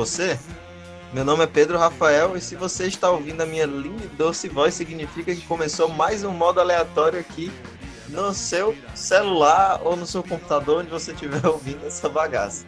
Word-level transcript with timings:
você? 0.00 0.38
Meu 1.12 1.26
nome 1.26 1.44
é 1.44 1.46
Pedro 1.46 1.76
Rafael 1.76 2.34
e 2.34 2.40
se 2.40 2.56
você 2.56 2.86
está 2.86 3.10
ouvindo 3.10 3.42
a 3.42 3.46
minha 3.46 3.66
linda 3.66 4.02
e 4.02 4.08
doce 4.08 4.48
voz, 4.48 4.72
significa 4.72 5.34
que 5.34 5.42
começou 5.42 5.90
mais 5.90 6.24
um 6.24 6.30
modo 6.30 6.58
aleatório 6.58 7.20
aqui 7.20 7.52
no 8.08 8.32
seu 8.32 8.74
celular 8.94 9.78
ou 9.84 9.96
no 9.96 10.06
seu 10.06 10.22
computador, 10.22 10.80
onde 10.80 10.88
você 10.88 11.12
estiver 11.12 11.44
ouvindo 11.46 11.86
essa 11.86 12.08
bagaça. 12.08 12.64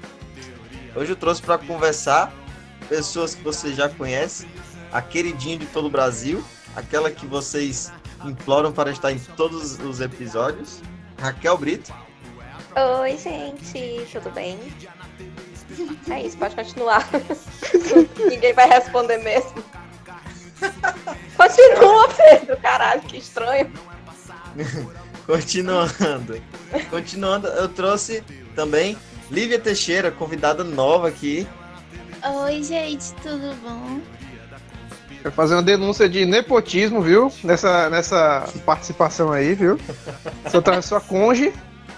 Hoje 0.95 1.13
eu 1.13 1.17
trouxe 1.17 1.41
para 1.41 1.57
conversar 1.57 2.31
pessoas 2.87 3.35
que 3.35 3.43
você 3.43 3.73
já 3.73 3.89
conhece, 3.89 4.47
a 4.93 5.01
queridinha 5.01 5.57
de 5.57 5.65
todo 5.65 5.87
o 5.87 5.91
Brasil, 5.91 6.45
aquela 6.77 7.11
que 7.11 7.25
vocês 7.25 7.91
imploram 8.27 8.73
para 8.73 8.91
estar 8.91 9.11
em 9.11 9.19
todos 9.19 9.81
os 9.81 10.03
episódios, 10.03 10.83
Raquel 11.19 11.57
Brito. 11.57 11.95
Oi, 13.01 13.17
gente, 13.17 14.07
tudo 14.13 14.31
bem? 14.33 14.59
É 16.11 16.23
isso, 16.23 16.37
pode 16.37 16.55
continuar. 16.55 17.09
Ninguém 18.29 18.53
vai 18.53 18.69
responder 18.69 19.19
mesmo. 19.19 19.63
Continua, 21.37 22.09
Pedro. 22.09 22.57
Caralho, 22.59 23.03
que 23.03 23.17
estranho. 23.19 23.71
Continuando. 25.27 26.41
Continuando, 26.91 27.47
eu 27.49 27.69
trouxe 27.69 28.23
também 28.55 28.97
Lívia 29.31 29.59
Teixeira, 29.59 30.11
convidada 30.11 30.63
nova 30.63 31.09
aqui. 31.09 31.47
Oi, 32.45 32.63
gente, 32.63 33.13
tudo 33.15 33.55
bom? 33.63 34.01
Vai 35.23 35.33
fazer 35.33 35.55
uma 35.55 35.63
denúncia 35.63 36.09
de 36.09 36.27
nepotismo, 36.27 37.01
viu? 37.01 37.33
Nessa, 37.45 37.89
nessa 37.89 38.49
participação 38.67 39.33
aí, 39.33 39.55
viu? 39.55 39.79
Você 40.45 40.61
traz 40.61 40.85
sua 40.85 41.01
conge 41.01 41.53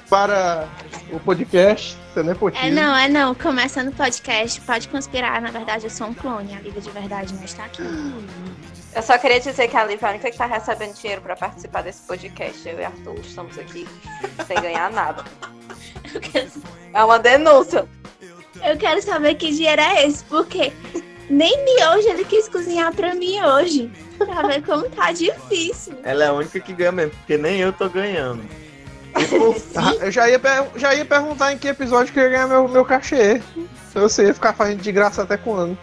para 0.09 0.69
o 1.13 1.19
podcast. 1.21 1.97
Você 2.13 2.21
é 2.21 2.23
nepotismo. 2.23 2.67
É 2.67 2.71
não, 2.71 2.97
é 2.97 3.09
não. 3.09 3.35
Começando 3.35 3.89
o 3.89 3.93
podcast, 3.93 4.61
pode 4.61 4.89
conspirar. 4.89 5.41
Na 5.41 5.51
verdade, 5.51 5.85
eu 5.85 5.91
sou 5.91 6.09
um 6.09 6.15
clone. 6.15 6.55
A 6.55 6.61
Liga 6.61 6.81
de 6.81 6.91
verdade 6.91 7.35
não 7.35 7.45
está 7.45 7.65
aqui. 7.65 7.83
Eu 8.95 9.03
só 9.03 9.19
queria 9.19 9.41
dizer 9.41 9.67
que 9.69 9.77
a 9.77 9.85
Lívia 9.85 10.07
é 10.07 10.09
a 10.09 10.11
única 10.13 10.31
que 10.31 10.39
tá 10.39 10.47
recebendo 10.47 10.95
dinheiro 10.95 11.21
pra 11.23 11.35
participar 11.35 11.83
desse 11.83 12.03
podcast. 12.07 12.69
Eu 12.69 12.79
e 12.79 12.85
Arthur 12.85 13.19
estamos 13.21 13.59
aqui 13.59 13.87
sem 14.47 14.57
ganhar 14.61 14.91
nada. 14.93 15.25
Quero, 16.33 16.49
É 16.93 17.03
uma 17.05 17.19
denúncia. 17.19 17.89
eu 18.65 18.77
quero 18.79 19.03
saber 19.03 19.35
que 19.35 19.51
dinheiro 19.53 19.83
é 19.83 20.07
esse, 20.07 20.23
porque 20.25 20.73
nem 21.29 21.65
miojo 21.65 22.09
ele 22.09 22.25
quis 22.25 22.49
cozinhar 22.49 22.93
pra 22.95 23.15
mim 23.15 23.41
hoje. 23.43 23.91
Pra 24.17 24.43
ver 24.47 24.63
como 24.63 24.89
tá 24.91 25.11
difícil. 25.11 25.99
Ela 26.05 26.25
é 26.25 26.29
a 26.29 26.33
única 26.33 26.61
que 26.61 26.73
ganha 26.73 26.93
mesmo, 26.93 27.11
porque 27.17 27.37
nem 27.37 27.59
eu 27.59 27.73
tô 27.73 27.89
ganhando. 27.89 28.45
Eu 30.01 30.11
já 30.11 30.29
ia, 30.29 30.41
já 30.77 30.95
ia 30.95 31.05
perguntar 31.05 31.53
em 31.53 31.59
que 31.59 31.69
episódio 31.69 32.13
que 32.13 32.19
eu 32.19 32.25
ia 32.25 32.31
ganhar 32.31 32.49
meu, 32.49 32.67
meu 32.69 32.85
cachê. 32.85 33.41
Se 33.93 33.99
você 33.99 34.27
ia 34.27 34.35
ficar 34.35 34.53
fazendo 34.53 34.83
de 34.83 34.91
graça 34.93 35.23
até 35.23 35.37
quando? 35.37 35.79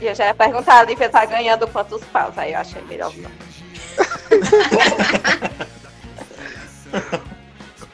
E 0.00 0.06
eu 0.06 0.14
já 0.14 0.26
ia 0.26 0.34
perguntar, 0.34 0.80
a 0.80 0.84
Lívia 0.84 1.08
tá 1.08 1.24
ganhando 1.24 1.66
quantos 1.68 2.02
paus? 2.04 2.36
Aí 2.36 2.52
eu 2.52 2.58
achei 2.58 2.82
melhor 2.82 3.12
não. 3.16 3.30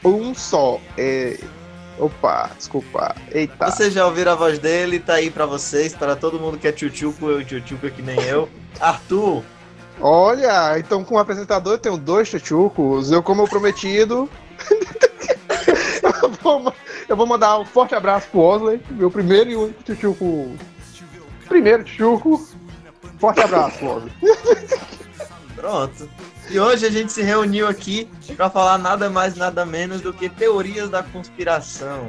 Um 0.05 0.35
só. 0.35 0.79
É... 0.97 1.39
Opa, 1.97 2.51
desculpa. 2.55 3.15
Eita. 3.31 3.71
vocês 3.71 3.93
já 3.93 4.05
ouviram 4.05 4.33
a 4.33 4.35
voz 4.35 4.59
dele, 4.59 4.99
tá 4.99 5.13
aí 5.15 5.31
pra 5.31 5.45
vocês, 5.45 5.95
para 5.95 6.15
todo 6.15 6.39
mundo 6.39 6.57
que 6.57 6.67
é 6.67 6.71
tchutchuco, 6.71 7.29
eu 7.29 7.43
tchutchuco 7.43 7.89
que 7.89 8.01
nem 8.01 8.21
eu. 8.23 8.49
Arthur, 8.79 9.43
Olha, 9.99 10.77
então 10.77 11.03
como 11.03 11.19
apresentador 11.19 11.73
eu 11.73 11.77
tenho 11.77 11.97
dois 11.97 12.29
tchutchucos. 12.29 13.11
Eu, 13.11 13.23
como 13.23 13.43
eu 13.43 13.47
prometido. 13.47 14.29
eu, 16.21 16.29
vou, 16.29 16.73
eu 17.07 17.15
vou 17.15 17.25
mandar 17.25 17.59
um 17.59 17.65
forte 17.65 17.95
abraço 17.95 18.27
pro 18.29 18.41
Osley, 18.41 18.81
meu 18.91 19.09
primeiro 19.09 19.49
e 19.49 19.55
único 19.55 19.83
tchutchuco. 19.83 20.55
Primeiro 21.47 21.83
tchutchuco. 21.83 22.47
Forte 23.19 23.39
abraço, 23.41 23.85
Osley. 23.85 24.11
pronto. 25.55 26.09
E 26.49 26.59
hoje 26.59 26.85
a 26.85 26.91
gente 26.91 27.11
se 27.11 27.23
reuniu 27.23 27.67
aqui 27.67 28.07
pra 28.35 28.49
falar 28.49 28.77
nada 28.77 29.09
mais, 29.09 29.35
nada 29.35 29.65
menos 29.65 30.01
do 30.01 30.13
que 30.13 30.29
teorias 30.29 30.89
da 30.89 31.01
conspiração. 31.01 32.07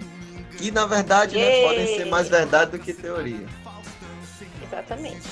Que 0.58 0.70
na 0.70 0.86
verdade 0.86 1.36
né, 1.36 1.62
podem 1.62 1.86
ser 1.96 2.06
mais 2.06 2.28
verdade 2.28 2.72
do 2.72 2.78
que 2.78 2.92
teoria. 2.92 3.46
Exatamente. 4.62 5.28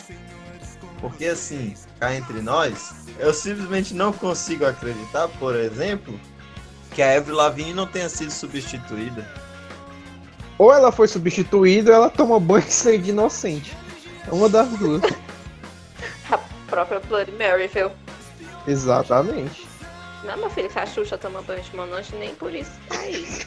Porque 1.04 1.26
assim, 1.26 1.75
cá 2.00 2.15
entre 2.15 2.41
nós, 2.41 2.94
eu 3.19 3.34
simplesmente 3.34 3.92
não 3.92 4.10
consigo 4.10 4.65
acreditar, 4.65 5.28
por 5.38 5.54
exemplo, 5.54 6.19
que 6.94 7.03
a 7.03 7.19
Avril 7.19 7.37
Lavigne 7.37 7.75
não 7.75 7.87
tenha 7.87 8.09
sido 8.09 8.31
substituída. 8.31 9.28
Ou 10.56 10.72
ela 10.72 10.91
foi 10.91 11.06
substituída 11.06 11.91
ou 11.91 11.97
ela 11.97 12.09
toma 12.09 12.41
banho 12.41 12.64
de 12.64 12.72
sangue 12.72 12.98
de 13.03 13.10
inocente. 13.10 13.76
É 14.26 14.32
uma 14.32 14.48
das 14.48 14.66
duas. 14.78 15.03
A 16.32 16.38
própria 16.69 17.00
Bloody 17.00 17.32
Mary, 17.32 17.66
viu? 17.66 17.91
Exatamente. 18.66 19.69
Não, 20.25 20.38
meu 20.38 20.48
filho, 20.48 20.70
que 20.70 20.78
a 20.78 20.87
Xuxa 20.87 21.19
toma 21.19 21.43
banho 21.43 21.62
de 21.62 21.76
monange, 21.76 22.16
nem 22.16 22.34
por 22.34 22.54
isso. 22.54 22.72
É 22.98 23.10
isso. 23.10 23.47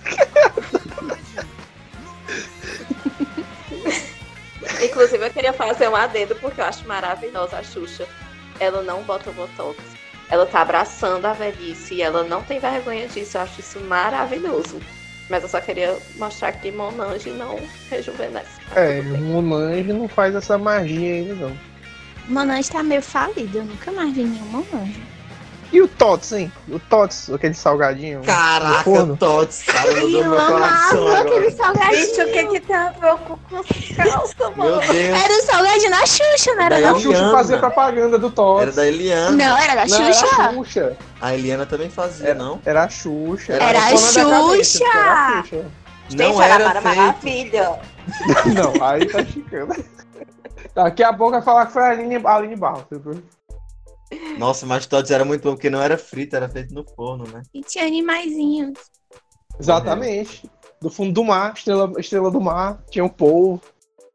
Inclusive, 4.83 5.25
eu 5.25 5.31
queria 5.31 5.53
fazer 5.53 5.88
um 5.88 5.95
adendo, 5.95 6.35
porque 6.35 6.61
eu 6.61 6.65
acho 6.65 6.88
maravilhosa 6.88 7.57
a 7.57 7.63
Xuxa. 7.63 8.07
Ela 8.59 8.81
não 8.81 9.03
bota 9.03 9.31
botox. 9.31 9.77
Ela 10.29 10.45
tá 10.45 10.61
abraçando 10.61 11.25
a 11.25 11.33
velhice 11.33 11.95
e 11.95 12.01
ela 12.01 12.23
não 12.23 12.43
tem 12.43 12.59
vergonha 12.59 13.07
disso. 13.07 13.37
Eu 13.37 13.41
acho 13.41 13.59
isso 13.61 13.79
maravilhoso. 13.81 14.79
Mas 15.29 15.43
eu 15.43 15.49
só 15.49 15.59
queria 15.59 15.97
mostrar 16.16 16.53
que 16.53 16.71
Monange 16.71 17.29
não 17.31 17.59
rejuvenesce. 17.89 18.59
Mas 18.69 18.77
É, 18.77 19.01
Monange 19.01 19.93
não 19.93 20.07
faz 20.07 20.35
essa 20.35 20.57
magia 20.57 21.16
ainda 21.16 21.35
não. 21.35 21.57
Monange 22.27 22.69
tá 22.69 22.83
meio 22.83 23.01
falido. 23.01 23.59
Eu 23.59 23.66
nunca 23.66 23.91
mais 23.91 24.13
vi 24.13 24.23
nenhum 24.23 24.45
Monange. 24.45 25.16
E 25.72 25.81
o 25.81 25.88
Tots, 25.88 26.31
hein? 26.31 26.51
O 26.69 26.79
Tots, 26.79 27.29
aquele 27.31 27.53
salgadinho. 27.53 28.22
Caraca, 28.23 28.83
Forno. 28.83 29.17
Tots, 29.17 29.63
cara, 29.63 29.89
eu 29.91 30.09
meu 30.09 30.23
coração 30.47 31.07
amava 31.07 31.19
aquele 31.22 31.35
agora. 31.47 31.51
salgadinho. 31.51 32.07
Bicho, 32.07 32.22
o 32.22 32.31
que 32.31 32.47
que 32.47 32.59
tem 32.61 32.75
a 32.75 32.89
ver 32.91 33.16
com 33.17 33.38
calça, 33.95 34.35
Meu 34.39 34.51
mano? 34.55 34.81
Era 34.81 35.33
o 35.33 35.41
salgadinho 35.45 35.89
da 35.91 36.05
Xuxa, 36.05 36.55
não 36.55 36.63
era 36.63 36.78
A 36.78 36.79
não? 36.79 36.88
eu- 36.89 37.00
Xuxa 37.00 37.31
fazia 37.31 37.57
propaganda 37.57 38.17
do 38.17 38.31
Tots. 38.31 38.61
era 38.61 38.72
da 38.72 38.88
Eliana. 38.88 39.31
Não, 39.31 39.57
era 39.57 39.75
da 39.75 39.85
Não, 39.85 39.97
era 40.05 40.13
Xuxa. 40.13 40.41
a 40.41 40.53
Xuxa. 40.53 40.97
A 41.22 41.33
Eliana 41.33 41.66
também 41.66 41.89
fazia, 41.89 42.29
Era- 42.29 42.40
não? 42.40 42.61
Era 42.66 42.84
a 42.85 42.90
Xuxa. 42.90 43.53
Era 43.53 43.66
a 43.66 43.72
dona 43.72 44.14
da 44.14 44.40
cabeça, 44.47 44.64
Xuxa. 44.78 44.85
era 44.87 45.11
a 45.40 45.43
Xuxa. 45.43 45.66
Não 46.11 46.25
Gente, 46.25 46.41
era 46.41 46.53
era 46.64 46.81
feito. 46.81 46.96
Maravilha. 46.97 47.79
Não, 48.55 48.87
aí 48.87 49.05
tá 49.05 49.19
esticando. 49.19 49.75
Daqui 50.73 51.03
a 51.03 51.11
pouco 51.11 51.34
vai 51.34 51.41
falar 51.41 51.66
que 51.66 51.73
foi 51.73 51.81
a 51.84 51.90
Aline, 51.90 52.22
a 52.23 52.35
Aline 52.35 52.55
Barros. 52.55 52.85
Nossa, 54.37 54.65
mas 54.65 54.85
Tots 54.85 55.11
era 55.11 55.25
muito 55.25 55.43
bom, 55.43 55.55
porque 55.55 55.69
não 55.69 55.81
era 55.81 55.97
frito, 55.97 56.35
era 56.35 56.47
feito 56.47 56.73
no 56.73 56.83
forno, 56.83 57.25
né? 57.27 57.41
E 57.53 57.61
tinha 57.61 57.85
animaizinhos. 57.85 58.77
Exatamente. 59.59 60.49
Do 60.81 60.89
fundo 60.89 61.11
do 61.11 61.23
mar, 61.23 61.53
estrela, 61.55 61.91
estrela 61.97 62.29
do 62.29 62.39
mar, 62.39 62.83
tinha 62.89 63.03
um 63.03 63.09
polvo, 63.09 63.61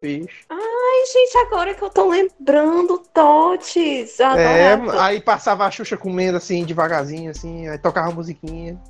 peixe. 0.01 0.45
Ai, 0.49 1.07
gente, 1.13 1.39
agora 1.39 1.75
que 1.75 1.83
eu 1.83 1.91
tô 1.91 2.09
lembrando, 2.09 2.99
Totes. 3.13 4.19
Eu 4.19 4.27
É, 4.27 4.79
aí 4.99 5.21
passava 5.21 5.67
a 5.67 5.71
Xuxa 5.71 5.97
comendo 5.97 6.37
assim, 6.37 6.65
devagarzinho, 6.65 7.31
assim, 7.31 7.69
aí 7.69 7.79
tocava 7.79 8.11
a 8.11 8.15
musiquinha. 8.15 8.81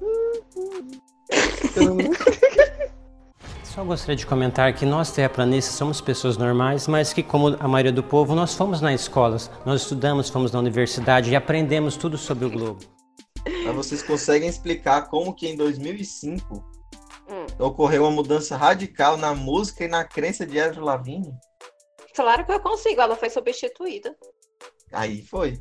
Só 3.75 3.83
gostaria 3.85 4.17
de 4.17 4.27
comentar 4.27 4.75
que 4.75 4.85
nós 4.85 5.13
terraplanistas 5.13 5.75
somos 5.75 5.99
pessoas 6.01 6.37
normais, 6.37 6.87
mas 6.87 7.13
que, 7.13 7.23
como 7.23 7.57
a 7.59 7.67
maioria 7.67 7.93
do 7.93 8.03
povo, 8.03 8.35
nós 8.35 8.55
fomos 8.55 8.83
nas 8.83 9.01
escolas, 9.01 9.51
nós 9.65 9.81
estudamos, 9.83 10.29
fomos 10.29 10.53
na 10.53 10.59
universidade 10.59 11.31
e 11.31 11.37
aprendemos 11.37 11.97
tudo 11.97 12.19
sobre 12.19 12.45
o 12.45 12.51
globo. 12.51 12.81
Mas 13.65 13.75
vocês 13.75 14.03
conseguem 14.03 14.49
explicar 14.49 15.09
como 15.09 15.35
que 15.35 15.49
em 15.49 15.57
2005 15.57 16.71
Hum. 17.31 17.47
ocorreu 17.59 18.03
uma 18.03 18.11
mudança 18.11 18.57
radical 18.57 19.17
na 19.17 19.35
música 19.35 19.85
e 19.85 19.89
na 19.89 20.05
crença 20.05 20.45
de 20.45 20.61
Avril 20.61 20.85
Lavigne? 20.85 21.33
Claro 22.15 22.45
que 22.45 22.53
eu 22.53 22.61
consigo, 22.61 23.01
ela 23.01 23.17
foi 23.17 23.31
substituída. 23.31 24.15
Aí 24.93 25.23
foi. 25.23 25.59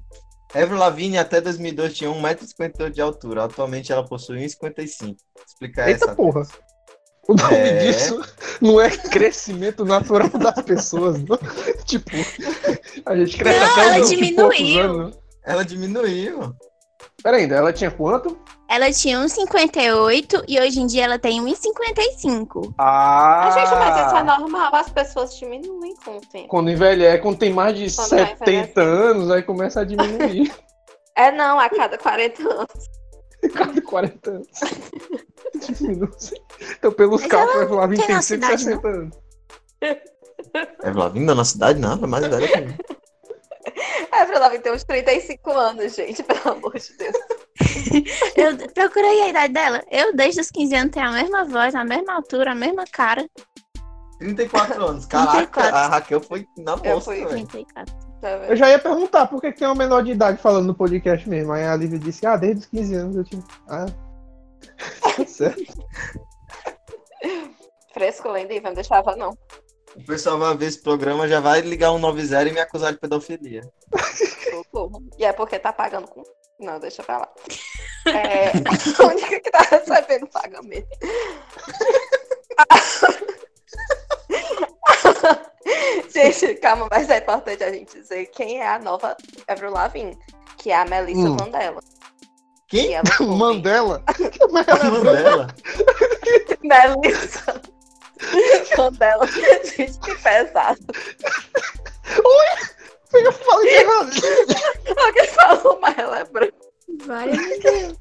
Avril 0.54 0.78
Lavigne 0.78 1.18
até 1.18 1.40
2002 1.40 1.94
tinha 1.94 2.10
1,58m 2.10 2.90
de 2.90 3.02
altura. 3.02 3.46
Atualmente 3.46 3.90
ela 3.94 4.06
possui 4.06 4.40
1,55m. 4.40 5.16
Explicar 5.48 5.88
Eita 5.88 6.06
essa. 6.06 6.16
porra. 6.16 6.46
O 7.28 7.34
nome 7.36 7.56
É. 7.56 7.78
disso 7.86 8.20
não 8.60 8.82
é 8.82 8.90
crescimento 8.90 9.86
natural 9.86 10.30
das 10.30 10.62
pessoas, 10.64 11.22
não. 11.24 11.38
tipo, 11.86 12.10
a 13.06 13.16
gente 13.16 13.38
cresce 13.38 13.60
Não, 13.60 13.72
até 13.72 13.82
ela 13.96 14.00
uns 14.04 14.10
20 14.10 14.22
e 14.22 14.34
poucos 14.36 14.58
diminuiu. 14.58 14.84
anos. 14.92 15.20
Ela 15.46 15.64
diminuiu. 15.66 16.56
Pera 17.24 17.38
ainda, 17.38 17.56
ela 17.56 17.72
tinha 17.72 17.92
quanto? 17.92 18.38
Ela 18.68 18.92
tinha 18.92 19.20
1,58 19.20 20.44
e 20.48 20.60
hoje 20.60 20.80
em 20.82 20.88
dia 20.88 21.04
ela 21.04 21.20
tem 21.20 21.40
1,55. 21.44 22.74
Ah! 22.78 23.42
Mas, 23.46 23.54
gente, 23.56 23.76
mas 23.80 24.08
isso 24.08 24.16
é 24.16 24.24
normal, 24.24 24.76
as 24.76 24.90
pessoas 24.90 25.38
diminuem 25.38 25.94
com 26.04 26.18
o 26.18 26.22
tempo. 26.22 26.48
Quando 26.48 26.72
envelhece, 26.72 27.22
quando 27.22 27.38
tem 27.38 27.52
mais 27.54 27.78
de 27.78 27.96
Quando 27.96 28.10
vai 28.10 28.20
70 28.28 28.44
envelhecendo. 28.52 28.80
anos, 28.82 29.32
aí 29.32 29.44
começa 29.44 29.82
a 29.82 29.84
diminuir. 29.84 30.52
É 31.14 31.30
não, 31.30 31.60
a 31.60 31.70
cada 31.70 31.98
40 31.98 32.42
anos. 32.42 32.68
Cada 33.50 33.82
40 33.82 34.30
anos. 34.30 34.48
Diminui. 35.60 36.10
Então, 36.78 36.92
pelos 36.92 37.26
cálculos, 37.26 37.56
ela 37.56 37.66
a 37.66 37.68
Flavinha 37.70 37.98
tem 37.98 38.08
tem 38.08 38.16
nossa 38.16 38.36
idade, 38.36 38.64
160 38.64 38.88
anos. 38.88 39.18
É 40.84 40.92
Vlavinda 40.92 41.36
na 41.36 41.46
cidade? 41.46 41.80
Não, 41.80 41.94
é 41.94 42.08
mais 42.08 42.28
velha 42.28 42.48
que 42.48 42.62
mim. 42.62 42.78
É, 44.12 44.24
ela 44.24 44.50
ter 44.60 44.74
uns 44.74 44.84
35 44.84 45.52
anos, 45.52 45.96
gente, 45.96 46.22
pelo 46.24 46.58
amor 46.58 46.74
de 46.78 46.98
Deus. 46.98 47.16
Eu 48.36 48.58
procurei 48.74 49.22
a 49.22 49.30
idade 49.30 49.54
dela. 49.54 49.84
Eu, 49.90 50.16
desde 50.16 50.42
os 50.42 50.52
15 50.52 50.76
anos, 50.76 50.92
tenho 50.92 51.08
a 51.08 51.12
mesma 51.12 51.46
voz, 51.46 51.74
a 51.76 51.86
mesma 51.86 52.16
altura, 52.16 52.52
a 52.52 52.56
mesma 52.56 52.84
cara. 52.92 53.26
34 54.20 54.84
anos. 54.86 55.06
Caraca, 55.06 55.38
34. 55.62 55.76
a 55.76 55.88
Raquel 55.88 56.22
foi 56.22 56.48
na 56.58 56.74
Eu 56.84 56.96
mosca, 56.96 57.12
fui. 57.12 57.18
velho. 57.18 57.30
34. 57.30 58.11
Tá 58.22 58.30
Eu 58.48 58.56
já 58.56 58.70
ia 58.70 58.78
perguntar 58.78 59.26
por 59.26 59.42
que 59.42 59.52
que 59.52 59.60
tem 59.60 59.68
uma 59.68 59.76
menor 59.76 60.04
de 60.04 60.12
idade 60.12 60.38
falando 60.38 60.68
no 60.68 60.76
podcast 60.76 61.28
mesmo. 61.28 61.52
Aí 61.52 61.66
a 61.66 61.76
Lívia 61.76 61.98
disse, 61.98 62.26
ah, 62.26 62.38
desde 62.38 62.60
os 62.60 62.66
15 62.68 62.96
anos 62.96 63.16
eu 63.16 63.24
tinha. 63.24 63.44
Ah. 63.68 63.88
Tá 65.02 65.26
certo. 65.26 65.74
Fresco, 67.94 68.30
lenda, 68.30 68.62
não 68.62 68.74
deixava 68.74 69.16
não. 69.16 69.36
O 69.96 70.06
pessoal 70.06 70.38
vai 70.38 70.56
ver 70.56 70.68
esse 70.68 70.82
programa, 70.82 71.28
já 71.28 71.40
vai 71.40 71.62
ligar 71.62 71.92
um 71.92 72.00
90 72.00 72.44
e 72.44 72.54
me 72.54 72.60
acusar 72.60 72.94
de 72.94 73.00
pedofilia. 73.00 73.62
E 75.18 75.26
é 75.26 75.34
porque 75.34 75.60
tá 75.60 75.74
pagando 75.74 76.08
com. 76.08 76.24
Não, 76.60 76.80
deixa 76.80 77.04
pra 77.04 77.18
lá. 77.18 77.30
É 78.08 78.52
a 79.00 79.08
única 79.08 79.40
que 79.40 79.52
tá 79.52 79.60
recebendo 79.60 80.28
pagamento. 80.28 80.88
gente, 86.14 86.56
calma, 86.56 86.88
mas 86.90 87.10
é 87.10 87.18
importante 87.18 87.64
a 87.64 87.72
gente 87.72 87.94
dizer 88.00 88.26
quem 88.28 88.60
é 88.60 88.68
a 88.68 88.80
nova 88.80 89.16
Avril 89.48 89.72
Lavigne, 89.72 90.18
que 90.58 90.72
é 90.72 90.76
a 90.76 90.86
Melissa 90.86 91.22
Hum. 91.30 91.38
Mandela. 91.40 91.82
Quem? 92.68 92.90
E 92.90 92.94
ela 92.94 93.04
foi- 93.18 93.26
Mandela? 93.28 94.04
É 94.08 94.48
Mandela? 94.48 95.48
Melissa 96.62 97.62
Mandela. 98.78 99.28
Gente, 99.28 100.00
que 100.00 100.16
pesado. 100.16 100.80
Eu 103.14 103.32
falei 103.34 103.76
errado. 103.76 104.10
Alguém 105.06 105.28
falou, 105.28 105.80
mas 105.82 105.98
ela 105.98 106.20
é 106.20 106.24
branca. 106.26 106.56
Várias 107.06 107.38
meu 107.38 107.60
Deus. 107.60 107.98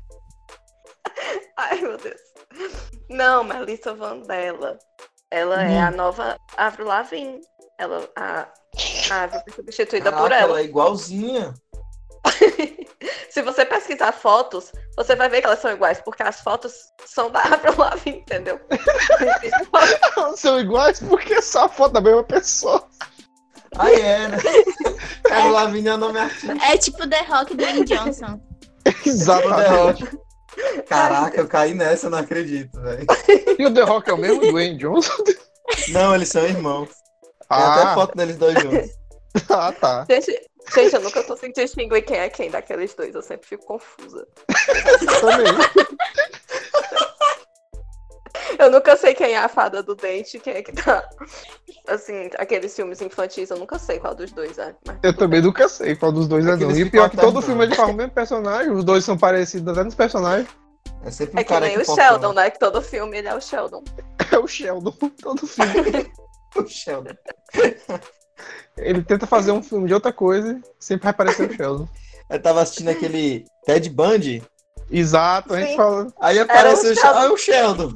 Ai, 1.56 1.80
meu 1.80 1.96
Deus. 1.98 2.20
Não, 3.08 3.42
Melissa 3.44 3.92
Vandella. 3.94 4.78
Ela 5.30 5.62
é 5.62 5.68
Hum. 5.78 5.84
a 5.86 5.90
nova 5.90 6.36
Avril 6.56 6.86
Lavigne. 6.86 7.40
Ela, 7.78 8.08
a, 8.16 8.48
a 9.10 9.22
Avril 9.22 9.40
foi 9.48 9.54
substituída 9.54 10.10
por 10.12 10.22
Caraca, 10.28 10.34
ela. 10.42 10.50
ela 10.52 10.60
é 10.60 10.64
igualzinha. 10.64 11.54
Se 13.30 13.42
você 13.42 13.64
pesquisar 13.64 14.12
fotos, 14.12 14.72
você 14.96 15.14
vai 15.14 15.28
ver 15.28 15.40
que 15.40 15.46
elas 15.46 15.60
são 15.60 15.70
iguais, 15.72 16.00
porque 16.02 16.22
as 16.22 16.40
fotos 16.40 16.72
são 17.06 17.30
da 17.30 17.40
Avril 17.40 17.74
Lavigne, 17.78 18.18
entendeu? 18.20 18.60
São 20.36 20.60
iguais 20.60 21.00
porque 21.00 21.40
só 21.40 21.64
a 21.64 21.68
foto 21.68 21.92
da 21.92 22.00
mesma 22.00 22.24
pessoa. 22.24 22.86
Ah, 23.78 23.90
é, 23.90 24.28
né? 24.28 24.38
Cara, 25.22 25.50
Lavínia 25.50 25.92
é 25.92 25.94
o 25.94 25.98
nome 25.98 26.18
artístico. 26.18 26.52
É 26.64 26.76
tipo 26.76 27.08
The 27.08 27.22
Rock 27.22 27.54
do 27.54 27.58
Dwayne 27.58 27.84
Johnson. 27.84 28.40
Exatamente. 29.06 30.18
Caraca, 30.88 31.40
eu 31.40 31.46
caí 31.46 31.74
nessa, 31.74 32.06
eu 32.06 32.10
não 32.10 32.18
acredito, 32.18 32.80
velho. 32.80 33.06
E 33.58 33.66
o 33.66 33.72
The 33.72 33.82
Rock 33.82 34.10
é 34.10 34.12
o 34.12 34.18
mesmo 34.18 34.40
Dwayne 34.40 34.76
Johnson? 34.78 35.12
Não, 35.88 36.14
eles 36.14 36.28
são 36.28 36.44
irmãos. 36.44 36.88
Tem 37.48 37.58
até 37.58 37.82
Ah, 37.82 37.94
foto 37.94 38.16
deles 38.16 38.36
dois 38.36 38.54
juntos. 38.60 38.90
ah, 39.48 39.72
tá. 39.72 40.06
gente, 40.10 40.48
gente, 40.74 40.94
eu 40.94 41.00
nunca 41.00 41.22
consigo 41.22 41.52
distinguir 41.54 42.04
quem 42.04 42.18
é 42.18 42.28
quem 42.28 42.50
daqueles 42.50 42.94
dois. 42.94 43.14
Eu 43.14 43.22
sempre 43.22 43.46
fico 43.48 43.64
confusa. 43.64 44.26
Também. 45.20 45.52
Eu 48.58 48.70
nunca 48.70 48.96
sei 48.96 49.14
quem 49.14 49.32
é 49.32 49.38
a 49.38 49.48
fada 49.48 49.82
do 49.82 49.94
dente, 49.94 50.38
quem 50.38 50.54
é 50.54 50.62
que 50.62 50.72
tá. 50.72 51.08
Assim, 51.88 52.30
aqueles 52.38 52.74
filmes 52.74 53.00
infantis, 53.00 53.50
eu 53.50 53.58
nunca 53.58 53.78
sei 53.78 53.98
qual 53.98 54.14
dos 54.14 54.32
dois 54.32 54.58
é. 54.58 54.74
Mas 54.86 54.98
Eu 55.02 55.16
também 55.16 55.40
nunca 55.40 55.68
sei 55.68 55.96
qual 55.96 56.12
dos 56.12 56.28
dois 56.28 56.44
é 56.46 56.48
não. 56.48 56.54
Aqueles 56.56 56.78
E 56.78 56.84
que 56.84 56.90
pior 56.90 57.10
que 57.10 57.16
todo 57.16 57.34
cortam, 57.34 57.42
filme 57.42 57.64
é 57.64 57.66
de 57.68 57.76
forma 57.76 57.92
o 57.92 57.96
mesmo 57.96 58.12
personagem, 58.12 58.72
os 58.72 58.84
dois 58.84 59.04
são 59.04 59.16
parecidos 59.16 59.68
até 59.68 59.84
nos 59.84 59.94
personagens. 59.94 60.48
É 61.04 61.10
sempre 61.10 61.36
um 61.36 61.40
É 61.40 61.44
que 61.44 61.48
cara 61.48 61.66
nem 61.66 61.76
que 61.76 61.90
o 61.90 61.94
Sheldon, 61.94 62.32
né? 62.32 62.50
Que 62.50 62.58
todo 62.58 62.82
filme 62.82 63.18
ele 63.18 63.28
é 63.28 63.34
o 63.34 63.40
Sheldon. 63.40 63.82
É 64.32 64.38
o 64.38 64.46
Sheldon, 64.46 64.94
todo 65.20 65.44
filme. 65.46 66.12
O 66.54 66.66
Sheldon. 66.66 67.14
Ele 68.76 69.02
tenta 69.02 69.26
fazer 69.26 69.52
um 69.52 69.62
filme 69.62 69.86
de 69.86 69.94
outra 69.94 70.12
coisa, 70.12 70.60
sempre 70.78 71.04
vai 71.04 71.10
aparecer 71.10 71.50
o 71.50 71.52
Sheldon. 71.52 71.88
Eu 72.28 72.40
tava 72.40 72.62
assistindo 72.62 72.88
aquele 72.88 73.44
Ted 73.64 73.90
Bundy, 73.90 74.42
Exato, 74.90 75.54
a 75.54 75.60
gente 75.60 75.76
fala. 75.76 76.08
aí 76.20 76.38
aparece 76.38 76.86
o 76.88 76.90
o 76.92 76.94
Sheldon. 76.94 77.18
Ah, 77.18 77.24
é 77.24 77.28
o 77.28 77.36
Sheldon. 77.36 77.92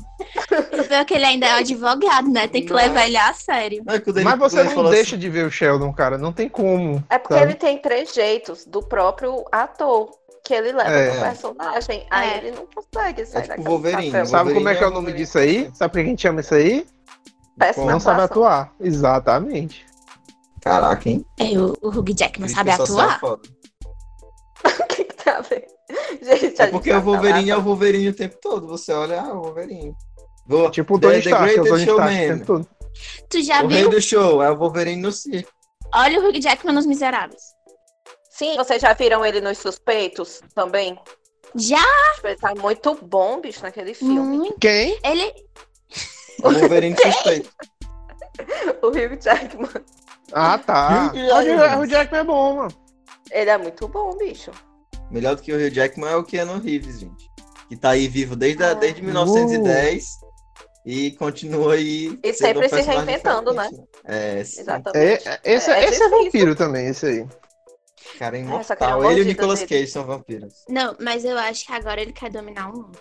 Pior 0.88 1.04
que 1.04 1.14
ele 1.14 1.24
ainda 1.24 1.46
é 1.46 1.52
advogado, 1.52 2.30
né? 2.30 2.46
Tem 2.46 2.62
que 2.64 2.70
Não. 2.70 2.76
levar 2.76 3.06
ele 3.06 3.16
a 3.16 3.32
sério. 3.34 3.82
Não, 3.84 3.94
é 3.94 3.98
dele- 3.98 4.22
Mas 4.24 4.38
você 4.38 4.62
não 4.62 4.70
falou 4.70 4.90
deixa 4.90 5.16
assim, 5.16 5.18
de 5.18 5.28
ver 5.28 5.46
o 5.46 5.50
Sheldon, 5.50 5.92
cara. 5.92 6.16
Não 6.18 6.32
tem 6.32 6.48
como. 6.48 7.02
É 7.10 7.18
porque 7.18 7.34
sabe? 7.34 7.46
ele 7.46 7.54
tem 7.54 7.78
trejeitos 7.78 8.64
do 8.64 8.80
próprio 8.82 9.44
ator 9.50 10.10
que 10.44 10.54
ele 10.54 10.72
leva 10.72 10.90
É. 10.90 11.10
pro 11.12 11.20
personagem. 11.22 12.06
Aí 12.10 12.28
É. 12.30 12.38
ele 12.38 12.50
não 12.52 12.66
consegue 12.72 13.24
sair 13.26 13.42
tipo 13.42 13.48
daquele 13.48 13.68
Wolverine. 13.68 14.10
papel. 14.10 14.26
Sabe 14.26 14.54
como 14.54 14.68
é 14.68 14.74
que 14.74 14.84
é 14.84 14.86
o 14.86 14.90
Wolverine 14.90 15.06
nome 15.06 15.12
é 15.12 15.16
disso 15.24 15.38
aí? 15.38 15.70
Sabe 15.74 15.92
por 15.92 15.98
que 16.00 16.04
a 16.06 16.10
gente 16.10 16.22
chama 16.22 16.40
isso 16.40 16.54
aí? 16.54 16.86
Péssima 17.58 17.90
Não 17.92 18.00
sabe 18.00 18.20
atuar. 18.22 18.72
Exatamente. 18.80 19.84
Caraca, 20.60 21.08
hein? 21.08 21.24
É, 21.38 21.58
o, 21.58 21.76
o 21.82 21.88
Hugh 21.88 22.14
Jackman 22.16 22.48
sabe 22.48 22.70
Crítica 22.70 22.86
social 22.86 23.06
atuar. 23.10 23.20
foda. 23.20 23.42
Ver? 25.48 25.66
Gente, 26.22 26.60
É 26.62 26.66
porque 26.68 26.92
o 26.92 27.00
Wolverine 27.00 27.50
é 27.50 27.56
o 27.56 27.62
Wolverine 27.62 28.08
o 28.08 28.14
tempo 28.14 28.36
todo. 28.40 28.66
Você 28.68 28.92
olha, 28.92 29.20
ah, 29.20 29.32
o 29.34 29.42
Wolverine. 29.42 29.92
Vou- 30.46 30.70
Tipo 30.70 30.94
o 30.96 30.98
The- 31.00 31.06
Tony 31.08 31.22
The 31.22 31.28
Stark, 31.30 31.44
o 31.44 31.62
Greatest 31.62 31.86
Tony 31.86 32.22
Stark 32.22 32.44
todo. 32.46 32.68
Tu 33.28 33.42
já 33.42 33.62
O 33.62 33.66
rei 33.66 33.80
viu? 33.80 33.90
do 33.90 34.00
show 34.00 34.42
é 34.42 34.50
o 34.50 34.56
Wolverine 34.56 35.00
no 35.02 35.10
circo. 35.12 35.50
Olha 35.94 36.20
o 36.20 36.28
Hugh 36.28 36.40
Jackman 36.40 36.74
nos 36.74 36.86
Miseráveis. 36.86 37.42
Sim, 38.30 38.56
vocês 38.56 38.82
já 38.82 38.92
viram 38.92 39.24
ele 39.24 39.40
nos 39.40 39.58
Suspeitos 39.58 40.40
também? 40.54 40.98
Já 41.56 41.78
Tipo, 42.16 42.26
Ele 42.28 42.36
tá 42.36 42.54
muito 42.56 42.94
bom, 43.02 43.40
bicho, 43.40 43.62
naquele 43.62 43.94
filme. 43.94 44.52
Quem? 44.60 44.98
Ele. 45.04 45.32
O 46.42 46.50
Wolverine 46.50 46.96
suspeito. 47.00 47.48
O 48.82 48.88
Hugh 48.88 49.16
Jackman. 49.20 49.70
Ah, 50.32 50.58
tá. 50.58 51.12
Hugh 51.14 51.26
Jackman. 51.44 51.76
O 51.76 51.80
Hugh 51.82 51.86
Jackman 51.86 52.20
é 52.20 52.24
bom, 52.24 52.56
mano. 52.56 52.74
Ele 53.30 53.50
é 53.50 53.58
muito 53.58 53.86
bom, 53.88 54.16
bicho. 54.16 54.50
Melhor 55.10 55.36
do 55.36 55.42
que 55.42 55.52
o 55.52 55.56
Hugh 55.56 55.70
Jackman 55.70 56.10
é 56.10 56.16
o 56.16 56.24
Keanu 56.24 56.58
Reeves, 56.60 57.00
gente. 57.00 57.30
Que 57.68 57.76
tá 57.76 57.90
aí 57.90 58.08
vivo 58.08 58.34
desde, 58.36 58.62
a- 58.62 58.70
Ah. 58.70 58.74
desde 58.74 59.02
1910 59.02 60.06
e 60.86 61.12
continua 61.12 61.74
aí. 61.74 62.18
E 62.22 62.32
sendo 62.34 62.60
sempre 62.60 62.66
um 62.66 62.82
se 62.82 62.88
reinventando, 62.90 63.50
diferente. 63.52 63.82
É, 64.04 64.44
sim. 64.44 64.60
Exatamente. 64.60 65.28
É, 65.28 65.40
esse, 65.44 65.70
É- 65.70 65.78
é 65.80 65.84
esse 65.88 66.02
é 66.02 66.08
vampiro 66.08 66.54
também, 66.54 66.88
esse 66.88 67.06
aí. 67.06 67.26
Cara, 68.18 68.36
é 68.38 68.42
É, 68.42 68.62
só 68.62 68.76
que 68.76 68.84
imortal. 68.84 68.98
ele 69.04 69.08
é 69.08 69.10
Ele 69.12 69.20
e 69.20 69.22
o 69.22 69.26
Nicolas 69.26 69.60
dele. 69.60 69.68
Cage 69.80 69.90
são 69.92 70.04
vampiros. 70.04 70.54
Não, 70.68 70.94
mas 71.00 71.24
eu 71.24 71.38
acho 71.38 71.66
que 71.66 71.72
agora 71.72 72.00
ele 72.00 72.12
quer 72.12 72.30
dominar 72.30 72.70
o 72.70 72.76
mundo. 72.76 72.98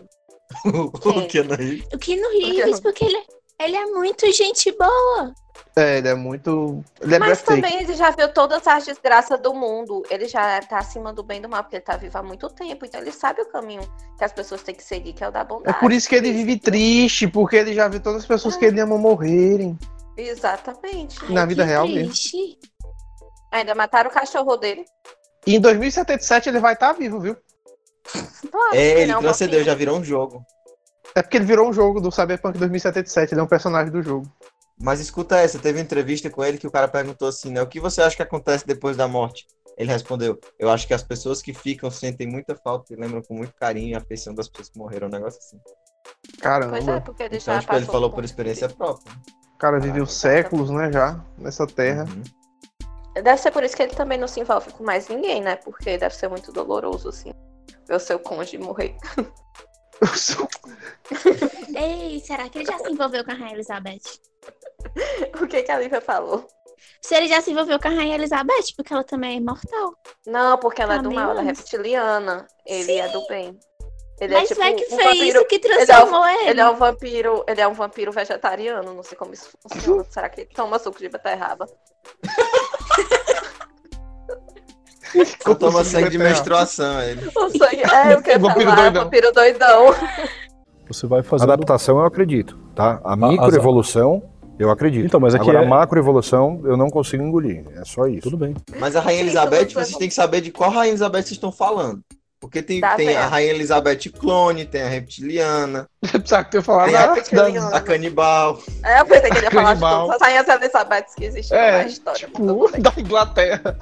o 0.66 1.28
Keanu 1.28 1.56
Reeves. 1.56 1.86
O 1.94 1.98
Keanu 1.98 2.30
Reeves, 2.30 2.80
porque 2.80 3.04
ele, 3.06 3.22
ele 3.62 3.76
é 3.76 3.86
muito 3.88 4.32
gente 4.32 4.72
boa. 4.78 5.34
É, 5.76 5.98
ele 5.98 6.08
é 6.08 6.14
muito. 6.14 6.84
Ele 7.02 7.16
é 7.16 7.20
Mas 7.20 7.42
também 7.42 7.82
ele 7.82 7.94
já 7.96 8.12
viu 8.12 8.32
todas 8.32 8.66
as 8.68 8.86
desgraças 8.86 9.40
do 9.40 9.54
mundo. 9.54 10.04
Ele 10.10 10.28
já 10.28 10.60
tá 10.62 10.78
acima 10.80 11.12
do 11.12 11.24
bem 11.24 11.40
e 11.40 11.42
do 11.42 11.50
mal, 11.50 11.64
porque 11.64 11.78
ele 11.78 11.84
tá 11.84 11.98
vivo 11.98 12.18
há 12.18 12.24
muito 12.24 12.48
tempo. 12.50 12.86
Então 12.86 13.02
ele 13.02 13.12
sabe 13.12 13.42
o 13.42 13.46
caminho 13.48 13.82
que 14.18 14.24
as 14.24 14.32
pessoas 14.32 14.62
têm 14.62 14.76
que 14.76 14.84
seguir, 14.84 15.14
que 15.14 15.24
é 15.24 15.28
o 15.28 15.32
da 15.32 15.42
É 15.42 15.44
bondade. 15.44 15.80
por 15.80 15.92
isso 15.92 16.08
que 16.08 16.16
ele 16.16 16.32
vive 16.32 16.60
triste, 16.60 17.28
porque 17.28 17.56
ele 17.56 17.74
já 17.74 17.88
viu 17.88 18.00
todas 18.00 18.22
as 18.22 18.28
pessoas 18.28 18.56
que 18.56 18.66
ele 18.66 18.80
ama 18.82 18.98
morrerem. 18.98 19.78
Exatamente. 20.16 21.32
Na 21.32 21.42
Ai, 21.42 21.48
vida 21.48 21.64
que 21.64 21.70
real 21.70 21.88
mesmo. 21.88 22.10
triste. 22.10 22.60
Ainda 23.52 23.74
mataram 23.76 24.10
o 24.10 24.14
cachorro 24.14 24.56
dele. 24.58 24.86
E 25.46 25.56
em 25.56 25.60
2077 25.60 26.50
ele 26.50 26.60
vai 26.60 26.74
estar 26.74 26.94
vivo, 26.94 27.20
viu? 27.20 27.36
Claro, 28.52 28.76
É, 28.76 29.02
ele 29.02 29.12
é 29.12 29.18
um 29.18 29.22
transcendeu, 29.22 29.64
já 29.64 29.74
virou 29.76 29.98
um 29.98 30.04
jogo. 30.04 30.44
É 31.16 31.22
porque 31.22 31.38
ele 31.38 31.46
virou 31.46 31.68
um 31.70 31.74
jogo 31.74 32.02
do 32.02 32.12
Cyberpunk 32.12 32.58
2077, 32.58 33.34
ele 33.34 33.42
é 33.42 33.44
um 33.44 33.48
personagem 33.48 33.92
do 33.92 34.02
jogo. 34.02 34.28
Mas 34.80 35.00
escuta 35.00 35.38
essa, 35.38 35.60
teve 35.60 35.80
uma 35.80 35.84
entrevista 35.84 36.30
com 36.30 36.44
ele 36.44 36.58
que 36.58 36.68
o 36.68 36.72
cara 36.72 36.88
perguntou 36.88 37.28
assim, 37.28 37.52
né? 37.52 37.62
O 37.62 37.68
que 37.68 37.80
você 37.80 38.02
acha 38.02 38.16
que 38.16 38.24
acontece 38.24 38.66
depois 38.66 38.98
da 38.98 39.08
morte? 39.08 39.48
Ele 39.78 39.92
respondeu, 39.92 40.40
eu 40.60 40.70
acho 40.70 40.88
que 40.88 40.94
as 40.94 41.04
pessoas 41.04 41.42
que 41.42 41.54
ficam 41.54 41.90
sentem 41.90 42.28
muita 42.28 42.56
falta 42.56 42.94
e 42.94 42.96
lembram 42.96 43.22
com 43.22 43.34
muito 43.34 43.54
carinho 43.56 43.90
e 43.90 43.96
afeição 43.96 44.34
das 44.34 44.48
pessoas 44.48 44.70
que 44.70 44.78
morreram, 44.78 45.08
um 45.08 45.12
negócio 45.12 45.40
assim. 45.40 45.60
Pois 45.64 46.38
é, 46.38 46.42
Caramba. 46.42 47.02
porque 47.02 47.24
ele 47.24 47.38
Então, 47.38 47.60
tipo, 47.60 47.76
ele 47.76 47.86
falou 47.86 48.12
por 48.12 48.24
experiência 48.24 48.70
própria. 48.70 49.14
O 49.56 49.58
cara 49.58 49.80
viveu 49.80 50.06
séculos, 50.06 50.70
né, 50.70 50.92
já, 50.92 51.24
nessa 51.38 51.66
terra. 51.66 52.04
Uhum. 52.04 53.22
Deve 53.22 53.38
ser 53.38 53.52
por 53.52 53.64
isso 53.64 53.76
que 53.76 53.84
ele 53.84 53.96
também 53.96 54.18
não 54.18 54.28
se 54.28 54.40
envolve 54.40 54.72
com 54.72 54.84
mais 54.84 55.08
ninguém, 55.08 55.42
né? 55.42 55.56
Porque 55.56 55.98
deve 55.98 56.16
ser 56.16 56.28
muito 56.28 56.52
doloroso, 56.52 57.10
assim. 57.10 57.32
ver 57.88 57.96
o 57.96 58.00
seu 58.00 58.20
cônjuge 58.20 58.58
morrer. 58.58 58.96
Eu 60.04 60.18
sou- 60.18 60.48
Ei, 61.76 62.20
será 62.20 62.50
que 62.50 62.58
ele 62.60 62.66
já 62.66 62.78
se 62.80 62.92
envolveu 62.92 63.24
com 63.24 63.32
a 63.32 63.36
Rainha 63.36 63.54
Elizabeth? 63.56 64.02
O 65.42 65.48
que, 65.48 65.64
que 65.64 65.72
a 65.72 65.80
Lívia 65.80 66.02
falou? 66.02 66.48
Se 67.02 67.16
ele 67.16 67.28
já 67.28 67.42
se 67.42 67.52
envolveu 67.52 67.80
com 67.80 67.88
a 67.88 67.92
Rainha 67.92 68.16
Elizabeth, 68.16 68.74
porque 68.76 68.94
ela 68.94 69.04
também 69.04 69.32
é 69.32 69.36
imortal. 69.38 69.94
Não, 70.28 70.58
porque 70.58 70.82
ela 70.82 70.96
é 70.96 70.98
do 71.00 71.10
Tá 71.10 71.16
mal, 71.16 71.32
ela 71.32 71.42
é 71.42 71.46
reptiliana. 71.46 72.46
Ele 72.66 72.94
é 72.94 73.08
do 73.10 73.26
bem. 73.28 73.58
Ele 74.20 74.34
Mas 74.34 74.44
é 74.44 74.48
tipo 74.48 74.60
vai 74.60 74.74
que 74.74 74.86
um 74.86 74.90
foi 74.90 75.04
vampiro. 75.06 75.26
isso 75.40 75.46
que 75.48 75.60
transformou 75.60 76.28
ele. 76.28 76.50
Ele 76.50 76.62
é 76.62 76.70
um 76.70 76.76
vampiro, 76.76 77.44
ele 77.48 77.62
é 77.62 77.68
um 77.68 77.74
vampiro 77.74 78.12
vegetariano, 78.12 78.94
não 78.94 79.04
sei 79.04 79.18
como 79.18 79.34
isso 79.34 79.50
funciona. 79.62 80.06
Será 80.12 80.30
que 80.30 80.42
ele 80.42 80.50
toma 80.54 80.78
suco 80.80 81.00
de 81.00 81.10
beterraba? 81.10 81.66
Só 85.42 85.56
toma 85.56 85.84
sangue 85.84 86.10
de 86.10 86.18
menstruação, 86.18 87.02
ele. 87.02 87.22
O 87.36 87.50
sangue 87.50 87.82
é 87.84 88.14
eu 88.14 88.22
ia 88.26 88.40
Vampiro 88.40 88.70
falar, 88.70 88.76
doidão. 88.76 89.04
vampiro 89.04 89.32
doidão. 89.32 89.96
Você 90.88 91.08
vai 91.08 91.24
fazer. 91.24 91.44
Adaptação 91.44 92.00
eu 92.00 92.06
acredito, 92.06 92.58
tá? 92.76 93.00
A 93.04 93.16
microevolução 93.16 94.24
eu 94.60 94.70
acredito. 94.70 95.06
Então, 95.06 95.20
mas 95.20 95.34
aqui 95.34 95.50
Agora, 95.50 95.64
é- 95.64 95.66
a 95.66 95.70
macroevolução 95.70 96.62
eu 96.64 96.78
não 96.78 96.90
consigo 96.90 97.24
engolir. 97.24 97.66
É 97.76 97.84
só 97.86 98.06
isso. 98.08 98.22
Tudo 98.22 98.38
bem. 98.38 98.56
Mas 98.80 98.96
a 98.96 99.00
Rainha 99.00 99.22
Elizabeth, 99.22 99.70
vocês 99.74 99.96
têm 99.98 100.08
que 100.08 100.14
saber 100.14 100.42
de 100.42 100.52
qual 100.52 100.70
Rainha 100.70 100.92
Elizabeth 100.92 101.22
vocês 101.24 101.32
estão 101.32 101.52
falando. 101.52 102.02
Porque 102.44 102.62
tem, 102.62 102.82
Da 102.82 102.98
tem 102.98 103.16
a. 103.16 103.26
Rainha 103.26 103.52
Elizabeth 103.54 104.10
clone, 104.20 104.66
tem 104.66 104.82
a 104.82 104.88
reptiliana, 104.90 105.88
Precisava 106.02 106.44
ter 106.44 106.62
falado 106.62 106.86
tem 106.88 106.94
da, 106.94 107.00
a, 107.12 107.14
reptiliana. 107.14 107.70
a 107.78 107.80
canibal. 107.80 108.60
É, 108.84 109.00
eu 109.00 109.06
pensei 109.06 109.32
que 109.32 109.38
ele 109.38 109.46
ia 109.46 109.52
falar 109.56 109.74
de 109.76 109.80
Canibal. 109.80 110.06
todas 110.08 110.22
as 110.22 110.28
rainhas 110.28 110.48
Elizabeths 110.50 111.16
que 111.16 111.24
existem 111.24 111.58
É, 111.58 111.72
na 111.72 111.84
história. 111.86 112.20
tipo, 112.20 112.68
da 112.82 112.94
Inglaterra. 112.98 113.78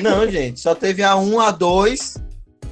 Não, 0.00 0.30
gente, 0.30 0.60
só 0.60 0.76
teve 0.76 1.02
a 1.02 1.16
1, 1.16 1.40
a 1.40 1.50
2 1.50 2.18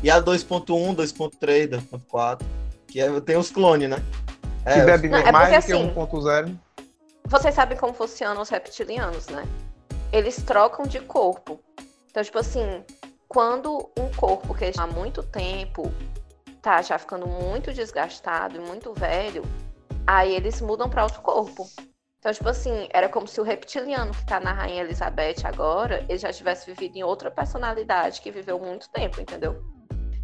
e 0.02 0.10
a 0.10 0.22
2.1, 0.22 0.94
2.3, 0.94 1.68
2.4. 1.68 2.42
Que 2.86 3.00
é, 3.00 3.20
tem 3.20 3.36
os 3.36 3.50
clones, 3.50 3.90
né? 3.90 3.96
que 4.62 4.70
É, 4.70 4.84
bebe 4.84 5.08
Não, 5.08 5.18
é 5.18 5.32
mais 5.32 5.48
porque 5.64 5.72
do 5.72 5.92
que 5.92 6.00
assim- 6.00 6.46
1.0. 6.46 6.56
Vocês 7.28 7.52
sabem 7.54 7.76
como 7.76 7.92
funcionam 7.92 8.40
os 8.42 8.48
reptilianos, 8.48 9.26
né? 9.26 9.44
Eles 10.12 10.36
trocam 10.36 10.86
de 10.86 11.00
corpo. 11.00 11.58
Então, 12.08 12.22
tipo 12.22 12.38
assim, 12.38 12.84
quando 13.36 13.90
um 13.98 14.10
corpo 14.16 14.54
que 14.54 14.72
há 14.78 14.86
muito 14.86 15.22
tempo 15.22 15.92
tá 16.62 16.80
já 16.80 16.98
ficando 16.98 17.26
muito 17.26 17.70
desgastado 17.70 18.56
e 18.56 18.60
muito 18.60 18.94
velho, 18.94 19.42
aí 20.06 20.34
eles 20.34 20.58
mudam 20.62 20.88
para 20.88 21.02
outro 21.02 21.20
corpo. 21.20 21.68
Então, 22.18 22.32
tipo 22.32 22.48
assim, 22.48 22.88
era 22.94 23.10
como 23.10 23.28
se 23.28 23.38
o 23.38 23.44
reptiliano 23.44 24.12
que 24.12 24.24
tá 24.24 24.40
na 24.40 24.54
Rainha 24.54 24.80
Elizabeth 24.80 25.44
agora, 25.44 26.02
ele 26.08 26.16
já 26.16 26.32
tivesse 26.32 26.64
vivido 26.64 26.96
em 26.96 27.02
outra 27.02 27.30
personalidade 27.30 28.22
que 28.22 28.30
viveu 28.30 28.58
muito 28.58 28.88
tempo, 28.88 29.20
entendeu? 29.20 29.62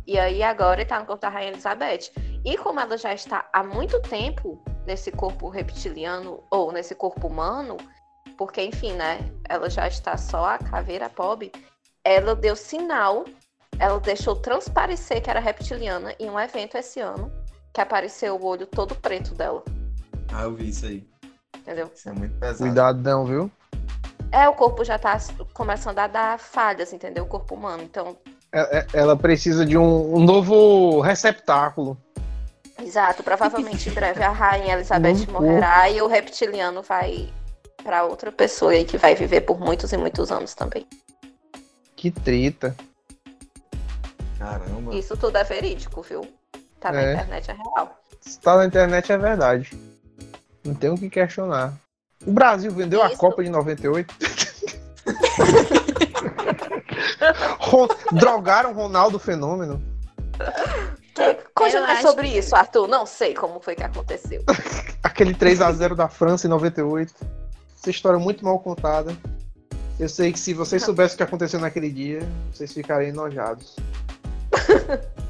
E 0.07 0.19
aí 0.19 0.43
agora 0.43 0.81
ele 0.81 0.89
tá 0.89 0.99
no 0.99 1.05
corpo 1.05 1.21
da 1.21 1.29
Rainha 1.29 1.51
Elizabeth. 1.51 2.11
E 2.43 2.57
como 2.57 2.81
ela 2.81 2.97
já 2.97 3.13
está 3.13 3.47
há 3.53 3.63
muito 3.63 4.01
tempo 4.01 4.59
nesse 4.87 5.13
corpo 5.13 5.51
reptiliano 5.51 6.43
ou 6.51 6.73
nesse 6.73 6.95
corpo 6.95 7.27
humano, 7.27 7.77
porque 8.39 8.63
enfim, 8.63 8.95
né? 8.95 9.19
Ela 9.51 9.69
já 9.69 9.87
está 9.87 10.17
só 10.17 10.47
a 10.47 10.57
caveira 10.57 11.11
pobre, 11.11 11.53
ela 12.05 12.35
deu 12.35 12.57
sinal, 12.57 13.25
ela 13.79 13.99
deixou 14.01 14.37
transparecer 14.37 15.23
que 15.23 15.31
era 15.31 15.41
reptiliana 15.41 16.15
em 16.19 16.29
um 16.31 16.39
evento 16.39 16.77
esse 16.77 17.01
ano, 17.01 17.31
que 17.73 17.81
apareceu 17.81 18.37
o 18.37 18.45
olho 18.45 18.67
todo 18.67 18.95
preto 18.95 19.35
dela, 19.35 19.63
Ah, 20.33 20.43
eu 20.45 20.55
vi 20.55 20.69
isso 20.69 20.87
aí. 20.87 21.07
entendeu? 21.57 21.91
Isso 21.95 22.09
é 22.09 22.13
muito 22.13 22.35
pesado. 22.39 22.59
Cuidado 22.59 22.99
não, 23.03 23.25
viu? 23.25 23.51
É, 24.31 24.49
o 24.49 24.55
corpo 24.55 24.83
já 24.85 24.99
tá 24.99 25.19
começando 25.53 25.99
a 25.99 26.07
dar 26.07 26.39
falhas, 26.39 26.93
entendeu? 26.93 27.25
O 27.25 27.29
corpo 27.29 27.55
humano. 27.55 27.83
Então, 27.83 28.17
É- 28.55 28.79
é- 28.79 28.87
Ela 28.93 29.17
precisa 29.17 29.65
de 29.65 29.79
um, 29.79 30.17
um 30.17 30.21
novo 30.25 31.01
receptáculo. 31.01 31.97
exato, 32.83 33.23
provavelmente 33.23 33.89
em 33.89 33.93
breve 33.93 34.23
a 34.23 34.31
rainha 34.31 34.75
Elizabeth 34.77 35.15
Muito 35.15 35.33
morrerá 35.33 35.89
e 35.89 36.03
o 36.03 36.07
reptiliano 36.07 36.83
vai 36.83 37.33
para 37.83 38.05
outra 38.05 38.31
pessoa 38.33 38.73
aí 38.73 38.85
que 38.85 38.97
vai 38.99 39.15
viver 39.15 39.43
por 39.43 39.59
muitos 39.59 39.93
e 39.93 39.97
muitos 39.97 40.31
anos 40.31 40.55
também. 40.55 40.87
Que 42.03 42.11
treta. 42.11 42.75
Caramba. 44.37 44.93
Isso 44.93 45.17
tudo 45.17 45.39
é 45.39 45.45
verídico, 45.45 46.03
viu? 46.03 46.27
Tá 46.81 46.91
na 46.91 47.01
É. 47.01 47.13
internet, 47.13 47.49
é 47.49 47.55
real. 47.55 47.97
Se 48.21 48.41
tá 48.41 48.57
na 48.57 48.67
internet 48.67 49.13
é 49.13 49.17
verdade. 49.17 49.71
Não 50.65 50.75
tem 50.75 50.91
o 50.91 50.97
que 50.99 51.09
questionar. 51.09 51.75
O 52.27 52.33
Brasil 52.33 52.73
vendeu 52.73 53.01
a 53.05 53.07
Isso. 53.07 53.19
Copa 53.19 53.45
de 53.45 53.51
98. 53.51 54.13
Ron- 57.61 57.87
Drogaram 58.11 58.73
Ronaldo 58.73 59.21
Fenômeno. 59.21 59.81
Conta 61.55 62.01
sobre 62.03 62.27
isso, 62.37 62.57
Arthur. 62.57 62.89
Não 62.89 63.07
sei 63.07 63.33
como 63.33 63.61
foi 63.61 63.77
que 63.77 63.85
aconteceu. 63.85 64.43
Aquele 65.05 65.35
3x0 65.37 65.95
da 65.95 66.09
França 66.09 66.49
em 66.49 66.51
98. 66.51 67.15
Essa 67.79 67.91
história 67.91 68.17
é 68.17 68.21
muito 68.21 68.45
mal 68.45 68.59
contada. 68.59 69.17
Eu 70.03 70.09
sei 70.09 70.33
que 70.33 70.41
se 70.41 70.53
vocês 70.53 70.83
soubessem 70.83 71.15
o 71.15 71.19
que 71.19 71.23
aconteceu 71.23 71.61
naquele 71.61 71.89
dia, 71.89 72.29
vocês 72.53 72.73
ficariam 72.73 73.11
enojados. 73.11 73.77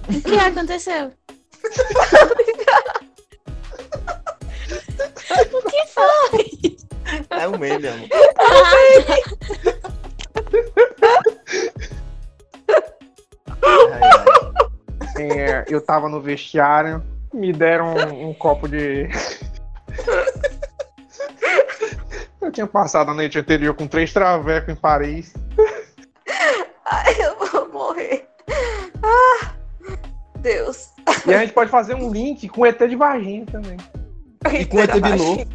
O 0.08 0.18
que 0.22 0.38
aconteceu? 0.38 1.12
o 5.52 5.62
que 5.68 5.86
foi? 5.88 6.78
É 7.28 7.46
um 7.46 7.58
meme, 7.58 7.86
amor. 7.86 8.08
É, 15.18 15.66
eu 15.68 15.82
tava 15.82 16.08
no 16.08 16.18
vestiário, 16.18 17.02
me 17.30 17.52
deram 17.52 17.94
um, 17.94 18.30
um 18.30 18.34
copo 18.34 18.66
de. 18.66 19.10
Eu 22.52 22.54
tinha 22.54 22.66
passado 22.66 23.10
a 23.10 23.14
noite 23.14 23.38
anterior 23.38 23.74
com 23.74 23.86
três 23.86 24.12
travecos 24.12 24.68
em 24.74 24.76
Paris. 24.76 25.32
Ai, 26.84 27.14
eu 27.18 27.46
vou 27.46 27.68
morrer. 27.72 28.28
Ah, 29.02 29.54
Deus. 30.38 30.90
E 31.26 31.32
a 31.32 31.38
gente 31.38 31.54
pode 31.54 31.70
fazer 31.70 31.94
um 31.94 32.12
link 32.12 32.46
com 32.50 32.60
o 32.60 32.66
ET 32.66 32.78
de 32.78 32.94
Varginha 32.94 33.46
também. 33.46 33.78
E 34.52 34.66
com 34.66 34.76
o 34.76 34.80
ET 34.80 34.92
Bilu. 35.00 35.46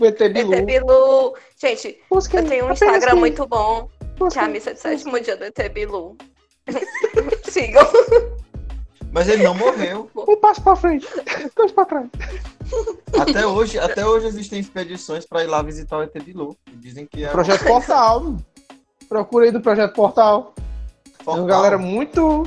O 0.00 0.04
ET 0.06 0.18
Bilu. 0.32 0.54
ET 0.54 0.64
Bilu. 0.66 1.34
Gente, 1.56 1.98
eu 2.10 2.20
tenho 2.48 2.64
um 2.64 2.70
apenas 2.70 2.82
Instagram 2.82 3.10
que- 3.12 3.20
muito 3.20 3.46
bom, 3.46 3.88
que 4.00 4.06
busca 4.18 4.40
é 4.40 4.44
a 4.44 4.48
missa 4.48 4.74
de 4.74 4.80
sétimo 4.80 5.20
dia 5.20 5.36
do 5.36 5.44
ET 5.44 5.68
Bilu. 5.72 6.16
Sigam. 7.48 7.86
Mas 9.12 9.28
ele 9.28 9.42
não 9.42 9.54
morreu. 9.54 10.10
Um 10.28 10.36
passo 10.36 10.62
pra 10.62 10.76
frente, 10.76 11.06
dois 11.56 11.72
pra 11.72 11.84
trás. 11.84 12.06
Até 13.18 13.46
hoje, 13.46 13.78
até 13.78 14.06
hoje 14.06 14.26
existem 14.26 14.60
expedições 14.60 15.24
para 15.24 15.42
ir 15.42 15.46
lá 15.46 15.62
visitar 15.62 15.98
o 15.98 16.02
ET 16.02 16.12
Bilu. 16.22 16.56
Dizem 16.74 17.06
que 17.06 17.24
é 17.24 17.28
Projeto 17.28 17.64
Portal. 17.64 18.36
Procura 19.08 19.46
aí 19.46 19.50
do 19.50 19.60
Projeto 19.60 19.94
Portal. 19.94 20.52
Tem 21.02 21.24
Portal. 21.24 21.44
uma 21.44 21.46
galera 21.46 21.78
muito, 21.78 22.44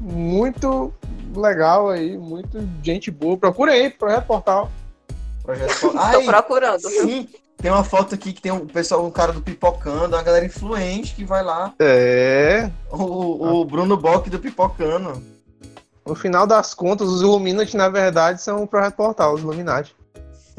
muito 0.00 0.92
legal 1.36 1.88
aí, 1.88 2.18
muito 2.18 2.58
gente 2.82 3.10
boa. 3.10 3.36
Procura 3.36 3.72
aí, 3.72 3.90
Projeto 3.90 4.26
Portal. 4.26 4.70
Projeto 5.42 5.78
Portal. 5.80 6.12
Tô 6.12 6.18
Ai, 6.18 6.24
procurando, 6.24 6.88
sim. 6.88 7.28
Tem 7.56 7.70
uma 7.70 7.84
foto 7.84 8.14
aqui 8.14 8.32
que 8.32 8.40
tem 8.40 8.50
o 8.50 8.66
pessoal, 8.66 9.04
um 9.04 9.10
cara 9.10 9.32
do 9.32 9.42
Pipocando, 9.42 10.16
uma 10.16 10.22
galera 10.22 10.46
influente 10.46 11.14
que 11.14 11.24
vai 11.24 11.44
lá. 11.44 11.74
É. 11.78 12.70
O, 12.90 13.60
o 13.60 13.64
Bruno 13.64 13.96
Bock 13.96 14.30
do 14.30 14.38
Pipocando. 14.40 15.22
No 16.06 16.14
final 16.14 16.46
das 16.46 16.74
contas, 16.74 17.08
os 17.08 17.22
Illuminati, 17.22 17.76
na 17.76 17.88
verdade, 17.88 18.40
são 18.40 18.62
o 18.62 18.66
Projeto 18.66 18.94
Portal, 18.94 19.34
os 19.34 19.42
Illuminati. 19.42 19.94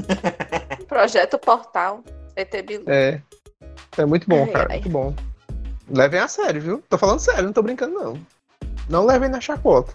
Projeto 0.87 1.37
Portal. 1.37 2.03
ET 2.35 2.65
Bilu. 2.65 2.85
É. 2.87 3.21
É 3.97 4.05
muito 4.05 4.27
bom, 4.27 4.43
Ai, 4.43 4.51
cara, 4.51 4.67
ai. 4.69 4.75
muito 4.77 4.89
bom. 4.89 5.13
Levem 5.89 6.19
a 6.19 6.27
sério, 6.27 6.61
viu? 6.61 6.83
Tô 6.87 6.97
falando 6.97 7.19
sério, 7.19 7.43
não 7.43 7.53
tô 7.53 7.61
brincando, 7.61 7.93
não. 7.93 8.17
Não 8.89 9.05
levem 9.05 9.29
na 9.29 9.41
chacota. 9.41 9.93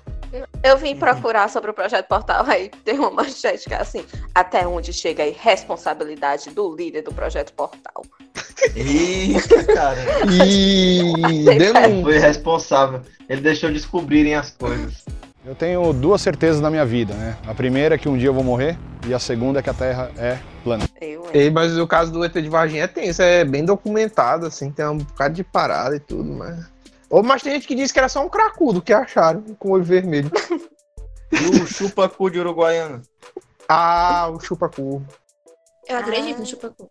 Eu 0.63 0.77
vim 0.77 0.97
procurar 0.97 1.49
sobre 1.49 1.71
o 1.71 1.75
Projeto 1.75 2.07
Portal, 2.07 2.45
aí 2.47 2.69
tem 2.85 2.99
uma 2.99 3.11
manchete 3.11 3.67
que 3.67 3.75
é 3.75 3.81
assim, 3.81 4.05
até 4.35 4.67
onde 4.67 4.93
chega 4.93 5.23
a 5.23 5.27
irresponsabilidade 5.27 6.51
do 6.51 6.75
líder 6.75 7.03
do 7.03 7.13
Projeto 7.13 7.53
Portal. 7.53 8.05
Eita, 8.75 9.65
cara. 9.65 9.99
E. 10.47 12.03
Foi 12.03 12.19
responsável. 12.19 13.01
Ele 13.29 13.41
deixou 13.41 13.71
descobrirem 13.71 14.35
as 14.35 14.51
coisas. 14.51 15.05
Eu 15.47 15.55
tenho 15.55 15.93
duas 15.93 16.21
certezas 16.21 16.61
na 16.61 16.69
minha 16.69 16.85
vida, 16.85 17.15
né? 17.15 17.39
A 17.47 17.55
primeira 17.55 17.95
é 17.95 17.99
que 17.99 18.09
um 18.09 18.19
dia 18.19 18.29
eu 18.29 18.35
vou 18.35 18.43
morrer 18.43 18.77
e 19.07 19.15
a 19.15 19.19
segunda 19.21 19.61
é 19.61 19.63
que 19.63 19.71
a 19.71 19.75
Terra 19.75 20.11
é 20.19 20.41
plana. 20.65 20.85
Ei, 21.33 21.51
mas 21.51 21.79
o 21.79 21.87
caso 21.87 22.11
do 22.11 22.25
ET 22.25 22.33
de 22.33 22.49
Varginha 22.49 22.83
é 22.83 22.89
tenso, 22.89 23.23
é 23.23 23.45
bem 23.45 23.65
documentado, 23.65 24.45
assim, 24.45 24.73
tem 24.73 24.85
um 24.85 24.99
bocado 24.99 25.35
de 25.35 25.45
parada 25.45 25.95
e 25.95 26.01
tudo, 26.01 26.33
mas. 26.33 26.67
Ou, 27.09 27.23
mas 27.23 27.45
tem 27.45 27.53
gente 27.53 27.69
que 27.69 27.77
diz 27.77 27.93
que 27.93 27.99
era 28.01 28.09
só 28.09 28.25
um 28.27 28.29
cracudo 28.29 28.83
que 28.83 28.93
acharam 28.93 29.43
com 29.57 29.69
o 29.69 29.73
olho 29.73 29.85
vermelho. 29.85 30.33
E 31.31 31.63
o 31.63 31.67
chupacu 31.67 32.29
de 32.29 32.41
Uruguaiana. 32.41 33.03
Ah, 33.69 34.29
o 34.29 34.41
chupacu. 34.41 35.01
Eu 35.89 35.99
acredito 35.99 36.37
Ah. 36.37 36.41
no 36.41 36.47
chupacu. 36.47 36.91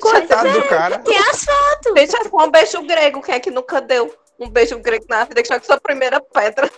Coitado 0.00 0.52
do 0.52 0.62
cara. 0.68 0.98
Tem 1.00 1.18
as 1.18 1.44
fotos. 1.44 1.92
Gente, 1.96 2.14
é 2.14 2.28
com 2.28 2.40
um 2.42 2.50
beijo 2.50 2.80
grego, 2.86 3.20
quem 3.20 3.34
é 3.34 3.40
que 3.40 3.50
nunca 3.50 3.80
deu? 3.80 4.14
Um 4.38 4.48
beijo 4.48 4.78
grego 4.80 5.06
na 5.08 5.24
vida, 5.24 5.42
que 5.42 5.48
joga 5.48 5.64
sua 5.64 5.80
primeira 5.80 6.20
pedra. 6.20 6.70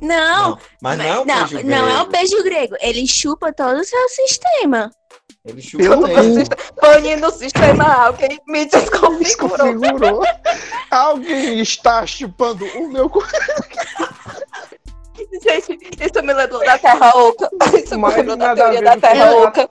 Não, 0.00 0.50
Não, 0.50 0.58
mas 0.82 0.98
não 0.98 1.04
é 1.04 1.18
um 1.20 1.24
não, 1.24 1.46
beijo 1.48 1.66
não 1.66 1.88
é 1.88 2.02
um 2.02 2.06
grego. 2.06 2.10
beijo 2.10 2.42
grego. 2.44 2.76
Ele 2.80 3.06
chupa 3.06 3.52
todo 3.52 3.78
o 3.80 3.84
seu 3.84 4.08
sistema. 4.10 4.90
Ele 5.46 5.62
chupa 5.62 5.84
Pelo 5.84 6.06
mesmo. 6.06 6.44
Pane 6.80 7.16
no 7.16 7.30
sistema, 7.30 8.04
alguém 8.06 8.38
me 8.46 8.66
desconfigurou. 8.66 9.18
Desconfigurou. 9.20 10.22
Alguém 10.90 11.60
está 11.60 12.06
chupando 12.06 12.64
o 12.78 12.88
meu 12.88 13.08
cu. 13.08 13.22
Gente, 15.42 15.78
isso 16.00 16.22
me 16.22 16.32
lembrou 16.34 16.62
da 16.64 16.78
Terra 16.78 17.10
Oca. 17.16 17.48
Isso 17.82 17.94
me 17.94 18.00
Mas 18.02 18.16
lembrou 18.16 18.36
da 18.36 18.54
teoria 18.54 18.82
da 18.82 18.94
com 18.94 19.00
Terra 19.00 19.14
Terra 19.14 19.36
Oca. 19.36 19.70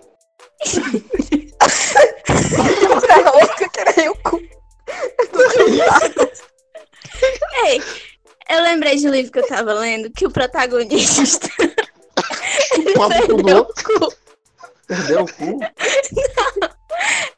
Terra 3.08 3.32
Oca 3.32 3.70
que 3.70 3.84
nem 3.98 4.10
o 4.10 4.16
cu. 4.24 4.40
Ei, 7.66 7.82
eu 8.50 8.62
lembrei 8.64 8.96
de 8.98 9.08
um 9.08 9.12
livro 9.12 9.32
que 9.32 9.40
eu 9.40 9.48
tava 9.48 9.74
lendo 9.74 10.12
que 10.12 10.26
o 10.26 10.32
protagonista 10.32 11.48
do 11.58 13.10
perdeu 13.10 13.58
o 13.60 13.66
cu. 13.66 14.14
Perdeu 14.88 15.22
o 15.22 15.26
cu. 15.34 15.60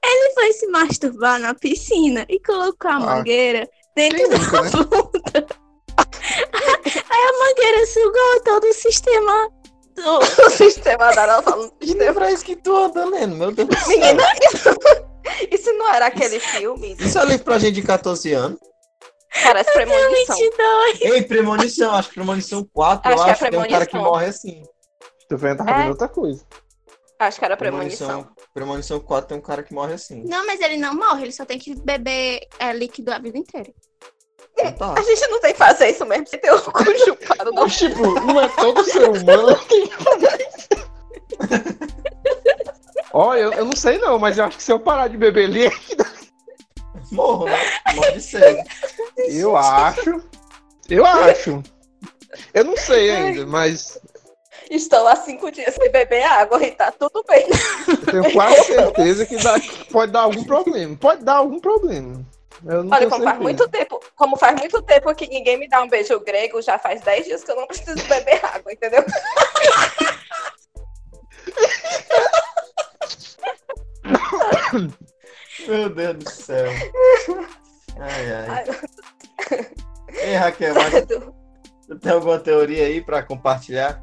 Ele 0.04 0.34
foi 0.34 0.54
se 0.54 0.68
masturbar 0.68 1.39
na 1.39 1.54
piscina 1.54 2.25
e 2.30 2.39
colocou 2.39 2.89
a 2.92 2.96
Ah. 2.96 3.00
mangueira 3.00 3.68
dentro 3.96 4.18
Quem 4.18 4.30
da 4.30 4.38
nunca, 4.38 4.62
né? 4.62 4.70
bunda. 4.72 5.48
Aí 7.10 7.24
a 7.27 7.39
mangueira 7.39 7.86
sugou 7.88 8.42
todo 8.44 8.63
o 8.65 8.74
sistema 8.74 9.50
do. 9.96 10.20
O 10.20 10.50
sistema 10.51 11.12
da 11.13 11.27
nossa 11.42 11.72
sistema. 11.82 12.25
é 12.27 12.32
esse 12.34 12.44
que 12.46 12.56
tu 12.58 12.75
anda 12.75 13.06
lendo? 13.06 13.36
Meu 13.36 13.51
Deus 13.51 13.70
do 13.70 13.77
céu. 13.77 13.88
Menina, 13.88 14.24
isso, 14.54 14.70
isso 15.51 15.74
não 15.74 15.94
era 15.94 16.08
aquele 16.08 16.39
filme? 16.39 16.96
Isso 17.00 17.18
é 17.18 17.25
livro 17.25 17.46
pra 17.46 17.60
gente 17.60 17.75
de 17.75 17.82
14 17.84 18.34
anos. 18.34 18.60
Parece 19.44 19.72
premonição. 19.74 20.36
22. 20.38 21.01
Ei, 21.01 21.22
Premonição, 21.24 21.94
acho 21.96 22.10
que 22.10 22.15
Premonição 22.15 22.68
4, 22.74 23.12
Acho 23.12 23.20
eu 23.20 23.24
que 23.24 23.30
é 23.30 23.34
acho 23.34 23.44
que 23.46 23.51
tem 23.51 23.60
um 23.60 23.68
cara 23.68 23.86
que 23.86 23.98
morre 23.98 24.25
assim. 24.27 24.63
Tu 25.30 25.38
vendo, 25.38 25.58
tava 25.58 25.72
É. 25.72 25.77
vendo 25.80 25.89
outra 25.89 26.08
coisa. 26.08 26.46
Acho 27.18 27.39
que 27.39 27.46
era 27.46 27.56
premonição. 27.56 28.08
Premonição, 28.08 28.36
Premonição 28.54 29.00
4 29.00 29.30
tem 29.30 29.38
um 29.38 29.42
cara 29.42 29.63
que 29.63 29.74
morre 29.74 29.94
assim. 29.94 30.24
Não, 30.25 30.46
mas 30.46 30.60
ele 30.60 30.77
não 30.77 30.94
morre, 30.94 31.24
ele 31.24 31.32
só 31.32 31.46
tem 31.46 31.58
que 31.58 31.74
beber 31.75 32.42
é, 32.60 32.74
líquido 32.74 33.12
a 33.13 33.20
vida 33.20 33.38
inteira. 33.38 33.72
Então 34.58 34.72
tá. 34.74 34.96
A 34.98 35.04
gente 35.04 35.27
não 35.27 35.39
tem 35.39 35.54
que 35.54 35.58
fazer 35.58 35.89
isso 35.89 36.06
mesmo, 36.06 36.27
sem 36.27 36.39
ter 36.39 36.51
o 36.54 36.62
cu 36.62 36.84
chupado, 37.06 37.51
não. 37.51 37.63
Mas, 37.63 37.77
tipo, 37.77 38.20
não 38.22 38.39
é 38.42 38.48
todo 38.50 38.84
ser 38.84 39.10
humano 39.10 39.58
que 39.65 39.89
Ó, 43.13 43.34
eu, 43.36 43.54
eu 43.54 43.65
não 43.65 43.75
sei 43.75 43.98
não, 43.98 44.20
mas 44.20 44.38
eu 44.38 44.46
acho 44.46 44.58
que 44.58 44.63
se 44.63 44.72
eu 44.72 44.80
parar 44.80 45.08
de 45.08 45.18
beber 45.18 45.48
líquido, 45.50 46.06
Morro, 47.12 47.45
né? 47.45 47.59
Morre 47.95 48.12
de 48.13 48.21
sede. 48.21 48.63
eu 49.29 49.55
acho. 49.55 50.21
Eu 50.89 51.05
acho. 51.05 51.63
Eu 52.53 52.63
não 52.63 52.77
sei 52.77 53.12
ainda, 53.12 53.45
mas 53.45 54.00
Estou 54.69 55.07
há 55.07 55.15
cinco 55.15 55.51
dias 55.51 55.75
sem 55.75 55.91
beber 55.91 56.23
água 56.23 56.62
e 56.63 56.71
tá 56.71 56.91
tudo 56.91 57.23
bem. 57.27 57.45
eu 57.88 57.97
tenho 58.23 58.34
quase 58.34 58.63
certeza 58.63 59.25
que 59.25 59.38
dá- 59.38 59.60
pode 59.91 60.12
dar 60.12 60.21
algum 60.21 60.43
problema. 60.43 60.95
Pode 60.97 61.23
dar 61.23 61.36
algum 61.36 61.60
problema. 61.60 62.25
Eu 62.65 62.84
não 62.84 62.95
Olha, 62.97 63.10
como 63.10 63.23
faz 63.23 63.39
muito 63.39 63.67
tempo, 63.69 63.99
como 64.15 64.38
faz 64.38 64.58
muito 64.60 64.82
tempo 64.82 65.13
que 65.13 65.27
ninguém 65.27 65.58
me 65.58 65.67
dá 65.67 65.84
um 65.84 65.89
beijo 65.89 66.19
grego, 66.21 66.62
já 66.62 66.80
faz 66.80 67.01
10 67.01 67.25
dias 67.25 67.43
que 67.43 67.51
eu 67.51 67.56
não 67.58 67.67
preciso 67.67 68.01
beber 68.08 68.39
água, 68.43 68.71
entendeu? 68.71 69.03
Meu 75.67 75.89
Deus 75.89 76.17
do 76.17 76.30
céu. 76.30 76.65
Ai, 77.99 78.34
ai. 78.34 78.65
Ei, 80.10 80.36
Raquel, 80.36 80.73
mas 80.75 81.06
tu 81.88 81.99
tem 81.99 82.12
alguma 82.12 82.39
teoria 82.39 82.86
aí 82.86 83.01
pra 83.01 83.23
compartilhar? 83.23 84.01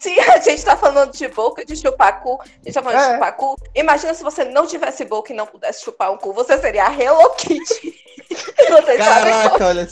Se 0.00 0.18
a 0.20 0.38
gente 0.40 0.64
tá 0.64 0.76
falando 0.76 1.12
de 1.12 1.26
boca, 1.28 1.64
de 1.64 1.74
chupar 1.76 2.20
cu, 2.22 2.38
a 2.42 2.44
gente 2.64 2.74
tá 2.74 2.82
falando 2.82 2.98
de 3.00 3.04
É. 3.08 3.12
chupar 3.14 3.36
cu, 3.36 3.56
imagina 3.74 4.14
se 4.14 4.22
você 4.22 4.44
não 4.44 4.66
tivesse 4.66 5.04
boca 5.04 5.32
e 5.32 5.36
não 5.36 5.46
pudesse 5.46 5.82
chupar 5.82 6.12
um 6.12 6.16
cu, 6.18 6.32
você 6.32 6.58
seria 6.58 6.86
a 6.86 6.92
Hello 7.02 7.30
Kitty. 7.34 7.94
Vocês 8.68 9.02
sabem 9.04 9.32
qual, 9.32 9.58
Caraca, 9.58 9.66
olha, 9.68 9.88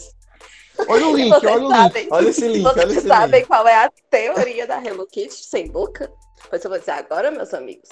Olha 0.88 1.07
o 1.07 1.17
link, 1.17 1.33
olha 1.33 1.55
o 1.55 1.73
link. 1.93 2.09
olha 2.11 2.29
esse 2.29 2.49
link, 2.49 2.67
olha 2.67 2.75
vocês 2.87 2.97
esse 2.99 3.07
sabem 3.09 3.40
link. 3.40 3.47
qual 3.49 3.67
é 3.69 3.85
a 3.85 3.90
teoria 4.11 4.67
da 4.67 4.83
Hello 4.83 5.07
Kitty 5.07 5.45
sem 5.45 5.69
boca? 5.71 6.11
Pois 6.51 6.64
eu 6.64 6.69
vou 6.71 6.79
dizer 6.79 6.90
agora, 6.93 7.31
meus 7.31 7.55
amigos. 7.55 7.88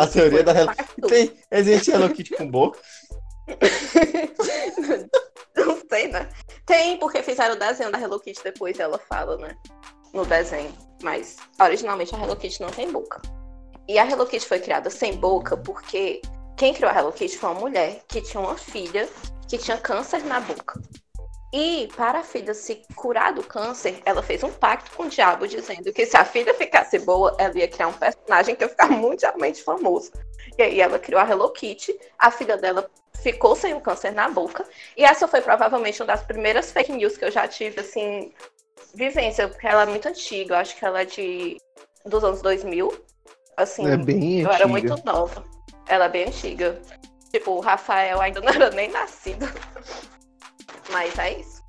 A 0.00 0.06
teoria 0.06 0.42
da 0.42 0.52
Hello 0.52 0.74
Facto. 0.74 1.08
Tem, 1.08 1.30
existe 1.50 1.90
Hello 1.90 2.08
Kitty 2.08 2.34
com 2.34 2.50
boca? 2.50 2.78
Não 5.54 5.78
sei, 5.90 6.08
né? 6.08 6.26
Tem, 6.64 6.98
porque 6.98 7.22
fizeram 7.22 7.54
o 7.54 7.58
desenho 7.58 7.92
da 7.92 8.00
Hello 8.00 8.18
Kitty 8.18 8.42
depois 8.42 8.80
ela 8.80 8.98
fala, 8.98 9.36
né? 9.36 9.54
No 10.14 10.24
desenho. 10.24 10.72
Mas 11.02 11.36
originalmente 11.60 12.14
a 12.14 12.18
Hello 12.18 12.34
Kitty 12.34 12.62
não 12.62 12.70
tem 12.70 12.90
boca. 12.90 13.20
E 13.86 13.98
a 13.98 14.10
Hello 14.10 14.24
Kitty 14.24 14.46
foi 14.46 14.60
criada 14.60 14.88
sem 14.88 15.16
boca 15.16 15.54
porque 15.54 16.22
quem 16.56 16.72
criou 16.72 16.90
a 16.90 16.98
Hello 16.98 17.12
Kitty 17.12 17.36
foi 17.36 17.50
uma 17.50 17.60
mulher 17.60 18.00
que 18.08 18.22
tinha 18.22 18.40
uma 18.40 18.56
filha 18.56 19.06
que 19.48 19.58
tinha 19.58 19.76
câncer 19.76 20.24
na 20.24 20.40
boca. 20.40 20.80
E 21.52 21.88
para 21.96 22.20
a 22.20 22.22
filha 22.22 22.54
se 22.54 22.82
curar 22.94 23.32
do 23.32 23.42
câncer, 23.42 24.00
ela 24.04 24.22
fez 24.22 24.42
um 24.44 24.52
pacto 24.52 24.92
com 24.96 25.04
o 25.04 25.08
diabo 25.08 25.48
dizendo 25.48 25.92
que 25.92 26.06
se 26.06 26.16
a 26.16 26.24
filha 26.24 26.54
ficasse 26.54 26.98
boa, 27.00 27.34
ela 27.38 27.58
ia 27.58 27.66
criar 27.66 27.88
um 27.88 27.92
personagem 27.92 28.54
que 28.54 28.62
ia 28.62 28.68
ficar 28.68 28.88
mundialmente 28.88 29.62
famoso. 29.62 30.12
E 30.56 30.62
aí 30.62 30.80
ela 30.80 30.98
criou 30.98 31.20
a 31.20 31.28
Hello 31.28 31.50
Kitty, 31.50 31.98
a 32.18 32.30
filha 32.30 32.56
dela 32.56 32.88
ficou 33.20 33.56
sem 33.56 33.74
o 33.74 33.80
câncer 33.80 34.12
na 34.12 34.28
boca. 34.28 34.64
E 34.96 35.04
essa 35.04 35.26
foi 35.26 35.40
provavelmente 35.40 36.00
uma 36.00 36.06
das 36.06 36.22
primeiras 36.22 36.70
fake 36.70 36.92
news 36.92 37.16
que 37.16 37.24
eu 37.24 37.30
já 37.32 37.48
tive, 37.48 37.80
assim, 37.80 38.32
vivência, 38.94 39.48
porque 39.48 39.66
ela 39.66 39.82
é 39.82 39.86
muito 39.86 40.06
antiga, 40.08 40.54
eu 40.54 40.58
acho 40.58 40.76
que 40.76 40.84
ela 40.84 41.02
é 41.02 41.04
de 41.04 41.56
dos 42.06 42.22
anos 42.22 42.40
2000. 42.42 42.92
Assim, 43.56 43.86
É 43.90 43.96
bem 43.96 44.40
eu 44.40 44.46
era 44.50 44.64
antiga. 44.64 44.68
muito 44.68 45.04
nova. 45.04 45.44
Ela 45.88 46.04
é 46.06 46.08
bem 46.08 46.28
antiga. 46.28 46.80
Tipo, 47.32 47.52
o 47.52 47.60
Rafael 47.60 48.20
ainda 48.20 48.40
não 48.40 48.48
era 48.48 48.70
nem 48.70 48.88
nascido. 48.88 49.46
Mas 50.90 51.18
é 51.18 51.40
isso. 51.40 51.62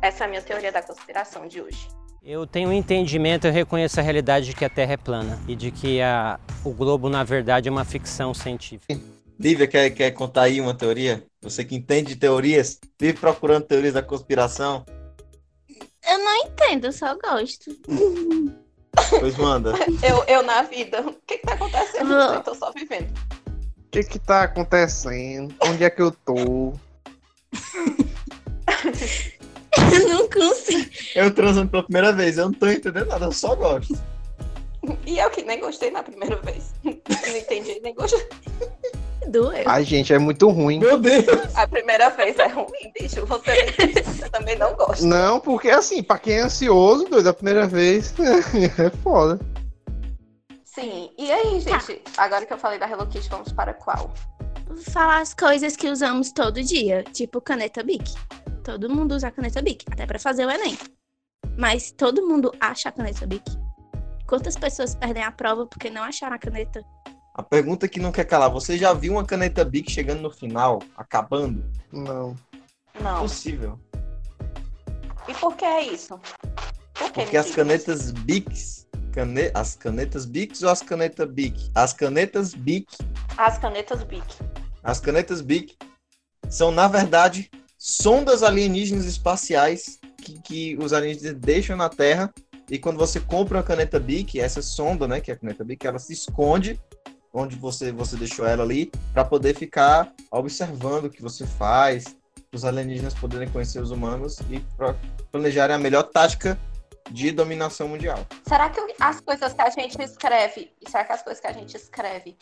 Essa 0.00 0.24
é 0.24 0.26
a 0.26 0.28
minha 0.28 0.42
teoria 0.42 0.70
da 0.70 0.82
conspiração 0.82 1.46
de 1.48 1.60
hoje. 1.60 1.88
Eu 2.22 2.46
tenho 2.46 2.70
um 2.70 2.72
entendimento, 2.72 3.46
eu 3.46 3.52
reconheço 3.52 4.00
a 4.00 4.02
realidade 4.02 4.46
de 4.46 4.54
que 4.54 4.64
a 4.64 4.68
Terra 4.68 4.94
é 4.94 4.96
plana 4.96 5.38
e 5.46 5.54
de 5.54 5.70
que 5.70 6.00
a, 6.02 6.40
o 6.64 6.72
globo, 6.72 7.08
na 7.08 7.22
verdade, 7.22 7.68
é 7.68 7.72
uma 7.72 7.84
ficção 7.84 8.34
científica. 8.34 9.00
Lívia, 9.38 9.66
quer, 9.66 9.90
quer 9.90 10.10
contar 10.12 10.42
aí 10.42 10.60
uma 10.60 10.74
teoria? 10.74 11.24
Você 11.42 11.64
que 11.64 11.76
entende 11.76 12.14
de 12.14 12.16
teorias, 12.16 12.80
vive 12.98 13.18
procurando 13.18 13.64
teorias 13.64 13.94
da 13.94 14.02
conspiração? 14.02 14.84
Eu 16.08 16.18
não 16.18 16.36
entendo, 16.46 16.86
eu 16.86 16.92
só 16.92 17.16
gosto. 17.16 17.70
Pois 19.20 19.36
manda. 19.36 19.74
Eu, 20.02 20.24
eu 20.26 20.42
na 20.42 20.62
vida. 20.62 21.02
O 21.02 21.12
que, 21.26 21.38
que 21.38 21.46
tá 21.46 21.52
acontecendo? 21.52 22.08
Não. 22.08 22.34
Eu 22.34 22.42
tô 22.42 22.54
só 22.54 22.72
vivendo. 22.72 23.10
O 23.50 23.90
que 23.90 24.02
que 24.02 24.18
tá 24.18 24.44
acontecendo? 24.44 25.54
Onde 25.60 25.84
é 25.84 25.90
que 25.90 26.00
eu 26.00 26.10
tô? 26.10 26.72
Eu 29.92 30.08
não 30.08 30.28
consigo. 30.28 30.90
Eu 31.14 31.34
transando 31.34 31.70
pela 31.70 31.82
primeira 31.82 32.12
vez, 32.12 32.38
eu 32.38 32.46
não 32.46 32.52
tô 32.52 32.66
entendendo 32.66 33.06
nada, 33.06 33.26
eu 33.26 33.32
só 33.32 33.54
gosto. 33.54 33.96
E 35.04 35.18
eu 35.18 35.28
que 35.30 35.42
nem 35.42 35.60
gostei 35.60 35.90
na 35.90 36.02
primeira 36.02 36.36
vez. 36.36 36.72
Não 36.82 37.36
entendi, 37.36 37.80
nem 37.82 37.94
gostei. 37.94 38.26
Doeu. 39.28 39.64
Ai, 39.66 39.84
gente, 39.84 40.12
é 40.12 40.18
muito 40.18 40.48
ruim. 40.48 40.78
Meu 40.78 40.98
Deus! 40.98 41.26
A 41.56 41.66
primeira 41.66 42.10
vez 42.10 42.38
é 42.38 42.46
ruim, 42.46 42.92
bicho. 42.98 43.26
Você, 43.26 43.52
você 44.04 44.30
também 44.30 44.56
não 44.56 44.74
gosta. 44.74 45.04
Não, 45.04 45.40
porque 45.40 45.68
assim, 45.68 46.02
pra 46.02 46.18
quem 46.18 46.34
é 46.34 46.40
ansioso, 46.42 47.04
doido, 47.04 47.28
a 47.28 47.34
primeira 47.34 47.66
vez 47.66 48.14
é 48.78 48.90
foda. 49.02 49.40
Sim. 50.64 51.10
E 51.18 51.32
aí, 51.32 51.60
gente? 51.60 52.02
Agora 52.16 52.46
que 52.46 52.52
eu 52.52 52.58
falei 52.58 52.78
da 52.78 52.88
Hello 52.88 53.06
Kitty, 53.06 53.28
vamos 53.28 53.52
para 53.52 53.74
qual? 53.74 54.12
Falar 54.92 55.20
as 55.20 55.34
coisas 55.34 55.74
que 55.74 55.88
usamos 55.88 56.30
todo 56.30 56.62
dia, 56.62 57.02
tipo 57.12 57.40
caneta 57.40 57.82
Bic. 57.82 58.14
Todo 58.66 58.90
mundo 58.90 59.14
usa 59.14 59.28
a 59.28 59.30
caneta 59.30 59.62
Bic, 59.62 59.84
até 59.88 60.04
pra 60.06 60.18
fazer 60.18 60.44
o 60.44 60.50
Enem. 60.50 60.76
Mas 61.56 61.92
todo 61.92 62.26
mundo 62.26 62.52
acha 62.58 62.88
a 62.88 62.92
caneta 62.92 63.24
Bic. 63.24 63.44
Quantas 64.26 64.56
pessoas 64.56 64.92
perdem 64.92 65.22
a 65.22 65.30
prova 65.30 65.64
porque 65.64 65.88
não 65.88 66.02
acharam 66.02 66.34
a 66.34 66.38
caneta? 66.38 66.84
A 67.32 67.44
pergunta 67.44 67.86
que 67.86 68.00
não 68.00 68.10
quer 68.10 68.24
calar, 68.24 68.50
você 68.50 68.76
já 68.76 68.92
viu 68.92 69.12
uma 69.12 69.24
caneta 69.24 69.64
Bic 69.64 69.88
chegando 69.88 70.20
no 70.20 70.32
final, 70.32 70.82
acabando? 70.96 71.64
Não. 71.92 72.34
Não. 73.00 73.20
Possível. 73.20 73.78
E 75.28 75.34
por 75.34 75.54
que 75.54 75.64
é 75.64 75.82
isso? 75.84 76.18
Por 76.92 77.12
que 77.12 77.22
Porque 77.22 77.36
as 77.36 77.52
canetas 77.52 78.10
Bics, 78.10 78.88
cane... 79.12 79.48
as 79.54 79.76
canetas 79.76 80.26
Bics 80.26 80.64
ou 80.64 80.70
as 80.70 80.82
canetas 80.82 81.30
Bic? 81.30 81.70
As 81.72 81.92
canetas 81.92 82.52
Bic? 82.52 82.88
As 83.36 83.58
canetas 83.58 84.02
Bic. 84.02 84.26
as 84.82 84.98
canetas 84.98 85.40
Bic 85.40 85.76
são, 86.50 86.72
na 86.72 86.88
verdade, 86.88 87.48
sondas 87.78 88.42
alienígenas 88.42 89.04
espaciais 89.04 89.98
que, 90.18 90.40
que 90.40 90.76
os 90.80 90.92
alienígenas 90.92 91.34
deixam 91.34 91.76
na 91.76 91.88
Terra. 91.88 92.32
E 92.70 92.78
quando 92.78 92.98
você 92.98 93.20
compra 93.20 93.58
uma 93.58 93.64
caneta 93.64 94.00
Bic, 94.00 94.40
essa 94.40 94.60
sonda, 94.60 95.06
né, 95.06 95.20
que 95.20 95.30
é 95.30 95.34
a 95.34 95.36
caneta 95.36 95.64
Bic, 95.64 95.86
ela 95.86 95.98
se 95.98 96.12
esconde 96.12 96.80
onde 97.32 97.54
você, 97.56 97.92
você 97.92 98.16
deixou 98.16 98.46
ela 98.46 98.62
ali, 98.62 98.90
para 99.12 99.24
poder 99.24 99.54
ficar 99.54 100.10
observando 100.30 101.04
o 101.04 101.10
que 101.10 101.20
você 101.20 101.46
faz, 101.46 102.16
os 102.52 102.64
alienígenas 102.64 103.12
poderem 103.12 103.48
conhecer 103.48 103.80
os 103.80 103.90
humanos 103.90 104.38
e 104.50 104.60
pra 104.76 104.96
planejarem 105.30 105.76
a 105.76 105.78
melhor 105.78 106.04
tática 106.04 106.58
de 107.10 107.30
dominação 107.30 107.88
mundial. 107.88 108.26
Será 108.48 108.70
que 108.70 108.80
as 108.98 109.20
coisas 109.20 109.52
que 109.52 109.60
a 109.60 109.70
gente 109.70 110.00
escreve, 110.02 110.72
será 110.88 111.04
que 111.04 111.12
as 111.12 111.22
coisas 111.22 111.40
que 111.40 111.46
a 111.46 111.52
gente 111.52 111.76
escreve 111.76 112.36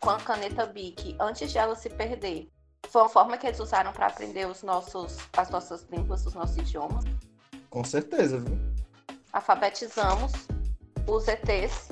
com 0.00 0.10
a 0.10 0.18
caneta 0.18 0.66
Bic, 0.66 1.16
antes 1.20 1.52
de 1.52 1.56
ela 1.56 1.76
se 1.76 1.88
perder, 1.88 2.48
foi 2.88 3.02
uma 3.02 3.08
forma 3.08 3.36
que 3.36 3.46
eles 3.46 3.60
usaram 3.60 3.92
para 3.92 4.06
aprender 4.06 4.46
os 4.46 4.62
nossos, 4.62 5.18
as 5.36 5.50
nossas 5.50 5.86
línguas, 5.90 6.24
os 6.26 6.34
nossos 6.34 6.56
idiomas? 6.56 7.04
Com 7.70 7.84
certeza, 7.84 8.38
viu? 8.38 8.58
Alfabetizamos 9.32 10.32
os 11.06 11.28
ETs 11.28 11.88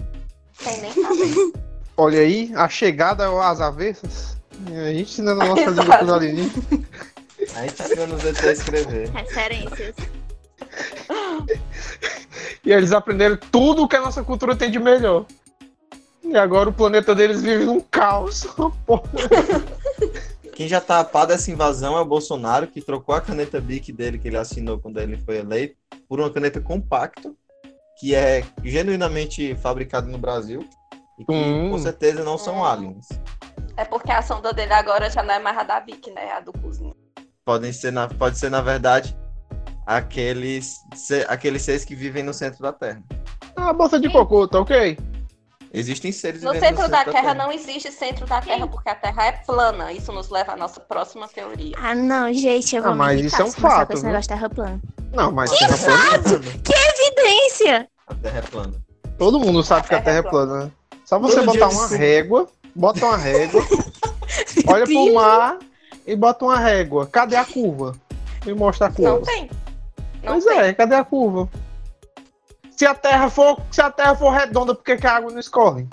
sem 0.52 0.80
nem 0.80 0.92
saber. 0.92 1.52
Olha 1.96 2.20
aí, 2.20 2.52
a 2.54 2.68
chegada 2.68 3.28
às 3.48 3.60
avessas. 3.60 4.36
A 4.66 4.92
gente 4.92 5.10
ensinando 5.10 5.42
a 5.42 5.46
nossa 5.46 5.70
língua 5.70 5.98
pros 5.98 6.10
alienígenas. 6.10 6.64
A 7.54 7.66
gente 7.66 7.82
ensina 7.82 8.06
nos 8.06 8.24
ET 8.24 8.44
a 8.44 8.52
escrever. 8.52 9.10
Referências. 9.10 9.94
E 12.64 12.72
eles 12.72 12.92
aprenderam 12.92 13.36
tudo 13.50 13.88
que 13.88 13.96
a 13.96 14.00
nossa 14.00 14.22
cultura 14.22 14.54
tem 14.54 14.70
de 14.70 14.78
melhor. 14.78 15.26
E 16.22 16.36
agora 16.36 16.68
o 16.68 16.72
planeta 16.72 17.14
deles 17.14 17.42
vive 17.42 17.64
num 17.64 17.80
caos. 17.80 18.46
Porra. 18.86 19.02
Quem 20.54 20.68
já 20.68 20.80
tá 20.80 21.00
a 21.00 21.04
par 21.04 21.26
dessa 21.26 21.50
invasão 21.50 21.96
é 21.96 22.00
o 22.00 22.04
Bolsonaro, 22.04 22.66
que 22.66 22.80
trocou 22.82 23.14
a 23.14 23.20
caneta 23.20 23.60
Bic 23.60 23.90
dele, 23.92 24.18
que 24.18 24.28
ele 24.28 24.36
assinou 24.36 24.78
quando 24.78 24.98
ele 25.00 25.16
foi 25.16 25.38
eleito, 25.38 25.76
por 26.08 26.20
uma 26.20 26.30
caneta 26.30 26.60
compacto, 26.60 27.34
que 27.98 28.14
é 28.14 28.44
genuinamente 28.62 29.54
fabricada 29.56 30.06
no 30.06 30.18
Brasil, 30.18 30.68
e 31.18 31.24
que 31.24 31.32
Hum. 31.32 31.70
com 31.70 31.78
certeza 31.78 32.22
não 32.22 32.36
são 32.36 32.58
Hum. 32.58 32.64
aliens. 32.64 33.08
É 33.76 33.84
porque 33.84 34.12
a 34.12 34.20
sonda 34.20 34.52
dele 34.52 34.72
agora 34.74 35.08
já 35.08 35.22
não 35.22 35.34
é 35.34 35.38
mais 35.38 35.56
a 35.56 35.62
da 35.62 35.80
Bic, 35.80 36.10
né? 36.10 36.26
É 36.26 36.32
a 36.36 36.40
do 36.40 36.52
cozinho. 36.52 36.94
Podem 37.44 37.72
ser, 37.72 37.90
na, 37.90 38.06
pode 38.06 38.38
ser, 38.38 38.50
na 38.50 38.60
verdade, 38.60 39.16
aqueles, 39.86 40.76
se- 40.94 41.24
aqueles 41.28 41.62
seres 41.62 41.84
que 41.84 41.94
vivem 41.94 42.22
no 42.22 42.34
centro 42.34 42.62
da 42.62 42.72
Terra. 42.72 43.02
Ah, 43.56 43.72
bolsa 43.72 43.98
de 43.98 44.10
cocô, 44.10 44.46
tá 44.46 44.60
ok? 44.60 44.98
Existem 45.74 46.12
seres 46.12 46.42
No 46.42 46.52
centro 46.54 46.86
da 46.88 47.02
Terra 47.04 47.32
não 47.32 47.50
existe 47.50 47.90
centro 47.90 48.26
da 48.26 48.42
Terra, 48.42 48.66
porque 48.66 48.90
a 48.90 48.94
Terra 48.94 49.24
é 49.26 49.32
plana. 49.32 49.90
Isso 49.92 50.12
nos 50.12 50.28
leva 50.28 50.52
à 50.52 50.56
nossa 50.56 50.78
próxima 50.80 51.26
teoria. 51.28 51.74
Ah, 51.80 51.94
não, 51.94 52.30
gente, 52.32 52.76
eu 52.76 52.82
vou 52.82 52.92
Ah, 52.92 52.94
mas 52.94 53.20
isso 53.20 53.40
é 53.40 53.44
um 53.44 53.50
fato, 53.50 53.88
com 53.88 53.94
esse 53.94 54.02
negócio 54.04 54.22
de 54.22 54.28
terra 54.28 54.50
plana. 54.50 54.80
Não, 55.14 55.32
mas 55.32 55.50
terra 55.50 55.78
plana. 55.78 56.42
Evidência! 56.98 57.88
A 58.06 58.14
Terra 58.14 58.38
é 58.38 58.42
plana. 58.42 58.74
Todo 59.18 59.40
mundo 59.40 59.62
sabe 59.62 59.88
que 59.88 59.94
a 59.94 60.02
terra 60.02 60.18
é 60.18 60.22
plana. 60.22 60.64
né? 60.66 60.70
Só 61.04 61.18
você 61.18 61.36
Todo 61.36 61.46
botar 61.46 61.68
uma 61.68 61.86
régua, 61.88 62.48
bota 62.74 63.04
uma 63.06 63.16
régua, 63.16 63.62
olha 64.66 64.84
pro 64.84 65.14
mar 65.14 65.58
e 66.06 66.14
bota 66.16 66.44
uma 66.44 66.58
régua. 66.58 67.06
Cadê 67.06 67.36
a 67.36 67.44
curva? 67.44 67.94
Me 68.44 68.52
mostra 68.54 68.86
a 68.86 68.90
Não 68.90 68.94
curva. 69.18 69.26
tem. 69.26 69.50
Não 70.22 70.32
Pois 70.34 70.44
tem. 70.44 70.58
é, 70.58 70.72
cadê 70.74 70.94
a 70.96 71.04
curva? 71.04 71.48
Se 72.82 72.86
a 72.86 72.96
terra 72.96 73.30
for, 73.30 73.62
se 73.70 73.80
a 73.80 73.92
terra 73.92 74.16
for 74.16 74.30
redonda, 74.30 74.74
por 74.74 74.82
que, 74.82 74.96
que 74.96 75.06
a 75.06 75.12
água 75.12 75.30
não 75.30 75.38
escorre? 75.38 75.86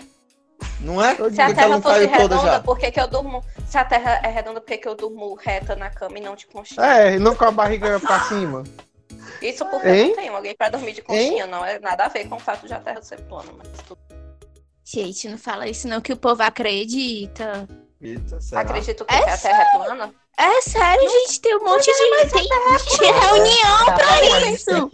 Não 0.82 0.99
é? 0.99 1.13
Se 1.30 1.39
a 1.39 1.54
Terra 1.54 1.67
não 1.67 1.82
fosse 1.84 2.08
redonda, 2.08 2.38
já? 2.39 2.60
por 2.62 2.80
que, 2.80 2.91
que 2.91 2.99
eu 2.99 3.08
durmo? 3.08 3.43
Se 3.67 3.78
a 3.78 3.86
Terra 3.86 4.21
é 4.23 4.28
redonda, 4.28 4.60
por 4.60 4.65
que, 4.65 4.78
que 4.80 4.88
eu 4.88 4.95
durmo 4.95 5.36
reta 5.36 5.75
na 5.75 5.91
cama 5.91 6.17
e 6.17 6.21
não 6.21 6.36
de 6.36 6.47
conchinha? 6.47 6.84
É, 6.84 7.13
e 7.13 7.19
não 7.19 7.36
com 7.36 7.45
a 7.45 7.52
barriga 7.52 7.99
pra 7.99 8.21
cima. 8.21 8.63
Isso 9.39 9.63
porque 9.67 9.88
Hein? 9.88 9.99
eu 9.99 10.08
não 10.08 10.15
tenho 10.15 10.36
alguém 10.36 10.56
pra 10.56 10.69
dormir 10.69 10.93
de 10.93 11.04
conchinha, 11.04 11.45
não 11.45 11.63
é 11.63 11.78
nada 11.78 12.06
a 12.06 12.10
ver 12.10 12.28
com 12.28 12.38
o 12.38 12.39
fato 12.39 12.65
de 12.65 12.73
a 12.73 12.80
Terra 12.80 13.04
ser 13.04 13.21
plana. 13.21 13.52
Mas 13.56 13.67
tudo. 13.88 14.02
Gente, 14.84 15.30
não 15.30 15.38
fala 15.38 15.67
isso 15.67 15.88
não, 15.88 16.02
que 16.02 16.13
o 16.13 16.17
povo 16.17 16.41
acredita. 16.41 17.67
Eita? 18.02 18.39
Acredito 18.56 19.06
que, 19.06 19.13
É 19.13 19.21
que 19.21 19.30
a 19.30 19.38
Terra 19.38 19.62
é 19.62 19.78
plana. 19.78 20.13
É 20.39 20.62
sério, 20.62 21.08
gente, 21.08 21.39
tem 21.39 21.56
um 21.56 21.63
monte 21.63 21.86
de... 21.86 22.30
Tem, 22.32 22.47
tem 22.97 23.13
reunião 23.13 23.86
pra 23.86 24.49
isso. 24.49 24.89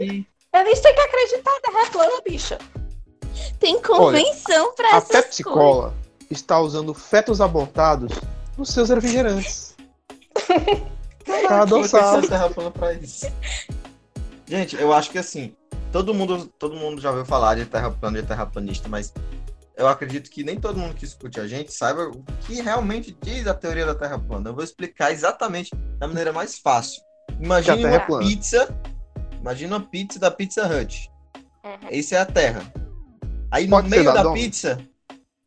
Eles 0.61 0.79
têm 0.79 0.93
que 0.93 1.01
acreditar, 1.01 1.51
a 1.51 1.61
Terra 1.61 1.81
é 1.81 1.89
plana, 1.89 2.21
bicha. 2.27 2.57
Tem 3.59 3.81
convenção 3.81 4.73
pra 4.75 4.93
A 4.93 4.97
essas 4.97 5.09
Pepsi. 5.09 5.43
Cola 5.43 5.93
está 6.29 6.59
usando 6.59 6.93
fetos 6.93 7.41
abortados 7.41 8.11
nos 8.57 8.69
seus 8.69 8.89
refrigerantes. 8.89 9.75
Tá 11.47 11.63
adoçado. 11.63 12.27
Pra 12.71 12.93
isso. 12.93 13.25
Gente, 14.45 14.75
eu 14.75 14.93
acho 14.93 15.09
que 15.09 15.17
assim, 15.17 15.55
todo 15.91 16.13
mundo, 16.13 16.45
todo 16.59 16.75
mundo 16.75 17.01
já 17.01 17.09
ouviu 17.09 17.25
falar 17.25 17.55
de 17.55 17.65
terra 17.65 17.89
plana, 17.89 18.21
de 18.21 18.27
terraplanista, 18.27 18.87
mas 18.87 19.11
eu 19.75 19.87
acredito 19.87 20.29
que 20.29 20.43
nem 20.43 20.59
todo 20.59 20.77
mundo 20.77 20.93
que 20.93 21.03
escute 21.03 21.39
a 21.39 21.47
gente 21.47 21.73
saiba 21.73 22.09
o 22.09 22.23
que 22.41 22.61
realmente 22.61 23.17
diz 23.23 23.47
a 23.47 23.55
teoria 23.55 23.87
da 23.87 23.95
terra 23.95 24.19
plana. 24.19 24.51
Eu 24.51 24.53
vou 24.53 24.63
explicar 24.63 25.11
exatamente 25.11 25.71
da 25.97 26.07
maneira 26.07 26.31
mais 26.31 26.59
fácil. 26.59 27.01
Imagine 27.39 27.85
a 27.85 27.87
uma 27.87 27.99
plana. 28.01 28.23
pizza, 28.23 28.81
imagina 29.45 29.77
uma 29.77 29.85
pizza 29.85 30.17
da 30.19 30.31
Pizza 30.31 30.65
Hut. 30.65 31.11
Uhum. 31.63 31.89
Isso 31.91 32.15
é 32.15 32.17
a 32.17 32.25
Terra. 32.25 32.63
Aí 33.51 33.67
Pode 33.67 33.83
no 33.87 33.89
meio 33.91 34.03
da 34.03 34.23
da 34.23 34.31
pizza, 34.33 34.79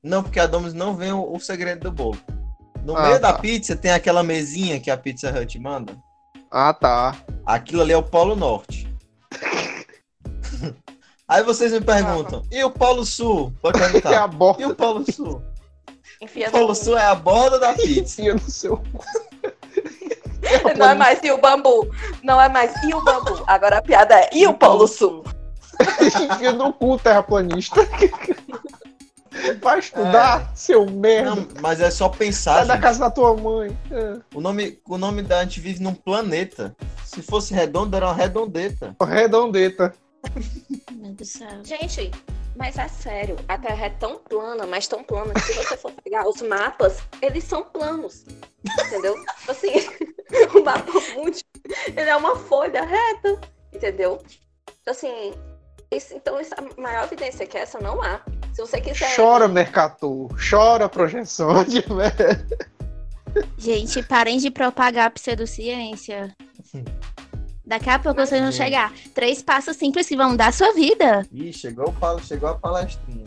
não, 0.02 0.22
porque 0.22 0.38
a 0.38 0.46
Domino's 0.46 0.72
não 0.74 0.94
vem 0.94 1.12
o, 1.12 1.34
o 1.34 1.40
segredo 1.40 1.80
do 1.90 1.92
bolo. 1.92 2.18
No 2.84 2.96
Ah, 2.96 3.02
meio 3.08 3.20
da 3.20 3.32
tá. 3.32 3.38
pizza 3.40 3.74
tem 3.76 3.90
aquela 3.90 4.22
mesinha 4.22 4.78
que 4.80 4.88
a 4.90 4.96
Pizza 4.96 5.30
Hut 5.30 5.58
manda. 5.58 5.96
Ah, 6.50 6.72
tá. 6.72 7.16
Aquilo 7.44 7.82
ali 7.82 7.92
é 7.92 7.96
o 7.96 8.02
Polo 8.02 8.36
Norte. 8.36 8.88
Aí 11.26 11.42
vocês 11.42 11.72
me 11.72 11.80
perguntam, 11.80 12.42
e 12.50 12.62
o 12.64 12.70
Polo 12.70 13.04
Sul? 13.04 13.52
Pode 13.60 13.76
Que 13.78 13.84
é 13.84 13.86
a 13.86 13.90
perguntar. 13.90 14.24
E 14.24 14.36
borda 14.36 14.68
o 14.68 14.74
Polo 14.74 15.12
Sul? 15.12 15.42
Enfia 16.22 16.48
O 16.48 16.52
Polo. 16.52 16.74
Sul 16.74 16.96
é 16.96 17.04
a 17.04 17.14
borda 17.14 17.58
da 17.58 17.74
pizza. 17.76 18.22
no 18.32 18.40
seu. 18.40 18.80
Não 20.76 20.90
é 20.90 20.94
mais 20.94 21.22
e 21.22 21.30
o 21.30 21.38
bambu. 21.38 21.90
Não 22.22 22.40
é 22.40 22.48
mais 22.48 22.72
e 22.84 22.94
o 22.94 23.02
bambu. 23.02 23.42
Agora 23.46 23.78
a 23.78 23.82
piada 23.82 24.14
é 24.14 24.30
e 24.32 24.46
o 24.46 24.54
Polo 24.54 24.86
Sul. 24.86 25.24
Enfia 26.00 26.52
no 26.52 26.72
cu, 26.72 26.98
terraplanista. 26.98 27.80
Vai 29.62 29.78
estudar, 29.78 30.50
seu 30.54 30.84
merda. 30.86 31.36
Não, 31.36 31.48
mas 31.60 31.80
é 31.80 31.90
só 31.90 32.08
pensar, 32.08 32.56
Sai 32.56 32.66
da 32.66 32.78
casa 32.78 32.98
da 32.98 33.10
tua 33.10 33.36
mãe. 33.36 33.76
É. 33.90 34.18
O 34.34 34.40
nome, 34.40 34.80
o 34.88 34.98
nome 34.98 35.22
da 35.22 35.40
a 35.40 35.42
gente 35.44 35.60
vive 35.60 35.82
num 35.82 35.94
planeta. 35.94 36.74
Se 37.04 37.22
fosse 37.22 37.54
redondo, 37.54 37.96
era 37.96 38.06
uma 38.06 38.14
redondeta. 38.14 38.96
Redondeta. 39.00 39.94
Meu 40.90 41.12
Deus 41.12 41.16
do 41.16 41.24
céu. 41.24 41.48
Gente, 41.62 42.10
mas 42.58 42.76
é 42.76 42.88
sério, 42.88 43.36
a 43.46 43.56
Terra 43.56 43.86
é 43.86 43.90
tão 43.90 44.18
plana, 44.18 44.66
mas 44.66 44.88
tão 44.88 45.04
plana, 45.04 45.32
que 45.32 45.40
se 45.40 45.54
você 45.54 45.76
for 45.76 45.92
pegar 46.02 46.28
os 46.28 46.42
mapas, 46.42 46.98
eles 47.22 47.44
são 47.44 47.62
planos. 47.62 48.26
Entendeu? 48.86 49.14
Tipo 49.14 49.52
assim, 49.52 49.72
o 50.58 50.64
mapa 50.64 50.92
mundi, 51.14 51.40
ele 51.86 52.10
é 52.10 52.16
uma 52.16 52.34
folha 52.34 52.84
reta, 52.84 53.40
entendeu? 53.72 54.20
Então, 54.82 54.92
assim, 54.92 55.32
isso, 55.92 56.14
então 56.14 56.40
isso, 56.40 56.52
a 56.56 56.80
maior 56.80 57.04
evidência 57.04 57.46
que 57.46 57.56
essa 57.56 57.78
não 57.78 58.02
há. 58.02 58.20
Se 58.52 58.60
você 58.60 58.80
quiser. 58.80 59.14
Chora, 59.14 59.46
Mercator. 59.46 60.28
Chora, 60.50 60.88
projeção 60.88 61.62
de 61.62 61.88
merda. 61.92 62.44
Gente, 63.56 64.02
parem 64.02 64.38
de 64.38 64.50
propagar 64.50 65.06
a 65.06 65.10
pseudociência. 65.10 66.34
Daqui 67.68 67.90
a 67.90 67.98
pouco 67.98 68.24
vocês 68.24 68.40
vão 68.40 68.50
chegar. 68.50 68.94
Três 69.14 69.42
passos 69.42 69.76
simples 69.76 70.08
que 70.08 70.16
vão 70.16 70.30
mudar 70.30 70.46
a 70.46 70.52
sua 70.52 70.72
vida. 70.72 71.26
Ih, 71.30 71.52
chegou, 71.52 71.94
chegou 72.22 72.48
a 72.48 72.54
palestrinha. 72.54 73.26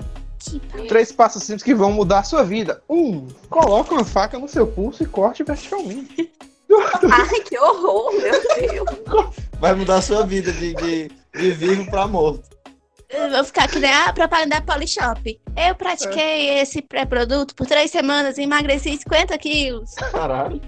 Três 0.88 1.12
passos 1.12 1.44
simples 1.44 1.62
que 1.62 1.76
vão 1.76 1.92
mudar 1.92 2.20
a 2.20 2.24
sua 2.24 2.44
vida. 2.44 2.82
Um, 2.90 3.28
coloca 3.52 3.94
uma 3.94 4.04
faca 4.04 4.40
no 4.40 4.48
seu 4.48 4.66
pulso 4.66 5.04
e 5.04 5.06
corte 5.06 5.44
verticalmente. 5.44 6.32
Ai, 7.12 7.40
que 7.42 7.56
horror, 7.60 8.14
meu 8.14 8.32
Deus. 8.32 9.36
Vai 9.60 9.76
mudar 9.76 9.98
a 9.98 10.02
sua 10.02 10.26
vida 10.26 10.52
de, 10.52 10.74
de, 10.74 11.12
de 11.36 11.52
vivo 11.52 11.86
pra 11.92 12.08
morto. 12.08 12.50
Eu 13.12 13.30
vou 13.30 13.44
ficar 13.44 13.68
que 13.68 13.78
nem 13.78 13.94
a 13.94 14.12
propaganda 14.12 14.60
da 14.60 14.62
Polishop. 14.62 15.40
Eu 15.56 15.76
pratiquei 15.76 16.58
esse 16.62 16.82
pré-produto 16.82 17.54
por 17.54 17.68
três 17.68 17.92
semanas 17.92 18.40
e 18.40 18.42
emagreci 18.42 18.98
50 18.98 19.38
quilos. 19.38 19.94
Caralho. 20.12 20.60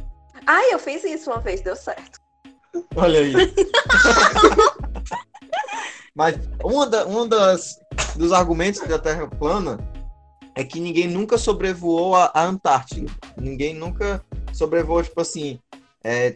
Ai, 0.46 0.74
eu 0.74 0.78
fiz 0.78 1.04
isso 1.04 1.32
uma 1.32 1.40
vez, 1.40 1.62
deu 1.62 1.76
certo. 1.76 2.23
Olha 2.96 3.20
aí. 3.20 3.34
Mas 6.16 6.38
uma, 6.64 6.86
da, 6.88 7.06
uma 7.06 7.28
das, 7.28 7.80
dos 8.16 8.32
argumentos 8.32 8.82
da 8.82 9.00
Terra 9.00 9.28
plana 9.28 9.80
é 10.56 10.64
que 10.64 10.80
ninguém 10.80 11.08
nunca 11.08 11.38
sobrevoou 11.38 12.16
a, 12.16 12.32
a 12.34 12.44
Antártida. 12.44 13.12
Ninguém 13.36 13.74
nunca 13.74 14.24
sobrevoou, 14.52 15.02
tipo 15.02 15.20
assim, 15.20 15.60
é, 16.04 16.34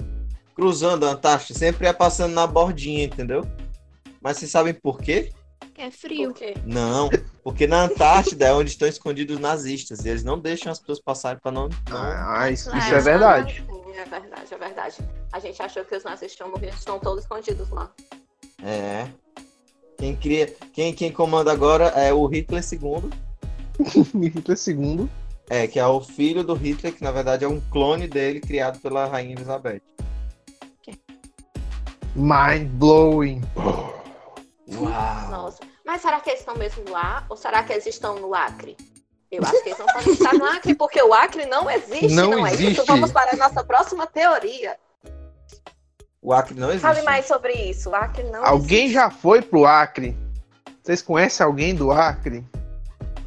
cruzando 0.56 1.06
a 1.06 1.12
Antártida. 1.12 1.58
Sempre 1.58 1.88
é 1.88 1.93
passando 1.93 2.34
na 2.34 2.47
bordinha, 2.47 3.04
entendeu? 3.04 3.45
Mas 4.19 4.38
vocês 4.38 4.50
sabem 4.50 4.73
por 4.73 5.00
quê? 5.00 5.32
É 5.77 5.91
frio. 5.91 6.31
Por 6.33 6.39
quê? 6.39 6.55
Não, 6.65 7.09
porque 7.43 7.67
na 7.67 7.83
Antártida 7.83 8.45
é 8.47 8.53
onde 8.53 8.71
estão 8.71 8.87
escondidos 8.87 9.35
os 9.35 9.41
nazistas. 9.41 10.03
E 10.03 10.09
eles 10.09 10.23
não 10.23 10.39
deixam 10.39 10.71
as 10.71 10.79
pessoas 10.79 10.99
passarem 10.99 11.39
para 11.39 11.51
não, 11.51 11.69
não 11.89 11.97
Ah, 11.97 12.49
isso, 12.49 12.75
isso 12.75 12.93
é 12.93 12.99
verdade. 12.99 13.63
Sim, 13.65 13.91
é 13.91 14.05
verdade, 14.05 14.53
é 14.53 14.57
verdade. 14.57 14.97
A 15.31 15.39
gente 15.39 15.61
achou 15.61 15.85
que 15.85 15.95
os 15.95 16.03
nazistas 16.03 16.35
tinham 16.35 16.49
morrido, 16.49 16.75
estão 16.75 16.99
todos 16.99 17.23
escondidos 17.23 17.69
lá. 17.69 17.91
É. 18.63 19.07
Quem 19.99 20.15
cria, 20.15 20.47
quem, 20.73 20.93
quem 20.93 21.11
comanda 21.11 21.51
agora 21.51 21.85
é 21.89 22.11
o 22.11 22.25
Hitler 22.25 22.63
II, 22.63 23.09
Hitler 24.21 24.57
segundo. 24.57 25.09
é 25.49 25.67
que 25.67 25.79
é 25.79 25.85
o 25.85 26.01
filho 26.01 26.43
do 26.43 26.53
Hitler, 26.53 26.93
que 26.93 27.03
na 27.03 27.11
verdade 27.11 27.45
é 27.45 27.47
um 27.47 27.59
clone 27.71 28.07
dele 28.07 28.39
criado 28.39 28.79
pela 28.79 29.05
rainha 29.05 29.33
Elizabeth. 29.33 29.81
É 30.87 30.91
Mind 32.15 32.67
blowing. 32.73 33.41
Uau. 34.75 35.30
Nossa. 35.30 35.60
Mas 35.86 36.01
será 36.01 36.19
que 36.19 36.30
eles 36.30 36.39
estão 36.41 36.56
mesmo 36.56 36.84
no 36.84 36.95
ar? 36.95 37.25
Ou 37.30 37.38
será 37.38 37.63
que 37.63 37.71
eles 37.73 37.86
estão 37.86 38.15
no 38.19 38.34
Acre? 38.36 38.75
Eu 39.32 39.43
acho 39.43 39.62
que 39.63 39.69
eles 39.69 39.80
não 39.80 39.86
podem 39.88 40.13
estar 40.13 40.34
no 40.34 40.45
Acre, 40.45 40.73
porque 40.75 41.01
o 41.01 41.13
Acre 41.13 41.45
não 41.45 41.69
existe, 41.69 42.13
Não 42.13 42.32
não, 42.32 42.47
é 42.47 42.53
existe. 42.53 42.73
isso? 42.73 42.86
Vamos 42.86 43.12
para 43.12 43.34
a 43.34 43.36
nossa 43.36 43.63
próxima 43.63 44.08
teoria. 44.08 44.77
O 46.21 46.34
Acre 46.34 46.56
não 46.60 46.69
existe. 46.69 46.82
Fale 46.82 47.01
mais 47.03 47.25
sobre 47.25 47.53
isso. 47.53 47.89
O 47.89 47.95
Acre 47.95 48.23
não 48.23 48.45
Alguém 48.45 48.86
existe. 48.86 48.93
já 48.93 49.10
foi 49.10 49.41
pro 49.41 49.65
Acre? 49.65 50.17
Vocês 50.84 51.01
conhecem 51.01 51.45
alguém 51.45 51.75
do 51.75 51.91
Acre? 51.91 52.45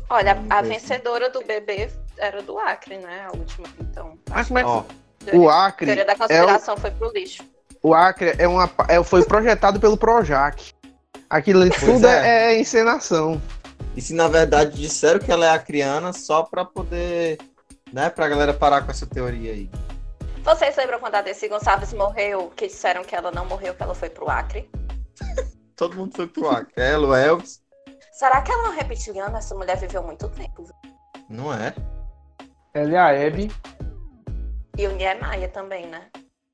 Olha, 0.09 0.43
a 0.49 0.59
é. 0.59 0.63
vencedora 0.63 1.29
do 1.31 1.45
bebê 1.45 1.91
era 2.17 2.43
do 2.43 2.59
Acre, 2.59 2.99
né? 2.99 3.27
A 3.27 3.37
última, 3.37 3.69
então. 3.81 4.19
Mas 4.29 4.49
como 4.49 4.59
é 4.59 4.63
que 4.65 5.37
o 5.37 5.49
A 5.49 5.67
Acre 5.67 5.87
teoria 5.87 6.05
da 6.05 6.13
é 6.13 6.15
o, 6.15 6.19
conspiração 6.19 6.77
foi 6.79 6.91
pro 6.91 7.13
lixo. 7.13 7.45
o 7.83 7.95
Acre 7.95 8.35
é 8.39 8.49
uma 8.49 8.69
é, 8.89 9.03
foi 9.05 9.25
projetado 9.25 9.79
pelo 9.79 9.97
Projac. 9.97 10.73
Aquilo 11.31 11.61
Pois 11.69 11.81
tudo 11.81 12.07
é. 12.07 12.29
é. 12.29 12.55
é 12.55 12.61
encenação. 12.61 13.41
e 13.97 14.03
se 14.03 14.13
na 14.13 14.27
verdade 14.29 14.77
disseram 14.77 15.21
que 15.21 15.31
ela 15.31 15.47
é 15.47 15.51
acriana 15.51 16.13
só 16.13 16.43
pra 16.43 16.65
poder, 16.65 17.39
né, 17.93 18.11
pra 18.11 18.29
galera 18.29 18.53
parar 18.53 18.83
com 18.83 18.91
essa 18.91 19.07
teoria 19.07 19.53
aí. 19.53 19.71
Vocês 20.43 20.75
lembram 20.77 20.99
quando 20.99 21.15
a 21.17 21.23
Desi 21.23 21.49
Gonçalves 21.49 21.93
morreu, 21.93 22.51
que 22.57 22.67
disseram 22.67 23.05
que 23.05 23.15
ela 23.15 23.31
não 23.31 23.45
morreu, 23.47 23.75
que 23.75 23.83
ela 23.83 23.95
foi 23.95 24.11
pro 24.11 24.29
Acre? 24.29 24.69
Todo 25.77 25.97
mundo 25.97 26.15
foi 26.17 26.27
pro 26.27 26.49
Acre. 26.51 26.73
Ela, 26.77 27.07
o 27.09 27.15
Elvis, 27.15 27.61
Será 28.13 28.43
que 28.43 28.51
ela 28.53 28.65
é 28.65 28.67
uma 28.67 28.75
reptiliana? 28.75 29.39
Essa 29.39 29.55
mulher 29.55 29.77
viveu 29.79 30.03
muito 30.03 30.29
tempo. 30.31 30.69
não 31.29 31.53
é? 31.55 31.75
Ela 32.75 32.91
e 32.91 32.97
a 32.97 33.13
Hebe. 33.13 33.51
E 34.77 34.87
o 34.87 34.93
Niemeyer 34.93 35.51
também, 35.53 35.87
né? 35.87 36.03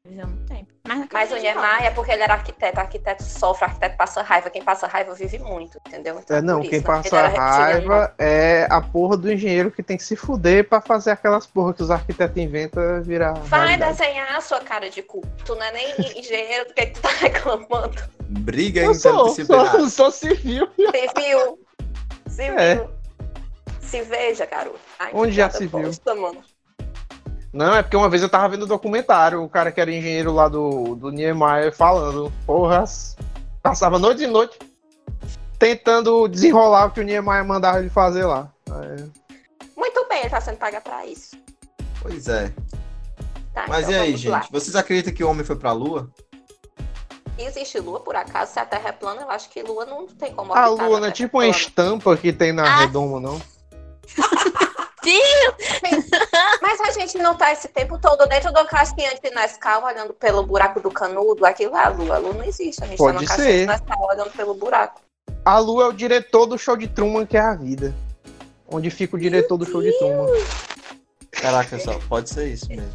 Viveu 0.08 0.26
muito 0.26 0.44
tempo. 0.46 0.66
Mas, 0.86 1.06
Mas 1.12 1.32
o 1.32 1.36
Niemeyer 1.36 1.84
é 1.86 1.90
porque 1.90 2.12
ele 2.12 2.22
era 2.22 2.34
arquiteto. 2.34 2.78
Arquiteto 2.78 3.22
sofre, 3.22 3.64
arquiteto 3.64 3.96
passa 3.96 4.22
raiva. 4.22 4.48
Quem 4.50 4.62
passa 4.62 4.86
raiva 4.86 5.14
vive 5.14 5.38
muito, 5.38 5.78
entendeu? 5.86 6.18
Então, 6.20 6.36
É, 6.36 6.40
não, 6.40 6.60
quem 6.60 6.74
isso, 6.78 6.86
passa 6.86 7.26
raiva 7.28 8.14
é 8.18 8.66
a 8.70 8.80
porra 8.80 9.16
do 9.16 9.32
engenheiro 9.32 9.70
que 9.70 9.82
tem 9.82 9.96
que 9.96 10.04
se 10.04 10.14
fuder 10.14 10.68
pra 10.68 10.80
fazer 10.80 11.10
aquelas 11.10 11.46
porra 11.46 11.74
que 11.74 11.82
os 11.82 11.90
arquitetos 11.90 12.36
inventam 12.36 13.02
virar. 13.02 13.32
Vai 13.34 13.66
realidade. 13.68 13.98
desenhar 13.98 14.36
a 14.36 14.40
sua 14.40 14.60
cara 14.60 14.88
de 14.88 15.02
cu. 15.02 15.22
Tu 15.44 15.54
não 15.54 15.62
é 15.64 15.72
nem 15.72 16.18
engenheiro, 16.20 16.68
do 16.68 16.74
que 16.74 16.86
tu 16.86 17.00
tá 17.02 17.08
reclamando? 17.18 18.02
Briga 18.28 18.80
Eu 18.82 18.94
sou, 18.94 19.12
interdisciplinar. 19.12 19.70
sou, 19.72 19.88
sou 19.90 20.10
civil. 20.12 20.68
Civil. 20.76 21.58
Civil. 22.28 22.58
É. 22.58 22.86
Se 23.80 24.02
veja, 24.02 24.44
garoto. 24.46 24.78
Ai, 24.98 25.10
Onde 25.14 25.32
já 25.32 25.48
se 25.48 25.66
viu? 25.66 25.80
bosta, 25.80 26.14
mano. 26.14 26.42
Não, 27.56 27.74
é 27.74 27.82
porque 27.82 27.96
uma 27.96 28.08
vez 28.10 28.22
eu 28.22 28.28
tava 28.28 28.48
vendo 28.50 28.64
o 28.64 28.66
documentário, 28.66 29.42
o 29.42 29.48
cara 29.48 29.72
que 29.72 29.80
era 29.80 29.90
engenheiro 29.90 30.30
lá 30.30 30.46
do, 30.46 30.94
do 30.94 31.10
Niemeyer 31.10 31.74
falando, 31.74 32.30
porra, 32.44 32.84
passava 33.62 33.98
noite 33.98 34.24
e 34.24 34.26
noite 34.26 34.58
tentando 35.58 36.28
desenrolar 36.28 36.84
o 36.86 36.90
que 36.90 37.00
o 37.00 37.02
Niemeyer 37.02 37.42
mandava 37.46 37.78
ele 37.78 37.88
fazer 37.88 38.26
lá. 38.26 38.52
É, 38.70 39.04
Muito 39.74 40.06
bem, 40.06 40.20
ele 40.20 40.28
tá 40.28 40.38
sendo 40.38 40.58
pago 40.58 40.78
pra 40.82 41.06
isso. 41.06 41.34
Pois 42.02 42.28
é. 42.28 42.52
Tá, 43.54 43.64
Mas 43.66 43.88
então 43.88 43.92
e 43.92 44.02
aí, 44.02 44.26
lá. 44.28 44.40
gente? 44.40 44.52
Vocês 44.52 44.76
acreditam 44.76 45.14
que 45.14 45.24
o 45.24 45.30
homem 45.30 45.42
foi 45.44 45.56
pra 45.56 45.72
lua? 45.72 46.10
Existe 47.38 47.78
lua, 47.80 48.00
por 48.00 48.16
acaso? 48.16 48.52
Se 48.52 48.58
a 48.60 48.66
Terra 48.66 48.90
é 48.90 48.92
plana, 48.92 49.22
eu 49.22 49.30
acho 49.30 49.48
que 49.48 49.62
lua 49.62 49.86
não 49.86 50.06
tem 50.06 50.30
como 50.34 50.52
a 50.54 50.66
lua 50.68 51.00
não 51.00 51.08
é 51.08 51.10
tipo 51.10 51.38
uma 51.38 51.44
plana. 51.44 51.56
estampa 51.56 52.16
que 52.18 52.34
tem 52.34 52.52
na 52.52 52.64
Ah. 52.64 52.76
redoma, 52.80 53.18
não? 53.18 53.40
Mas 56.62 56.80
a 56.80 56.90
gente 56.92 57.18
não 57.18 57.36
tá 57.36 57.52
esse 57.52 57.68
tempo 57.68 57.98
todo 57.98 58.26
dentro 58.28 58.52
do 58.52 58.64
caixinha 58.66 59.10
de 59.22 59.30
Nescau 59.30 59.84
olhando 59.84 60.12
pelo 60.14 60.42
buraco 60.44 60.80
do 60.80 60.90
canudo. 60.90 61.44
Aquilo 61.44 61.76
é 61.76 61.84
a 61.84 61.88
lua. 61.88 62.16
A 62.16 62.18
lua 62.18 62.32
não 62.34 62.44
existe. 62.44 62.82
A 62.82 62.86
gente 62.86 62.98
Pode 62.98 63.18
tá 63.20 63.26
caixinha 63.36 63.46
ser. 63.48 63.60
de 63.60 63.66
Nescau 63.66 64.08
olhando 64.08 64.30
pelo 64.30 64.54
buraco. 64.54 65.00
A 65.44 65.58
lua 65.58 65.84
é 65.84 65.86
o 65.88 65.92
diretor 65.92 66.46
do 66.46 66.58
show 66.58 66.76
de 66.76 66.88
Truman, 66.88 67.24
que 67.26 67.36
é 67.36 67.40
a 67.40 67.54
vida. 67.54 67.94
Onde 68.68 68.90
fica 68.90 69.16
o 69.16 69.18
diretor 69.18 69.56
do 69.56 69.64
show 69.64 69.80
de 69.82 69.92
Truman. 69.98 70.26
Caraca, 71.30 71.78
só 71.78 71.98
pode 72.08 72.30
ser 72.30 72.48
isso 72.48 72.68
mesmo. 72.68 72.92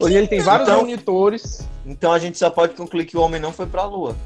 Hoje 0.00 0.16
ele 0.16 0.26
tem 0.28 0.40
vários 0.40 0.68
Então- 0.68 0.80
monitores. 0.80 1.60
Então 1.84 2.12
a 2.12 2.18
gente 2.18 2.38
só 2.38 2.50
pode 2.50 2.74
concluir 2.74 3.04
que 3.06 3.16
o 3.16 3.20
homem 3.20 3.40
não 3.40 3.52
foi 3.52 3.66
pra 3.66 3.84
lua. 3.84 4.16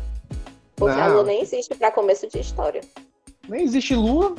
Porque 0.77 0.99
a 0.99 1.09
Não. 1.09 1.15
lua 1.17 1.25
nem 1.25 1.41
existe 1.43 1.75
pra 1.75 1.91
começo 1.91 2.27
de 2.29 2.39
história. 2.39 2.81
Nem 3.49 3.63
existe 3.65 3.95
lua. 3.95 4.35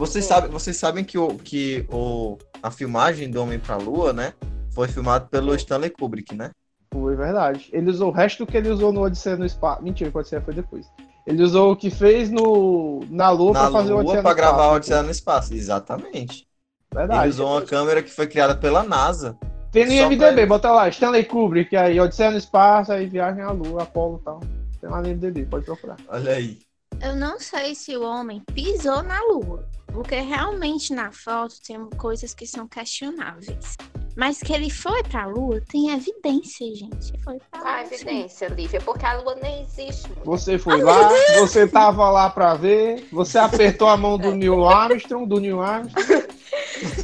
Vocês, 0.00 0.24
Sim. 0.24 0.28
sabem, 0.30 0.50
vocês 0.50 0.76
sabem 0.78 1.04
que, 1.04 1.18
o, 1.18 1.28
que 1.36 1.84
o, 1.92 2.38
a 2.62 2.70
filmagem 2.70 3.30
do 3.30 3.42
Homem 3.42 3.58
pra 3.58 3.76
Lua, 3.76 4.14
né? 4.14 4.32
Foi 4.74 4.88
filmado 4.88 5.28
pelo 5.28 5.54
Stanley 5.54 5.90
Kubrick, 5.90 6.34
né? 6.34 6.52
Foi 6.90 7.14
verdade. 7.14 7.68
Ele 7.70 7.90
usou 7.90 8.08
o 8.08 8.10
resto 8.10 8.46
do 8.46 8.50
que 8.50 8.56
ele 8.56 8.70
usou 8.70 8.94
no 8.94 9.02
Odisseia 9.02 9.36
no 9.36 9.44
Espaço. 9.44 9.82
Mentira, 9.82 10.10
o 10.12 10.18
Odisseia 10.18 10.40
foi 10.40 10.54
depois. 10.54 10.86
Ele 11.26 11.42
usou 11.42 11.72
o 11.72 11.76
que 11.76 11.90
fez 11.90 12.30
no, 12.30 13.04
na 13.10 13.28
Lua 13.28 13.52
Na 13.52 13.60
pra 13.60 13.70
fazer 13.72 13.92
o 13.92 13.98
Odisseia 13.98 14.22
pra 14.22 14.30
no 14.30 14.36
gravar 14.38 14.56
o 14.56 14.60
Espaço. 14.62 14.76
Odisseia 14.76 15.02
no 15.02 15.10
Espaço. 15.10 15.52
Exatamente. 15.54 16.46
Ele 16.92 16.98
Verdade. 16.98 17.28
usou 17.28 17.48
uma 17.52 17.62
câmera 17.62 18.02
que 18.02 18.10
foi 18.10 18.26
criada 18.26 18.56
pela 18.56 18.82
NASA. 18.82 19.36
Tem 19.70 19.84
no 19.84 19.92
IMDB, 19.92 20.34
pra- 20.34 20.46
bota 20.46 20.72
lá, 20.72 20.88
Stanley 20.88 21.24
Kubrick, 21.26 21.76
aí 21.76 22.00
Odisseia 22.00 22.30
no 22.30 22.38
Espaço, 22.38 22.90
aí 22.90 23.06
Viagem 23.06 23.42
à 23.42 23.50
Lua, 23.50 23.82
Apolo 23.82 24.18
e 24.18 24.24
tal. 24.24 24.40
Tem 24.80 24.88
lá 24.88 25.02
no 25.02 25.08
IMDB, 25.08 25.44
pode 25.44 25.66
procurar. 25.66 25.96
Olha 26.08 26.32
aí. 26.32 26.58
Eu 27.00 27.14
não 27.14 27.38
sei 27.38 27.74
se 27.74 27.96
o 27.96 28.02
homem 28.02 28.42
pisou 28.52 29.02
na 29.02 29.18
lua, 29.22 29.64
porque 29.92 30.16
realmente 30.20 30.92
na 30.92 31.10
foto 31.12 31.54
tem 31.66 31.78
coisas 31.98 32.32
que 32.34 32.46
são 32.46 32.66
questionáveis. 32.68 33.76
Mas 34.16 34.38
que 34.40 34.52
ele 34.52 34.68
foi 34.70 35.02
pra 35.04 35.26
lua, 35.26 35.62
tem 35.70 35.90
evidência, 35.92 36.66
gente. 36.74 37.12
Foi 37.22 37.38
pra 37.50 37.60
Qual 37.60 37.72
a 37.74 37.76
lua, 37.82 37.86
evidência, 37.94 38.48
Lívia? 38.48 38.80
Porque 38.80 39.06
a 39.06 39.18
lua 39.20 39.36
nem 39.36 39.62
existe. 39.62 40.08
mulher. 40.08 40.24
Você 40.24 40.58
foi 40.58 40.82
lá, 40.82 41.08
você 41.38 41.66
tava 41.66 42.10
lá 42.10 42.28
pra 42.28 42.54
ver, 42.54 43.06
você 43.12 43.38
apertou 43.38 43.88
a 43.88 43.96
mão 43.96 44.18
do 44.18 44.34
Neil 44.34 44.64
Armstrong, 44.68 45.26
do 45.26 45.38
Neil 45.40 45.62
Armstrong, 45.62 46.24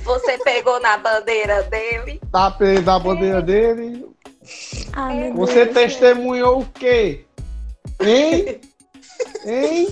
Você 0.05 0.39
pegou 0.39 0.81
na 0.81 0.99
bandeira 0.99 1.63
dele. 1.65 2.21
tapei 2.33 2.81
da 2.81 2.99
bandeira 2.99 3.41
dele. 3.41 4.05
Ah, 4.93 5.09
meu 5.09 5.35
Você 5.35 5.65
Deus. 5.65 5.75
testemunhou 5.77 6.61
o 6.61 6.67
quê? 6.67 7.25
Hein? 8.01 8.61
Hein? 9.45 9.89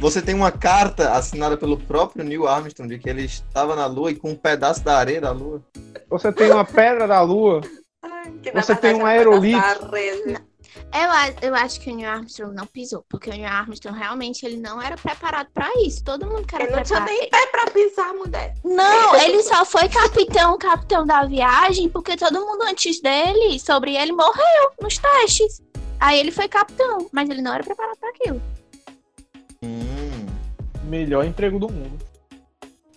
Você 0.00 0.22
tem 0.22 0.34
uma 0.34 0.50
carta 0.50 1.12
assinada 1.12 1.56
pelo 1.56 1.76
próprio 1.76 2.24
Neil 2.24 2.46
Armstrong 2.46 2.88
de 2.88 2.98
que 3.00 3.08
ele 3.08 3.24
estava 3.24 3.74
na 3.74 3.86
Lua 3.86 4.10
e 4.10 4.16
com 4.16 4.30
um 4.30 4.36
pedaço 4.36 4.82
da 4.84 4.96
areia 4.96 5.20
da 5.20 5.30
Lua. 5.30 5.62
Você 6.08 6.32
tem 6.32 6.50
uma 6.50 6.64
pedra 6.64 7.06
da 7.06 7.20
lua. 7.20 7.60
Na 8.02 8.62
Você 8.62 8.74
tem 8.74 8.94
um 8.94 8.98
pedaço 8.98 9.08
aerolito. 9.08 10.48
Eu, 10.92 11.48
eu 11.48 11.54
acho 11.54 11.80
que 11.80 11.90
o 11.90 11.94
Neil 11.94 12.08
Armstrong 12.08 12.54
não 12.54 12.66
pisou, 12.66 13.04
porque 13.08 13.28
o 13.28 13.32
Neil 13.32 13.46
Armstrong 13.46 13.98
realmente 13.98 14.46
ele 14.46 14.56
não 14.56 14.80
era 14.80 14.96
preparado 14.96 15.48
pra 15.52 15.68
isso. 15.84 16.02
Todo 16.02 16.26
mundo 16.26 16.46
que 16.46 16.54
era 16.54 16.64
Ele 16.64 16.76
não 16.76 16.82
tinha 16.82 17.00
preparado. 17.00 17.20
nem 17.20 17.30
pé 17.30 17.46
pra 17.46 17.70
pisar, 17.70 18.14
mulher. 18.14 18.54
Não, 18.64 19.16
ele 19.16 19.42
só 19.42 19.64
foi 19.64 19.88
capitão, 19.88 20.56
capitão 20.56 21.04
da 21.04 21.24
viagem, 21.24 21.88
porque 21.88 22.16
todo 22.16 22.40
mundo 22.40 22.62
antes 22.62 23.00
dele, 23.00 23.58
sobre 23.58 23.96
ele, 23.96 24.12
morreu 24.12 24.72
nos 24.80 24.96
testes. 24.98 25.62
Aí 26.00 26.18
ele 26.18 26.30
foi 26.30 26.48
capitão, 26.48 27.08
mas 27.12 27.28
ele 27.28 27.42
não 27.42 27.52
era 27.52 27.64
preparado 27.64 27.96
pra 27.98 28.08
aquilo. 28.10 28.40
Hum. 29.62 30.26
Melhor 30.84 31.24
emprego 31.24 31.58
do 31.58 31.68
mundo. 31.70 31.98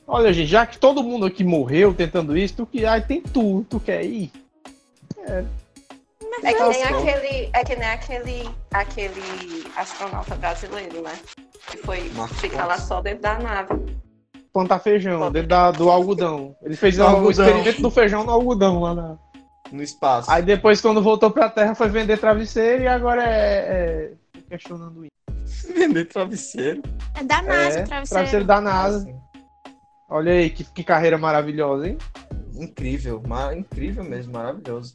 Olha, 0.07 0.33
gente, 0.33 0.47
já 0.49 0.65
que 0.65 0.77
todo 0.77 1.03
mundo 1.03 1.25
aqui 1.25 1.43
morreu 1.43 1.93
tentando 1.93 2.37
isso, 2.37 2.55
tu 2.57 2.65
que 2.65 2.85
aí 2.85 3.01
tem 3.01 3.21
tu, 3.21 3.65
tu 3.69 3.79
quer 3.79 4.03
ir? 4.03 4.31
É 6.43 6.53
que 6.53 6.57
Tá 6.57 6.69
nem 6.69 6.83
aquele, 6.83 7.49
é 7.53 7.63
que 7.63 7.75
nem 7.75 7.87
aquele, 7.87 8.49
aquele 8.71 9.71
astronauta 9.75 10.35
brasileiro, 10.35 11.01
né? 11.01 11.13
Que 11.69 11.77
foi 11.77 12.09
Marcos 12.15 12.39
ficar 12.39 12.65
lá 12.65 12.77
só 12.79 13.01
dentro 13.01 13.21
da 13.21 13.37
nave. 13.37 13.69
Plantar 14.51 14.79
feijão, 14.79 15.31
dentro 15.31 15.49
da- 15.49 15.71
do 15.71 15.89
algodão. 15.89 16.55
Ele 16.63 16.75
fez 16.75 16.97
o 16.99 17.03
algodão. 17.03 17.45
experimento 17.45 17.81
do 17.81 17.91
feijão 17.91 18.23
no 18.23 18.31
algodão 18.31 18.81
lá 18.81 18.95
na. 18.95 19.17
No 19.71 19.81
espaço. 19.81 20.29
Aí 20.29 20.41
depois, 20.41 20.81
quando 20.81 21.01
voltou 21.01 21.31
pra 21.31 21.49
terra, 21.49 21.73
foi 21.73 21.87
vender 21.87 22.17
travesseiro 22.17 22.83
e 22.83 22.87
agora 22.87 23.23
é. 23.23 24.11
é 24.35 24.41
questionando 24.49 25.05
isso. 25.05 25.11
Vender 25.75 26.05
travesseiro. 26.05 26.81
É 27.15 27.23
da 27.23 27.41
NASA, 27.41 27.79
É, 27.79 27.83
travesseiro. 27.83 28.09
travesseiro 28.09 28.45
da 28.45 28.61
NASA. 28.61 29.07
Olha 30.09 30.31
aí, 30.33 30.49
que, 30.49 30.63
que 30.63 30.83
carreira 30.83 31.17
maravilhosa, 31.17 31.87
hein? 31.87 31.97
incrível. 32.53 33.21
ma- 33.25 33.55
incrível 33.55 34.03
mesmo, 34.03 34.33
maravilhoso. 34.33 34.93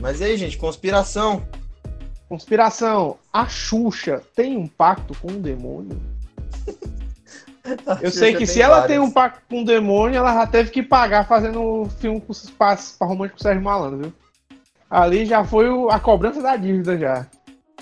Mas 0.00 0.20
e 0.20 0.24
aí, 0.24 0.36
gente, 0.36 0.58
conspiração. 0.58 1.46
Conspiração. 2.28 3.18
A 3.32 3.46
Xuxa 3.48 4.22
tem 4.36 4.56
um 4.56 4.68
pacto 4.68 5.14
com 5.20 5.28
o 5.28 5.40
demônio? 5.40 5.98
Eu 8.02 8.10
sei 8.10 8.34
que 8.34 8.46
se 8.46 8.60
ela 8.60 8.86
tem 8.86 8.98
um 8.98 9.10
pacto 9.10 9.40
com 9.48 9.62
o 9.62 9.64
demônio, 9.64 10.18
ela 10.18 10.34
já 10.34 10.46
teve 10.46 10.70
que 10.70 10.82
pagar 10.82 11.26
fazendo 11.26 11.88
filme 11.98 12.20
com 12.20 12.30
os 12.30 12.50
passos 12.50 12.94
para 12.96 13.06
romântico 13.06 13.38
com 13.38 13.40
o 13.40 13.42
Sérgio 13.42 13.62
Malandro, 13.64 13.98
viu? 14.00 14.12
Ali 14.90 15.24
já 15.24 15.42
foi 15.44 15.70
o- 15.70 15.88
a 15.88 15.98
cobrança 15.98 16.42
da 16.42 16.56
dívida 16.56 16.98
já. 16.98 17.26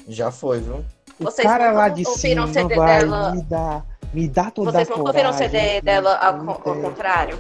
Já 0.09 0.31
foi, 0.31 0.61
viu? 0.61 0.85
O 1.19 1.25
Vocês 1.25 1.47
cara 1.47 1.69
nunca 1.69 1.79
lá 1.79 1.89
de 1.89 2.05
cima 2.05 2.45
o 2.45 2.53
CD 2.53 2.75
vai 2.75 2.99
dela? 3.01 3.31
me 3.33 3.43
dar, 3.43 3.87
me 4.13 4.29
dá 4.29 4.51
toda 4.51 4.73
Vocês 4.73 4.91
a 4.91 4.97
nunca 4.97 5.11
ouviram 5.11 5.31
o 5.31 5.35
CD 5.35 5.81
dela 5.81 6.17
ao, 6.17 6.51
ao 6.51 6.57
contrário? 6.57 7.39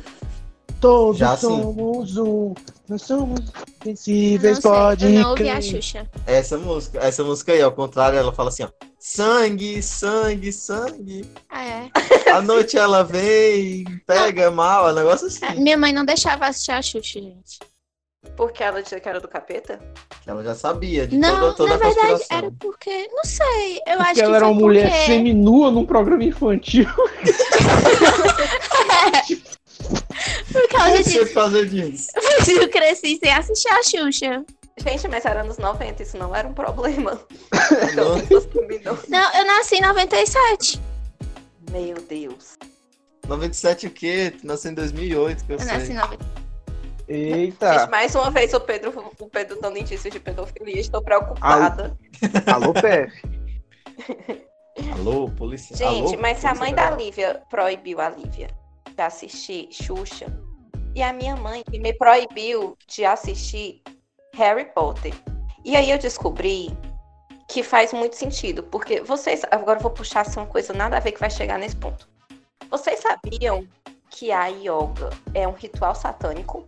Todos 0.81 1.18
Já 1.18 1.37
somos 1.37 2.16
um, 2.16 2.55
nós 2.88 3.03
somos 3.03 3.40
invencíveis, 3.81 4.61
Não 4.62 4.72
pode 4.72 5.05
eu 5.07 5.11
não 5.12 5.31
ouvi 5.31 5.48
a. 5.48 5.61
Xuxa. 5.61 6.11
Essa 6.27 6.59
música, 6.59 6.98
essa 6.98 7.22
música 7.22 7.53
aí, 7.53 7.62
ao 7.62 7.70
contrário, 7.70 8.18
ela 8.18 8.33
fala 8.33 8.48
assim, 8.48 8.64
ó. 8.64 8.68
Sangue, 8.98 9.81
sangue, 9.81 10.53
sangue. 10.53 11.25
Ah, 11.48 11.64
é. 11.64 11.90
A 12.31 12.40
noite 12.42 12.77
ela 12.77 13.03
vem, 13.05 13.85
pega 14.07 14.51
mal, 14.51 14.88
é 14.88 14.92
um 14.92 14.96
negócio 14.96 15.29
assim. 15.29 15.61
Minha 15.61 15.79
mãe 15.79 15.92
não 15.92 16.05
deixava 16.05 16.46
assistir 16.46 16.72
a 16.72 16.83
Xuxa, 16.83 17.20
gente. 17.20 17.61
Porque 18.37 18.63
ela 18.63 18.83
dizia 18.83 19.01
que 19.01 19.09
era 19.09 19.21
do 19.21 19.29
capeta? 19.29 19.81
Ela 20.27 20.43
já 20.45 20.55
sabia 20.55 21.07
de 21.07 21.19
Não, 21.19 21.41
toda, 21.41 21.55
toda 21.55 21.69
na 21.71 21.75
a 21.75 21.79
verdade, 21.79 22.09
conspiração. 22.13 22.39
era 22.39 22.51
porque. 22.59 23.09
Não 23.13 23.25
sei. 23.25 23.81
Eu 23.87 24.01
acho 24.01 24.05
Porque 24.05 24.15
que 24.15 24.21
ela 24.23 24.37
era 24.37 24.47
uma 24.47 24.55
mulher 24.61 24.89
porque... 24.91 25.07
seminua 25.07 25.71
num 25.71 25.85
programa 25.85 26.25
infantil. 26.25 26.87
Por 30.53 30.69
causa 30.69 30.97
Por 30.97 31.05
que 31.05 31.11
disso. 31.11 31.27
fazer 31.33 31.67
disso? 31.69 32.09
Eu 32.49 32.69
cresci 32.71 33.19
sem 33.23 33.33
assistir 33.33 33.69
a 33.69 33.83
Xuxa. 33.83 34.45
Gente, 34.79 35.09
mas 35.09 35.25
era 35.25 35.41
anos 35.43 35.59
90, 35.59 36.03
isso 36.03 36.17
não 36.17 36.35
era 36.35 36.49
um 36.49 36.55
problema. 36.55 37.21
Não. 37.95 38.17
Não, 39.09 39.35
eu 39.35 39.45
nasci 39.47 39.77
em 39.77 39.83
97. 39.83 40.81
Meu 41.71 41.95
Deus. 42.09 42.57
97 43.29 43.87
o 43.87 43.91
quê? 43.91 44.33
Tu 44.41 44.47
nasceu 44.47 44.71
em 44.71 44.75
2008, 44.75 45.45
que 45.45 45.53
eu, 45.53 45.59
Eu 45.59 45.65
nasci 45.67 45.83
em 45.83 45.87
sei. 45.87 45.95
97. 45.97 46.42
Eita. 47.12 47.81
Gente, 47.81 47.90
mais 47.90 48.14
uma 48.14 48.31
vez 48.31 48.55
o 48.55 48.61
Pedro, 48.61 49.12
o 49.18 49.29
Pedro 49.29 49.61
dando 49.61 49.77
indícios 49.77 50.11
de 50.11 50.18
pedofilia. 50.18 50.81
Estou 50.81 51.03
preocupada. 51.03 51.94
Alô, 52.51 52.72
PF. 52.72 53.12
Alô, 54.98 55.29
polícia. 55.31 55.77
Gente, 55.77 56.14
Alô, 56.14 56.22
mas 56.22 56.38
se 56.38 56.46
a 56.46 56.55
mãe 56.55 56.75
da 56.75 56.85
Federal. 56.85 56.98
Lívia 56.98 57.42
proibiu 57.51 58.01
a 58.01 58.09
Lívia 58.09 58.48
de 58.94 59.03
assistir 59.03 59.68
Xuxa, 59.70 60.27
e 60.94 61.03
a 61.03 61.12
minha 61.12 61.37
mãe 61.37 61.62
que 61.70 61.79
me 61.79 61.92
proibiu 61.92 62.77
de 62.87 63.05
assistir 63.05 63.83
Harry 64.35 64.64
Potter. 64.75 65.12
E 65.64 65.77
aí 65.77 65.90
eu 65.90 65.98
descobri 65.98 66.75
que 67.48 67.62
faz 67.62 67.92
muito 67.92 68.16
sentido, 68.16 68.62
porque 68.62 69.03
vocês. 69.03 69.42
Agora 69.51 69.79
eu 69.79 69.83
vou 69.83 69.90
puxar 69.90 70.22
assim, 70.22 70.40
uma 70.40 70.46
coisa 70.46 70.72
nada 70.72 70.96
a 70.96 71.01
ver 71.01 71.12
que 71.12 71.20
vai 71.20 71.31
chegar 71.31 71.59
nesse 71.59 71.77
ponto. 71.77 72.09
Vocês 72.70 73.01
sabiam 73.01 73.68
que 74.09 74.33
a 74.33 74.46
yoga 74.46 75.11
é 75.35 75.46
um 75.46 75.53
ritual 75.53 75.94
satânico? 75.94 76.64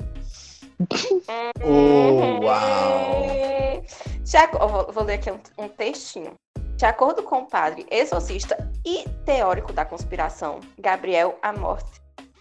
Oh, 1.63 2.45
uau. 2.45 3.83
De 4.23 4.37
ac- 4.37 4.59
vou, 4.59 4.93
vou 4.93 5.05
ler 5.05 5.15
aqui 5.15 5.31
um, 5.31 5.39
um 5.59 5.69
textinho. 5.69 6.35
De 6.77 6.85
acordo 6.87 7.23
com 7.23 7.41
o 7.41 7.47
padre 7.47 7.87
exorcista 7.91 8.71
e 8.85 9.09
teórico 9.25 9.73
da 9.73 9.85
conspiração, 9.85 10.61
Gabriel 10.79 11.39
Amorth, 11.43 12.01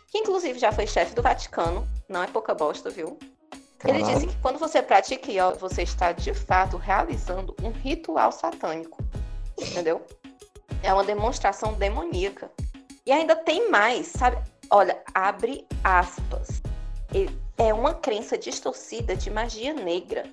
que 0.10 0.18
inclusive 0.18 0.58
já 0.60 0.72
foi 0.72 0.88
chefe 0.88 1.14
do 1.14 1.22
Vaticano, 1.22 1.88
não 2.10 2.24
é 2.24 2.28
pouca 2.28 2.54
bosta, 2.54 2.90
viu? 2.90 3.18
Ele 3.86 4.02
disse 4.14 4.28
que 4.28 4.36
quando 4.42 4.58
você 4.58 4.82
pratica 4.82 5.30
yoga, 5.32 5.56
você 5.60 5.84
está 5.84 6.12
de 6.14 6.34
fato 6.34 6.78
realizando 6.78 7.54
um 7.62 7.70
ritual 7.70 8.32
satânico. 8.32 9.04
Entendeu? 9.60 10.02
É 10.82 10.94
uma 10.94 11.04
demonstração 11.04 11.74
demoníaca. 11.74 12.50
E 13.06 13.12
ainda 13.12 13.36
tem 13.36 13.70
mais, 13.70 14.08
sabe? 14.08 14.38
Olha, 14.70 15.02
abre 15.14 15.68
aspas. 15.84 16.62
E- 17.14 17.30
É 17.58 17.74
uma 17.74 17.94
crença 17.94 18.38
distorcida 18.38 19.16
de 19.16 19.30
magia 19.30 19.74
negra. 19.74 20.26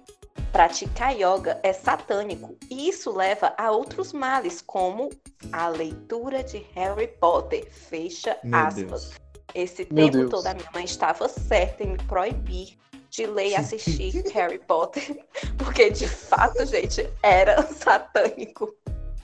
Praticar 0.52 1.14
yoga 1.14 1.60
é 1.62 1.72
satânico 1.72 2.56
e 2.70 2.88
isso 2.88 3.14
leva 3.14 3.52
a 3.56 3.70
outros 3.70 4.12
males, 4.12 4.60
como 4.60 5.10
a 5.52 5.68
leitura 5.68 6.42
de 6.42 6.66
Harry 6.74 7.08
Potter. 7.20 7.70
Fecha 7.70 8.36
Meu 8.42 8.58
aspas. 8.58 8.74
Deus. 8.74 9.10
Esse 9.54 9.86
Meu 9.90 10.06
tempo 10.06 10.18
Deus. 10.18 10.30
todo 10.30 10.46
a 10.46 10.54
minha 10.54 10.68
mãe 10.72 10.84
estava 10.84 11.28
certa 11.28 11.84
em 11.84 11.92
me 11.92 11.98
proibir 11.98 12.78
de 13.10 13.26
ler 13.26 13.50
e 13.50 13.56
assistir 13.56 14.24
Harry 14.32 14.58
Potter, 14.58 15.24
porque 15.58 15.90
de 15.90 16.08
fato, 16.08 16.64
gente, 16.64 17.08
era 17.22 17.60
satânico. 17.66 18.74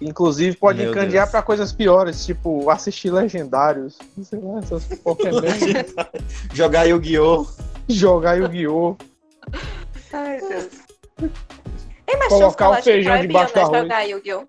Inclusive, 0.01 0.57
pode 0.57 0.81
Meu 0.83 0.91
encandear 0.91 1.31
pra 1.31 1.41
coisas 1.41 1.73
piores, 1.73 2.27
tipo 2.27 2.69
assistir 2.69 3.11
legendários. 3.11 3.97
Sei 4.23 4.39
lá, 4.41 4.59
essas 4.59 4.87
merda. 5.65 6.11
Jogar 6.53 6.85
Yu-Gi-Oh! 6.85 7.47
Jogar 7.89 8.35
Yu-Gi-Oh! 8.39 8.97
Ai, 10.13 10.39
Deus. 10.41 10.69
Ei, 12.09 12.17
mas 12.19 12.29
Colocar 12.29 12.71
o 12.71 12.83
feijão 12.83 13.21
debaixo 13.21 13.55
jogar 13.55 14.03
Yu-Gi-Oh! 14.03 14.47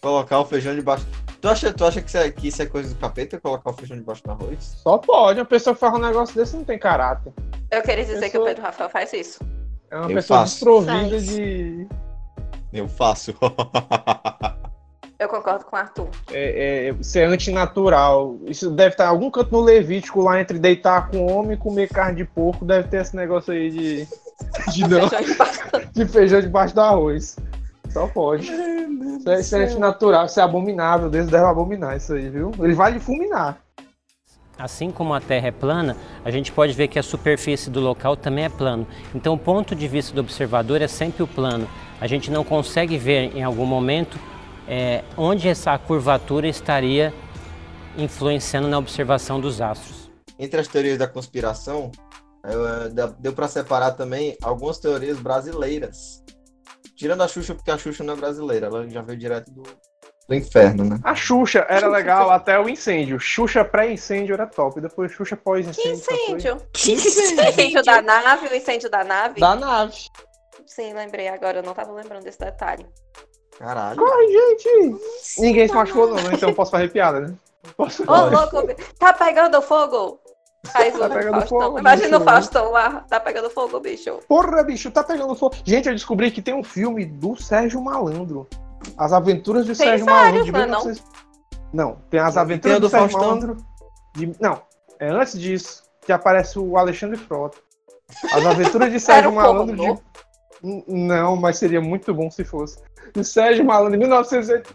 Colocar 0.00 0.40
o 0.40 0.44
feijão 0.44 0.74
debaixo. 0.74 1.06
Tu 1.40 1.48
acha, 1.48 1.72
tu 1.72 1.84
acha 1.84 2.00
que, 2.00 2.08
isso 2.08 2.18
é, 2.18 2.30
que 2.30 2.48
isso 2.48 2.62
é 2.62 2.66
coisa 2.66 2.88
do 2.94 2.98
capeta? 3.00 3.38
Colocar 3.40 3.70
o 3.70 3.72
feijão 3.74 3.96
debaixo 3.96 4.22
do 4.24 4.30
arroz? 4.30 4.58
Só 4.82 4.98
pode, 4.98 5.40
uma 5.40 5.46
pessoa 5.46 5.74
que 5.74 5.80
faz 5.80 5.94
um 5.94 5.98
negócio 5.98 6.34
desse 6.34 6.56
não 6.56 6.64
tem 6.64 6.78
caráter. 6.78 7.32
Eu 7.70 7.82
queria 7.82 8.04
dizer 8.04 8.20
que 8.30 8.38
o 8.38 8.40
Pessoa- 8.40 8.46
Pedro 8.46 8.62
Rafael 8.62 8.90
faz 8.90 9.12
isso. 9.12 9.40
É 9.90 9.96
uma 9.96 10.10
Eu 10.10 10.14
pessoa 10.16 10.40
faço. 10.40 10.54
desprovida 10.54 11.08
Faz. 11.10 11.26
de. 11.26 11.88
Eu 12.72 12.88
faço. 12.88 13.34
Eu 15.24 15.28
concordo 15.28 15.64
com 15.64 15.74
o 15.74 15.78
Arthur. 15.78 16.08
É, 16.30 16.88
é, 16.88 17.02
ser 17.02 17.26
antinatural. 17.26 18.36
Isso 18.44 18.70
deve 18.70 18.90
estar 18.90 19.06
em 19.06 19.08
algum 19.08 19.30
canto 19.30 19.52
no 19.52 19.62
Levítico 19.62 20.20
lá 20.20 20.38
entre 20.38 20.58
deitar 20.58 21.08
com 21.08 21.32
homem 21.32 21.54
e 21.54 21.56
comer 21.56 21.88
carne 21.88 22.16
de 22.16 22.24
porco. 22.26 22.62
Deve 22.62 22.88
ter 22.88 23.00
esse 23.00 23.16
negócio 23.16 23.54
aí 23.54 23.70
de. 23.70 24.08
De, 24.74 24.82
não, 24.86 25.08
de 25.94 26.06
feijão 26.06 26.42
debaixo 26.42 26.74
do 26.74 26.80
arroz. 26.82 27.36
Só 27.88 28.06
pode. 28.06 28.52
Isso 28.52 29.30
é, 29.30 29.40
isso 29.40 29.56
é 29.56 29.64
antinatural, 29.64 30.26
isso 30.26 30.38
é 30.38 30.42
abominável. 30.42 31.08
Deus 31.08 31.26
deve 31.28 31.46
abominar 31.46 31.96
isso 31.96 32.12
aí, 32.12 32.28
viu? 32.28 32.52
Ele 32.58 32.74
vai 32.74 32.92
lhe 32.92 33.00
fulminar. 33.00 33.58
Assim 34.58 34.90
como 34.90 35.14
a 35.14 35.20
Terra 35.22 35.48
é 35.48 35.50
plana, 35.50 35.96
a 36.22 36.30
gente 36.30 36.52
pode 36.52 36.74
ver 36.74 36.88
que 36.88 36.98
a 36.98 37.02
superfície 37.02 37.70
do 37.70 37.80
local 37.80 38.14
também 38.14 38.44
é 38.44 38.48
plano. 38.50 38.86
Então, 39.14 39.32
o 39.32 39.38
ponto 39.38 39.74
de 39.74 39.88
vista 39.88 40.14
do 40.14 40.20
observador 40.20 40.82
é 40.82 40.86
sempre 40.86 41.22
o 41.22 41.26
plano. 41.26 41.66
A 41.98 42.06
gente 42.06 42.30
não 42.30 42.44
consegue 42.44 42.98
ver 42.98 43.34
em 43.34 43.42
algum 43.42 43.64
momento 43.64 44.18
é, 44.68 45.02
onde 45.16 45.48
essa 45.48 45.76
curvatura 45.78 46.46
estaria 46.48 47.12
influenciando 47.96 48.68
na 48.68 48.78
observação 48.78 49.40
dos 49.40 49.60
astros. 49.60 50.10
Entre 50.38 50.60
as 50.60 50.66
teorias 50.68 50.98
da 50.98 51.06
conspiração, 51.06 51.92
dá- 52.92 53.06
deu 53.18 53.32
pra 53.32 53.46
separar 53.48 53.92
também 53.92 54.36
algumas 54.42 54.78
teorias 54.78 55.18
brasileiras. 55.18 56.22
Tirando 56.96 57.22
a 57.22 57.28
Xuxa, 57.28 57.54
porque 57.54 57.70
a 57.70 57.78
Xuxa 57.78 58.02
não 58.04 58.14
é 58.14 58.16
brasileira, 58.16 58.66
ela 58.66 58.88
já 58.88 59.02
veio 59.02 59.18
direto 59.18 59.50
do, 59.52 59.62
do 59.62 60.34
inferno, 60.34 60.84
né? 60.84 60.98
A 61.04 61.14
Xuxa 61.14 61.66
era 61.68 61.86
legal 61.88 62.30
até 62.30 62.58
o 62.58 62.68
incêndio. 62.68 63.18
Xuxa 63.20 63.64
pré-incêndio 63.64 64.34
era 64.34 64.46
top. 64.46 64.80
Depois 64.80 65.12
Xuxa 65.12 65.36
Que 65.36 65.42
pós-incêndio. 65.42 65.98
foi 65.98 66.14
incêndio? 66.14 66.56
Que 66.72 66.92
incêndio 66.92 67.82
da 67.82 68.00
nave, 68.02 68.46
o 68.48 68.54
incêndio 68.54 68.90
da 68.90 69.04
nave? 69.04 69.40
Da 69.40 69.54
nave. 69.56 69.94
Sim, 70.66 70.92
lembrei 70.94 71.28
agora, 71.28 71.58
eu 71.58 71.62
não 71.62 71.74
tava 71.74 71.92
lembrando 71.92 72.24
desse 72.24 72.38
detalhe. 72.38 72.86
Caralho. 73.58 74.00
Ai, 74.04 74.26
gente. 74.28 74.96
Ninguém 75.38 75.68
se 75.68 75.74
machucou, 75.74 76.08
não, 76.08 76.16
né? 76.16 76.30
Então 76.34 76.48
eu 76.48 76.54
posso 76.54 76.70
fazer 76.70 76.88
piada, 76.90 77.20
né? 77.20 77.34
Posso... 77.76 78.02
Ô, 78.02 78.26
louco, 78.26 78.74
tá 78.98 79.12
pegando 79.12 79.60
fogo! 79.62 80.18
Faz 80.66 80.96
Tá 80.98 81.06
o 81.06 81.10
pegando 81.10 81.32
Faustão. 81.40 81.60
fogo, 81.60 81.78
Imagina 81.78 82.08
bicho. 82.18 82.20
o 82.20 82.24
Faustão 82.24 82.70
lá, 82.70 82.90
tá 83.08 83.20
pegando 83.20 83.50
fogo, 83.50 83.80
bicho. 83.80 84.18
Porra, 84.26 84.62
bicho, 84.62 84.90
tá 84.90 85.04
pegando 85.04 85.34
fogo. 85.34 85.54
Gente, 85.62 85.88
eu 85.88 85.94
descobri 85.94 86.30
que 86.30 86.40
tem 86.40 86.54
um 86.54 86.64
filme 86.64 87.04
do 87.04 87.36
Sérgio 87.36 87.80
Malandro. 87.82 88.46
As 88.96 89.12
Aventuras 89.12 89.66
de 89.66 89.74
Tem 89.76 89.88
Sérgio 89.88 90.06
vários, 90.06 90.32
Malandro. 90.32 90.44
De 90.44 90.52
não 90.52 90.58
não? 90.60 90.84
1900... 90.84 91.04
não? 91.72 91.96
tem 92.10 92.20
As 92.20 92.34
Tem 92.34 92.42
Aventuras 92.42 92.76
o 92.78 92.80
do 92.80 92.86
do 92.86 92.90
Sérgio 92.90 93.10
Faustão. 93.10 93.28
Malandro. 93.28 93.56
de- 94.14 94.32
Não, 94.40 94.62
é 94.98 95.08
antes 95.10 95.38
disso 95.38 95.82
que 96.00 96.12
aparece 96.12 96.58
o 96.58 96.76
Alexandre 96.78 97.18
Frota. 97.18 97.58
As 98.32 98.44
Aventuras 98.46 98.90
de 98.90 99.00
Sérgio 99.00 99.30
um 99.30 99.34
Malandro. 99.34 99.76
De... 99.76 100.02
Não, 100.88 101.36
mas 101.36 101.58
seria 101.58 101.80
muito 101.80 102.12
bom 102.14 102.30
se 102.30 102.42
fosse. 102.44 102.78
O 103.16 103.22
Sérgio 103.24 103.64
Malandro, 103.64 103.96
em 103.96 103.98
1980... 104.00 104.70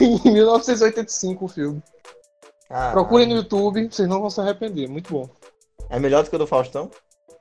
em 0.00 0.32
1985 0.32 1.44
o 1.44 1.48
filme. 1.48 1.82
Caralho. 2.68 2.92
Procurem 2.92 3.28
no 3.28 3.36
YouTube, 3.36 3.88
vocês 3.90 4.08
não 4.08 4.20
vão 4.20 4.30
se 4.30 4.40
arrepender. 4.40 4.88
Muito 4.88 5.12
bom. 5.12 5.28
É 5.90 5.98
melhor 5.98 6.24
do 6.24 6.30
que 6.30 6.36
o 6.36 6.38
do 6.38 6.46
Faustão? 6.46 6.90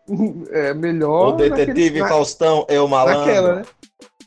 É 0.51 0.73
melhor. 0.73 1.29
o 1.29 1.31
Detetive 1.37 1.67
naquele- 1.67 1.99
na- 2.01 2.07
Faustão 2.09 2.65
é 2.67 2.79
o 2.79 2.87
malandro. 2.89 3.19
Naquela, 3.21 3.55
né? 3.55 3.65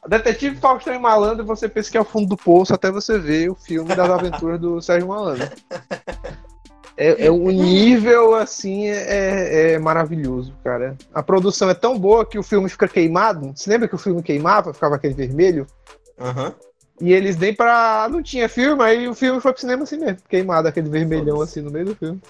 Detetive 0.09 0.57
Faustão 0.57 0.95
e 0.95 0.99
Malandro, 0.99 1.45
você 1.45 1.69
pensa 1.69 1.91
que 1.91 1.99
é 1.99 2.01
o 2.01 2.05
fundo 2.05 2.29
do 2.29 2.37
poço 2.37 2.73
até 2.73 2.91
você 2.93 3.19
ver 3.19 3.51
o 3.51 3.57
filme 3.57 3.93
das 3.95 4.09
aventuras 4.09 4.61
do 4.61 4.81
Sérgio 4.81 5.09
Malandro. 5.09 5.51
É, 6.97 7.27
é 7.27 7.31
um 7.31 7.51
nível 7.51 8.35
assim 8.35 8.87
é, 8.87 9.73
é 9.73 9.79
maravilhoso, 9.79 10.55
cara. 10.65 10.97
A 11.13 11.23
produção 11.23 11.69
é 11.69 11.75
tão 11.75 11.99
boa 11.99 12.25
que 12.25 12.39
o 12.39 12.43
filme 12.43 12.69
fica 12.71 12.89
queimado. 12.89 13.53
Você 13.55 13.69
lembra 13.69 13.87
que 13.87 13.95
o 13.95 13.99
filme 13.99 14.23
queimava, 14.23 14.73
ficava 14.73 14.95
aquele 14.95 15.13
vermelho? 15.13 15.67
Aham. 16.19 16.55
E 17.01 17.13
eles 17.13 17.37
nem 17.37 17.55
pra. 17.55 18.09
Não 18.11 18.23
tinha 18.23 18.49
filme, 18.49 18.83
aí 18.83 19.07
o 19.07 19.15
filme 19.15 19.41
foi 19.41 19.53
pro 19.53 19.61
cinema 19.61 19.83
assim 19.83 19.99
mesmo, 19.99 20.19
queimado, 20.29 20.69
aquele 20.69 20.89
vermelhão 20.89 21.43
assim 21.43 21.61
no 21.61 21.71
meio 21.71 21.87
do 21.87 21.95
filme. 21.95 22.21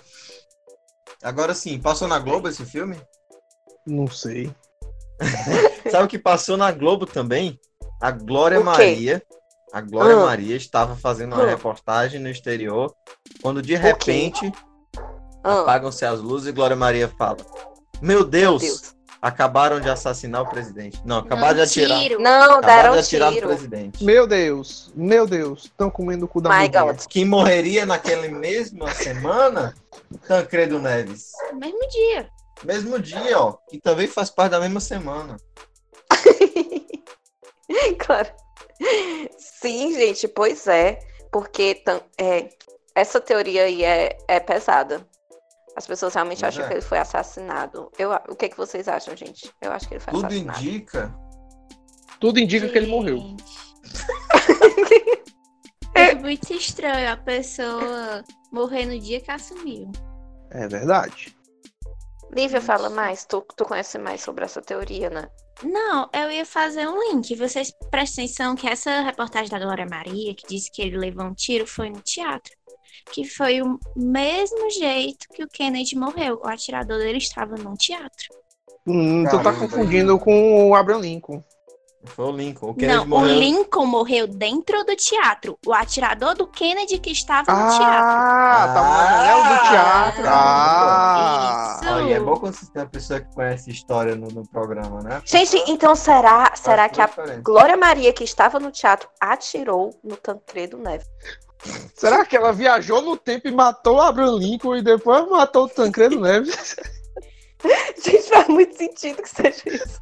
Agora 1.22 1.54
sim, 1.54 1.78
passou 1.78 2.08
na 2.08 2.18
Globo 2.18 2.48
esse 2.48 2.64
filme? 2.64 2.96
Não 3.86 4.08
sei. 4.08 4.52
Sabe 5.90 6.04
o 6.04 6.08
que 6.08 6.18
passou 6.18 6.56
na 6.56 6.72
Globo 6.72 7.06
também? 7.06 7.58
A 8.00 8.10
Glória? 8.10 8.60
Maria. 8.60 9.22
A 9.72 9.80
Glória 9.80 10.16
Ah. 10.16 10.24
Maria 10.26 10.56
estava 10.56 10.96
fazendo 10.96 11.34
uma 11.34 11.44
Ah. 11.44 11.48
reportagem 11.48 12.20
no 12.20 12.28
exterior, 12.28 12.94
quando 13.42 13.60
de 13.62 13.74
repente 13.74 14.52
Ah, 15.44 15.60
Apagam-se 15.60 16.04
as 16.04 16.20
luzes 16.20 16.48
e 16.48 16.52
Glória 16.52 16.74
Maria 16.74 17.06
fala: 17.16 17.36
Meu 18.02 18.24
Deus, 18.24 18.62
Deus. 18.62 18.94
acabaram 19.22 19.78
de 19.80 19.88
assassinar 19.88 20.42
o 20.42 20.48
presidente. 20.48 21.00
Não, 21.04 21.18
acabaram 21.18 21.54
de 21.54 21.60
atirar. 21.62 22.00
Tiro. 22.00 22.20
Não, 22.20 22.32
Acabaram 22.58 22.62
deram 22.66 22.92
de 22.94 22.98
atirar 22.98 23.28
no 23.30 23.34
tiro. 23.36 23.46
presidente. 23.46 24.02
Meu 24.04 24.26
Deus, 24.26 24.90
meu 24.96 25.24
Deus, 25.24 25.64
estão 25.66 25.88
comendo 25.88 26.24
o 26.24 26.28
cu 26.28 26.40
da 26.40 26.50
My. 26.50 26.68
Quem 27.08 27.24
morreria 27.24 27.86
naquela 27.86 28.26
mesma 28.28 28.92
semana? 28.92 29.72
Tancredo 30.26 30.80
Neves. 30.80 31.30
No 31.52 31.60
mesmo 31.60 31.88
dia. 31.88 32.28
Mesmo 32.64 32.98
dia, 32.98 33.38
ó. 33.38 33.52
Que 33.70 33.78
também 33.80 34.08
faz 34.08 34.30
parte 34.30 34.50
da 34.52 34.58
mesma 34.60 34.80
semana. 34.80 35.36
Claro. 37.98 38.28
Sim, 39.38 39.94
gente, 39.94 40.28
pois 40.28 40.66
é. 40.66 40.98
Porque 41.32 41.82
é, 42.18 42.48
essa 42.94 43.20
teoria 43.20 43.64
aí 43.64 43.84
é, 43.84 44.16
é 44.28 44.40
pesada. 44.40 45.06
As 45.76 45.86
pessoas 45.86 46.14
realmente 46.14 46.40
Pois 46.40 46.54
acham 46.54 46.64
é. 46.64 46.68
que 46.68 46.74
ele 46.74 46.80
foi 46.80 46.98
assassinado. 46.98 47.92
Eu, 47.98 48.10
o 48.28 48.34
que, 48.34 48.48
que 48.48 48.56
vocês 48.56 48.88
acham, 48.88 49.14
gente? 49.14 49.52
Eu 49.60 49.72
acho 49.72 49.86
que 49.86 49.94
ele 49.94 50.00
foi 50.00 50.14
Tudo 50.14 50.26
assassinado. 50.26 50.58
indica. 50.60 51.14
Tudo 52.18 52.40
indica 52.40 52.68
que 52.68 52.78
ele 52.78 52.86
morreu. 52.86 53.18
Gente. 53.18 53.44
É 55.96 56.14
muito 56.14 56.52
estranho 56.52 57.10
a 57.10 57.16
pessoa 57.16 58.22
morrer 58.52 58.84
no 58.84 58.98
dia 59.00 59.18
que 59.18 59.30
assumiu. 59.30 59.90
É 60.50 60.68
verdade. 60.68 61.34
Lívia, 62.30 62.60
fala 62.60 62.90
mais. 62.90 63.24
Tu, 63.24 63.40
tu 63.56 63.64
conhece 63.64 63.96
mais 63.98 64.20
sobre 64.20 64.44
essa 64.44 64.60
teoria, 64.60 65.08
né? 65.08 65.26
Não, 65.62 66.08
eu 66.12 66.30
ia 66.30 66.44
fazer 66.44 66.86
um 66.86 66.98
link. 67.10 67.34
Vocês 67.34 67.72
prestem 67.90 68.24
atenção 68.24 68.54
que 68.54 68.68
essa 68.68 69.00
reportagem 69.00 69.50
da 69.50 69.58
Glória 69.58 69.86
Maria, 69.86 70.34
que 70.34 70.46
disse 70.46 70.70
que 70.70 70.82
ele 70.82 70.98
levou 70.98 71.24
um 71.24 71.34
tiro, 71.34 71.66
foi 71.66 71.88
no 71.88 72.00
teatro. 72.00 72.52
Que 73.12 73.24
foi 73.24 73.62
o 73.62 73.78
mesmo 73.96 74.70
jeito 74.70 75.26
que 75.32 75.42
o 75.42 75.48
Kennedy 75.48 75.96
morreu. 75.96 76.40
O 76.42 76.48
atirador 76.48 76.98
dele 76.98 77.18
estava 77.18 77.56
num 77.56 77.74
teatro. 77.74 78.34
Hum, 78.86 79.24
tu 79.28 79.42
tá 79.42 79.52
confundindo 79.52 80.18
com 80.18 80.68
o 80.68 80.74
Abraham 80.74 81.00
Lincoln. 81.00 81.42
Foi 82.06 82.26
o 82.26 82.32
Lincoln. 82.32 82.70
O 82.70 82.74
Kennedy 82.74 82.96
Não, 82.96 83.04
o 83.04 83.08
morreu. 83.08 83.38
Lincoln 83.38 83.86
morreu 83.86 84.26
dentro 84.26 84.84
do 84.84 84.96
teatro. 84.96 85.58
O 85.66 85.72
atirador 85.72 86.34
do 86.34 86.46
Kennedy 86.46 86.98
que 86.98 87.10
estava 87.10 87.52
no 87.52 87.76
teatro. 87.76 87.84
Ah, 87.86 88.72
tava 88.74 88.88
na 88.88 89.06
janela 89.06 89.42
do 89.42 89.68
teatro. 89.68 90.24
Ah, 90.26 91.80
Isso. 91.82 91.92
Olha, 91.92 92.14
é 92.14 92.20
bom 92.20 92.36
quando 92.36 92.54
você 92.54 92.66
tem 92.72 92.82
uma 92.82 92.88
pessoa 92.88 93.20
que 93.20 93.34
conhece 93.34 93.70
história 93.70 94.14
no, 94.14 94.28
no 94.28 94.48
programa, 94.48 95.00
né? 95.02 95.22
Gente, 95.24 95.56
então 95.68 95.94
será, 95.94 96.52
será 96.54 96.88
que 96.88 97.00
a. 97.00 97.08
Glória 97.42 97.76
Maria, 97.76 98.12
que 98.12 98.24
estava 98.24 98.58
no 98.58 98.70
teatro, 98.70 99.08
atirou 99.20 99.90
no 100.02 100.16
Tancredo 100.16 100.78
Neves? 100.78 101.06
será 101.94 102.24
que 102.24 102.36
ela 102.36 102.52
viajou 102.52 103.00
no 103.02 103.16
tempo 103.16 103.48
e 103.48 103.50
matou 103.50 103.96
o 103.96 104.00
Abraham 104.00 104.36
Lincoln 104.38 104.76
e 104.76 104.82
depois 104.82 105.28
matou 105.28 105.64
o 105.64 105.68
Tancredo 105.68 106.20
Neves? 106.20 106.76
Gente, 108.04 108.28
faz 108.28 108.48
muito 108.48 108.76
sentido 108.76 109.22
que 109.22 109.28
seja 109.28 109.62
isso. 109.66 110.00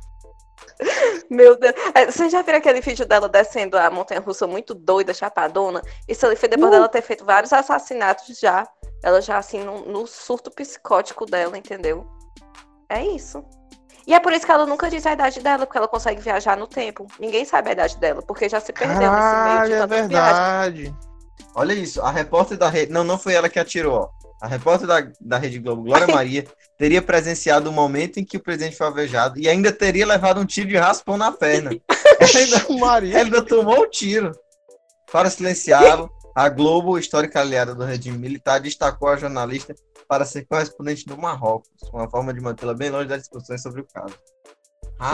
Meu 1.31 1.57
Deus. 1.57 1.75
É, 1.95 2.07
Vocês 2.07 2.31
já 2.31 2.43
viram 2.43 2.59
aquele 2.59 2.81
vídeo 2.81 3.07
dela 3.07 3.29
descendo 3.29 3.79
a 3.79 3.91
montanha 3.91 4.21
russa 4.21 4.47
muito 4.47 4.75
doida, 4.75 5.15
chapadona? 5.15 5.83
Isso 6.09 6.27
ali 6.27 6.37
foi 6.37 6.49
depois 6.49 6.71
dela 6.71 6.89
ter 6.89 7.03
feito 7.03 7.25
vários 7.25 7.53
assassinatos 7.53 8.39
já. 8.39 8.67
Ela 9.03 9.21
já, 9.21 9.39
assim, 9.39 9.63
no, 9.63 9.81
no 9.85 10.07
surto 10.07 10.51
psicótico 10.51 11.27
dela, 11.27 11.57
entendeu? 11.59 12.07
É 12.89 13.05
isso. 13.05 13.45
E 14.07 14.13
é 14.13 14.21
por 14.21 14.33
isso 14.33 14.45
que 14.45 14.53
ela 14.53 14.67
nunca 14.67 14.91
diz 14.91 15.07
a 15.07 15.13
idade 15.13 15.41
dela, 15.41 15.65
porque 15.67 15.79
ela 15.79 15.89
consegue 15.89 16.21
viajar 16.21 16.57
no 16.57 16.67
tempo. 16.67 17.07
Ninguém 17.19 17.45
sabe 17.45 17.71
a 17.71 17.73
idade 17.73 17.97
dela, 17.99 18.23
porque 18.23 18.49
já 18.49 18.61
se 18.61 18.73
perdeu 18.73 18.97
nesse 18.97 19.09
meio 19.09 19.13
Caralho, 19.13 19.69
de 19.69 19.83
é 19.83 19.87
verdade. 19.87 20.95
Olha 21.55 21.73
isso, 21.73 22.03
a 22.03 22.11
repórter 22.11 22.59
da 22.59 22.69
rede. 22.69 22.93
Não, 22.93 23.05
não 23.05 23.19
foi 23.19 23.35
ela 23.35 23.49
que 23.49 23.59
atirou, 23.59 23.95
ó. 23.95 24.24
A 24.43 24.47
repórter 24.47 24.87
da, 24.87 25.07
da 25.21 25.39
Rede 25.39 25.59
Globo, 25.59 25.83
Glória 25.85 26.07
Maria, 26.13 26.45
teria 26.79 27.01
presenciado 27.01 27.71
o 27.71 27.73
momento 27.73 28.19
em 28.19 28.25
que 28.25 28.37
o 28.37 28.43
presidente 28.43 28.77
foi 28.77 28.87
alvejado 28.87 29.39
e 29.39 29.49
ainda 29.49 29.73
teria 29.73 30.07
levado 30.07 30.41
um 30.41 30.45
tiro 30.45 30.69
de 30.69 30.77
raspão 30.77 31.17
na 31.17 31.33
perna. 31.33 31.71
Ainda, 32.35 32.79
Maria. 32.81 33.19
ainda 33.19 33.43
tomou 33.43 33.81
o 33.81 33.87
tiro. 33.91 34.33
Para 35.11 35.29
silenciá-lo, 35.29 36.11
a 36.35 36.49
Globo, 36.49 36.99
histórica 36.99 37.41
aliada 37.41 37.75
do 37.75 37.85
regime 37.85 38.17
militar, 38.19 38.61
destacou 38.61 39.09
a 39.09 39.17
jornalista 39.17 39.75
para 40.09 40.25
ser 40.25 40.47
correspondente 40.47 41.07
no 41.09 41.17
Marrocos, 41.17 41.69
uma 41.93 42.09
forma 42.09 42.33
de 42.33 42.41
mantê-la 42.41 42.75
bem 42.75 42.91
longe 42.91 43.09
das 43.09 43.21
discussões 43.23 43.63
sobre 43.63 43.81
o 43.83 43.87
caso. 43.93 44.15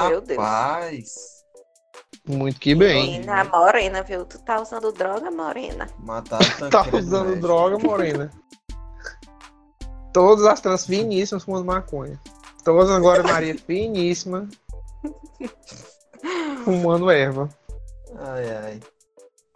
Meu 0.08 0.20
Deus. 0.20 0.38
Rapaz, 0.38 1.14
Muito 2.26 2.60
que 2.60 2.74
bem. 2.74 3.20
Morena, 3.20 3.44
morena, 3.44 4.02
viu? 4.02 4.24
Tu 4.24 4.38
tá 4.44 4.60
usando 4.60 4.92
droga, 4.92 5.30
morena. 5.30 5.88
mataram 5.98 6.44
o 6.66 6.70
Tá 6.70 6.86
usando 6.96 7.40
droga, 7.40 7.78
Morena. 7.78 8.30
Todas 10.12 10.44
as 10.46 10.60
trans 10.60 10.86
finíssimas 10.86 11.44
fumando 11.44 11.66
maconha. 11.66 12.20
Todas 12.64 12.90
agora 12.90 13.22
Maria 13.22 13.56
finíssima. 13.66 14.48
Fumando 16.64 17.10
erva. 17.10 17.48
Ai, 18.18 18.50
ai. 18.56 18.80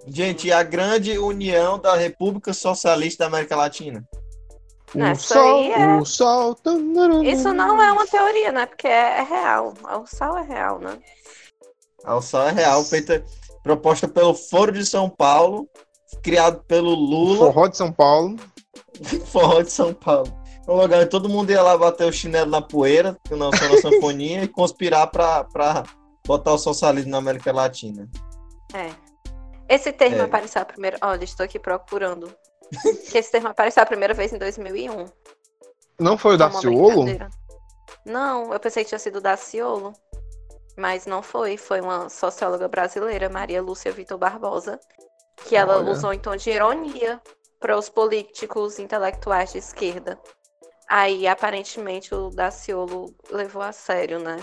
Gente, 0.07 0.53
a 0.53 0.63
grande 0.63 1.19
união 1.19 1.79
da 1.79 1.97
República 1.97 2.53
Socialista 2.53 3.25
da 3.25 3.29
América 3.29 3.57
Latina? 3.57 4.07
O 4.95 5.15
sol, 5.17 5.65
é- 5.65 5.97
o 5.97 6.05
sol. 6.05 6.57
Isso 7.25 7.53
não 7.53 7.83
é 7.83 7.91
uma 7.91 8.07
teoria, 8.07 8.53
né? 8.53 8.67
Porque 8.67 8.87
é, 8.87 9.19
é 9.19 9.23
real. 9.23 9.75
O 10.01 10.07
sal 10.07 10.39
é 10.39 10.43
real, 10.43 10.79
né? 10.79 10.99
A 12.05 12.13
Alçal 12.13 12.49
é 12.49 12.53
real, 12.53 12.85
feita, 12.85 13.25
proposta 13.63 14.07
pelo 14.07 14.35
Foro 14.35 14.71
de 14.71 14.85
São 14.85 15.09
Paulo, 15.09 15.67
criado 16.23 16.63
pelo 16.65 16.95
Lula, 16.95 17.47
Forró 17.47 17.67
de 17.67 17.77
São 17.79 17.91
Paulo. 17.91 18.37
Forró 19.25 19.63
de 19.63 19.73
São 19.73 19.95
Paulo. 19.95 20.31
Um 20.67 20.77
lugar 20.81 21.07
todo 21.09 21.29
mundo 21.29 21.51
ia 21.51 21.63
lá 21.63 21.77
bater 21.77 22.07
o 22.07 22.13
chinelo 22.13 22.51
na 22.51 22.63
poeira, 22.63 23.17
com 23.29 23.35
a 23.35 23.39
na 23.39 23.51
sanfoninha, 23.83 24.45
e 24.45 24.49
conspirar 24.49 25.07
pra, 25.09 25.45
pra 25.45 25.85
botar 26.27 26.53
o 26.55 26.59
socialismo 26.59 27.11
na 27.11 27.19
América 27.19 27.53
Latina. 27.53 28.09
É. 28.73 28.91
Esse 29.69 29.93
termo 29.93 30.17
É. 30.19 30.21
apareceu 30.23 30.63
a 30.63 30.65
primeira. 30.65 30.99
Olha, 31.03 31.25
estou 31.25 31.45
aqui 31.45 31.59
procurando. 31.59 32.35
que 33.11 33.19
esse 33.19 33.31
termo 33.31 33.49
apareceu 33.49 33.83
a 33.83 33.87
primeira 33.87 34.15
vez 34.15 34.33
em 34.33 34.39
2001. 34.39 35.07
Não 36.01 36.19
foi 36.19 36.35
o 36.35 36.39
Daciolo? 36.39 37.05
Não, 38.05 38.53
eu 38.53 38.61
pensei 38.61 38.83
que 38.85 38.89
tinha 38.89 38.99
sido 38.99 39.21
Daciolo. 39.21 39.93
Mas 40.77 41.07
não 41.07 41.23
foi. 41.23 41.57
Foi 41.57 41.81
uma 41.81 42.09
socióloga 42.09 42.67
brasileira, 42.69 43.29
Maria 43.29 43.63
Lúcia 43.63 43.93
Vitor 43.93 44.19
Barbosa, 44.19 44.81
que 45.47 45.55
ela 45.55 45.79
Olha. 45.79 45.93
usou 45.93 46.13
em 46.13 46.19
tom 46.19 46.35
de 46.37 46.51
ironia 46.51 47.21
para 47.61 47.79
os 47.79 47.89
políticos 47.89 48.79
intelectuais 48.79 49.53
de 49.53 49.59
esquerda. 49.59 50.19
Aí, 50.89 51.27
aparentemente, 51.27 52.15
o 52.15 52.31
Daciolo 52.31 53.15
levou 53.31 53.63
a 53.63 53.73
sério, 53.73 54.19
né? 54.19 54.39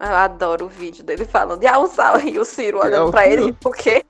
Eu 0.00 0.14
adoro 0.14 0.66
o 0.66 0.68
vídeo 0.68 1.02
dele 1.02 1.24
falando 1.24 1.60
de 1.60 1.66
Alçal 1.66 2.20
e 2.20 2.38
o 2.38 2.44
Ciro 2.44 2.78
É 2.78 2.86
olhando 2.86 3.08
o 3.08 3.10
pra 3.10 3.26
ele. 3.26 3.52
Por 3.54 3.74
quê? 3.74 4.04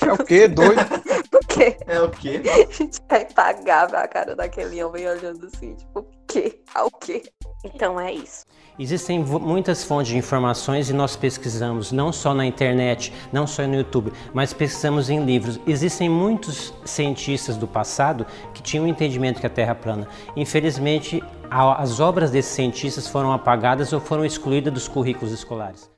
É 0.00 0.12
o 0.12 0.18
quê? 0.18 0.46
Doido? 0.48 0.80
Por 1.30 1.46
quê? 1.46 1.76
É 1.86 2.00
o 2.00 2.10
quê? 2.10 2.42
A 2.44 2.72
gente 2.72 3.00
é 3.08 3.22
impagável 3.22 3.98
a 3.98 4.06
cara 4.06 4.36
daquele 4.36 4.82
homem 4.84 5.08
olhando 5.08 5.46
assim, 5.46 5.74
tipo, 5.74 6.06
quê? 6.32 6.60
Ao 6.74 6.90
quê? 6.90 7.22
Então 7.64 8.00
é 8.00 8.12
isso. 8.12 8.44
Existem 8.78 9.18
muitas 9.22 9.84
fontes 9.84 10.10
de 10.10 10.16
informações 10.16 10.88
e 10.88 10.94
nós 10.94 11.14
pesquisamos 11.14 11.92
não 11.92 12.10
só 12.10 12.32
na 12.32 12.46
internet, 12.46 13.12
não 13.30 13.46
só 13.46 13.66
no 13.66 13.74
YouTube, 13.74 14.12
mas 14.32 14.52
pesquisamos 14.52 15.10
em 15.10 15.22
livros. 15.24 15.60
Existem 15.66 16.08
muitos 16.08 16.72
cientistas 16.84 17.56
do 17.56 17.68
passado 17.68 18.26
que 18.54 18.62
tinham 18.62 18.86
o 18.86 18.88
entendimento 18.88 19.40
que 19.40 19.46
a 19.46 19.50
Terra 19.50 19.72
é 19.72 19.74
plana. 19.74 20.08
Infelizmente, 20.34 21.22
as 21.50 22.00
obras 22.00 22.30
desses 22.30 22.52
cientistas 22.52 23.06
foram 23.06 23.32
apagadas 23.32 23.92
ou 23.92 24.00
foram 24.00 24.24
excluídas 24.24 24.72
dos 24.72 24.88
currículos 24.88 25.32
escolares. 25.32 25.90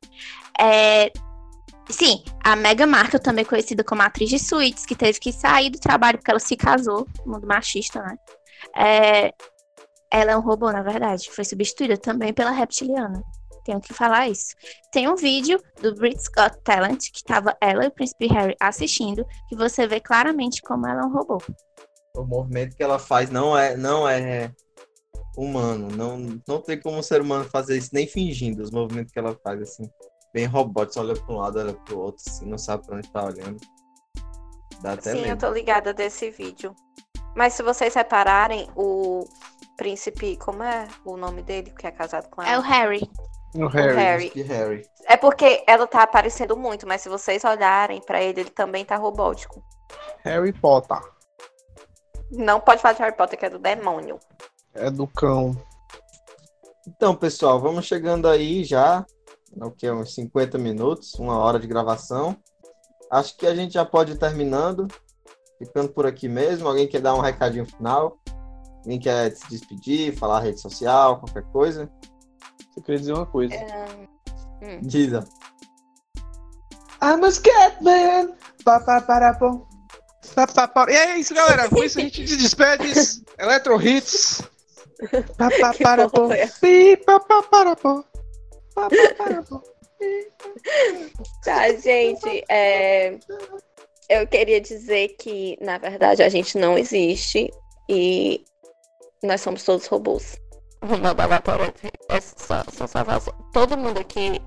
É, 0.60 1.12
Sim, 1.88 2.22
a 2.42 2.56
Meghan 2.56 2.86
Markle, 2.86 3.20
também 3.20 3.44
conhecida 3.44 3.84
como 3.84 4.00
atriz 4.00 4.30
de 4.30 4.38
suítes, 4.38 4.86
que 4.86 4.96
teve 4.96 5.20
que 5.20 5.30
sair 5.30 5.68
do 5.68 5.78
trabalho 5.78 6.16
porque 6.16 6.30
ela 6.30 6.40
se 6.40 6.56
casou, 6.56 7.06
mundo 7.26 7.46
machista, 7.46 8.02
né? 8.02 8.16
É, 8.74 9.34
ela 10.14 10.32
é 10.32 10.36
um 10.36 10.40
robô, 10.40 10.70
na 10.70 10.82
verdade. 10.82 11.30
Foi 11.30 11.44
substituída 11.44 11.96
também 11.96 12.32
pela 12.32 12.52
reptiliana. 12.52 13.22
Tenho 13.64 13.80
que 13.80 13.92
falar 13.92 14.28
isso. 14.28 14.54
Tem 14.92 15.08
um 15.08 15.16
vídeo 15.16 15.60
do 15.80 15.94
Britain's 15.94 16.28
Got 16.28 16.60
Talent, 16.62 17.10
que 17.12 17.24
tava 17.24 17.56
ela 17.60 17.84
e 17.84 17.88
o 17.88 17.90
príncipe 17.90 18.26
Harry 18.28 18.54
assistindo, 18.60 19.26
que 19.48 19.56
você 19.56 19.86
vê 19.86 20.00
claramente 20.00 20.62
como 20.62 20.86
ela 20.86 21.02
é 21.02 21.04
um 21.04 21.12
robô. 21.12 21.38
O 22.16 22.22
movimento 22.22 22.76
que 22.76 22.82
ela 22.82 22.98
faz 22.98 23.30
não 23.30 23.58
é, 23.58 23.76
não 23.76 24.08
é 24.08 24.52
humano. 25.36 25.88
Não, 25.96 26.40
não 26.46 26.60
tem 26.60 26.80
como 26.80 26.98
um 26.98 27.02
ser 27.02 27.20
humano 27.20 27.44
fazer 27.46 27.76
isso, 27.76 27.90
nem 27.92 28.06
fingindo 28.06 28.62
os 28.62 28.70
movimentos 28.70 29.12
que 29.12 29.18
ela 29.18 29.36
faz, 29.42 29.60
assim. 29.62 29.90
Bem 30.32 30.46
robótico, 30.46 31.00
olha 31.00 31.14
para 31.14 31.34
um 31.34 31.38
lado, 31.38 31.58
olha 31.58 31.72
para 31.72 31.94
o 31.94 31.98
outro, 31.98 32.22
assim, 32.26 32.46
não 32.46 32.58
sabe 32.58 32.86
para 32.86 32.98
onde 32.98 33.10
tá 33.10 33.24
olhando. 33.24 33.58
Dá 34.80 34.92
até 34.92 35.12
Sim, 35.12 35.18
eu 35.18 35.28
medo. 35.28 35.40
tô 35.40 35.50
ligada 35.50 35.94
desse 35.94 36.30
vídeo. 36.30 36.74
Mas 37.34 37.54
se 37.54 37.62
vocês 37.62 37.94
repararem, 37.94 38.68
o 38.76 39.26
príncipe, 39.76 40.36
como 40.36 40.62
é 40.62 40.88
o 41.04 41.16
nome 41.16 41.42
dele, 41.42 41.70
que 41.70 41.86
é 41.86 41.90
casado 41.90 42.28
com 42.28 42.42
É 42.42 42.46
o 42.46 42.48
ela? 42.54 42.62
Harry. 42.62 43.10
No 43.54 43.66
O 43.66 43.68
Harry. 43.68 43.94
Harry. 43.94 44.32
E 44.34 44.42
Harry. 44.42 44.82
É 45.06 45.16
porque 45.16 45.62
ela 45.66 45.86
tá 45.86 46.02
aparecendo 46.02 46.56
muito, 46.56 46.86
mas 46.86 47.02
se 47.02 47.08
vocês 47.08 47.44
olharem 47.44 48.00
pra 48.00 48.22
ele, 48.22 48.40
ele 48.40 48.50
também 48.50 48.84
tá 48.84 48.96
robótico. 48.96 49.62
Harry 50.24 50.52
Potter. 50.52 50.98
Não 52.32 52.58
pode 52.60 52.82
falar 52.82 52.94
de 52.94 53.00
Harry 53.00 53.16
Potter, 53.16 53.38
que 53.38 53.46
é 53.46 53.50
do 53.50 53.58
demônio. 53.58 54.18
É 54.74 54.90
do 54.90 55.06
cão. 55.06 55.52
Então, 56.86 57.14
pessoal, 57.14 57.60
vamos 57.60 57.86
chegando 57.86 58.28
aí 58.28 58.64
já. 58.64 59.06
O 59.56 59.70
que? 59.70 59.88
Uns 59.90 60.14
50 60.14 60.58
minutos, 60.58 61.14
uma 61.14 61.38
hora 61.38 61.58
de 61.58 61.66
gravação. 61.66 62.36
Acho 63.10 63.36
que 63.36 63.46
a 63.46 63.54
gente 63.54 63.74
já 63.74 63.84
pode 63.84 64.12
ir 64.12 64.18
terminando. 64.18 64.88
Ficando 65.58 65.90
por 65.90 66.06
aqui 66.06 66.28
mesmo. 66.28 66.66
Alguém 66.68 66.88
quer 66.88 67.00
dar 67.00 67.14
um 67.14 67.20
recadinho 67.20 67.64
final? 67.64 68.18
Alguém 68.84 68.98
quer 69.00 69.30
se 69.34 69.48
despedir, 69.48 70.14
falar 70.16 70.40
rede 70.40 70.60
social, 70.60 71.18
qualquer 71.20 71.42
coisa? 71.44 71.90
Eu 72.76 72.82
queria 72.82 73.00
dizer 73.00 73.12
uma 73.14 73.24
coisa. 73.26 73.54
Diz, 74.82 75.12
ó. 75.14 75.20
I'm 77.02 77.24
a 77.24 77.30
Scatman! 77.30 78.34
Pa, 78.64 78.80
pa, 78.80 79.00
para, 79.00 79.34
pô. 79.34 79.66
Pa, 80.34 80.46
pa, 80.46 80.68
pa. 80.68 80.86
E 80.90 80.94
é 80.94 81.18
isso, 81.18 81.34
galera. 81.34 81.68
Com 81.68 81.82
isso 81.82 81.98
a 81.98 82.02
gente 82.02 82.26
se 82.26 82.36
despede. 82.36 82.92
Electro 83.38 83.80
Hits. 83.80 84.42
Pa, 85.36 85.50
pa, 85.60 85.72
Que 85.72 85.82
para, 85.82 86.08
pô. 86.08 86.22
porra 86.22 86.36
é? 86.36 86.46
Pi, 86.46 86.96
pa, 87.04 87.20
pa, 87.20 87.42
para, 87.42 87.76
pô. 87.76 88.04
Pa, 88.74 88.88
pa, 88.88 89.14
para, 89.16 89.42
pô. 89.42 89.62
Tá, 91.42 91.72
gente. 91.74 92.44
é, 92.50 93.18
Eu 94.08 94.26
queria 94.26 94.60
dizer 94.60 95.08
que, 95.18 95.56
na 95.60 95.78
verdade, 95.78 96.22
a 96.22 96.28
gente 96.28 96.58
não 96.58 96.76
existe 96.78 97.50
e 97.88 98.44
nós 99.26 99.40
somos 99.40 99.64
todos 99.64 99.86
robôs. 99.86 100.36
É 102.08 102.20
só, 102.20 102.62
só 102.86 103.04
voz. 103.04 103.28
Todo 103.52 103.76
mundo 103.76 103.98
aqui 103.98 104.40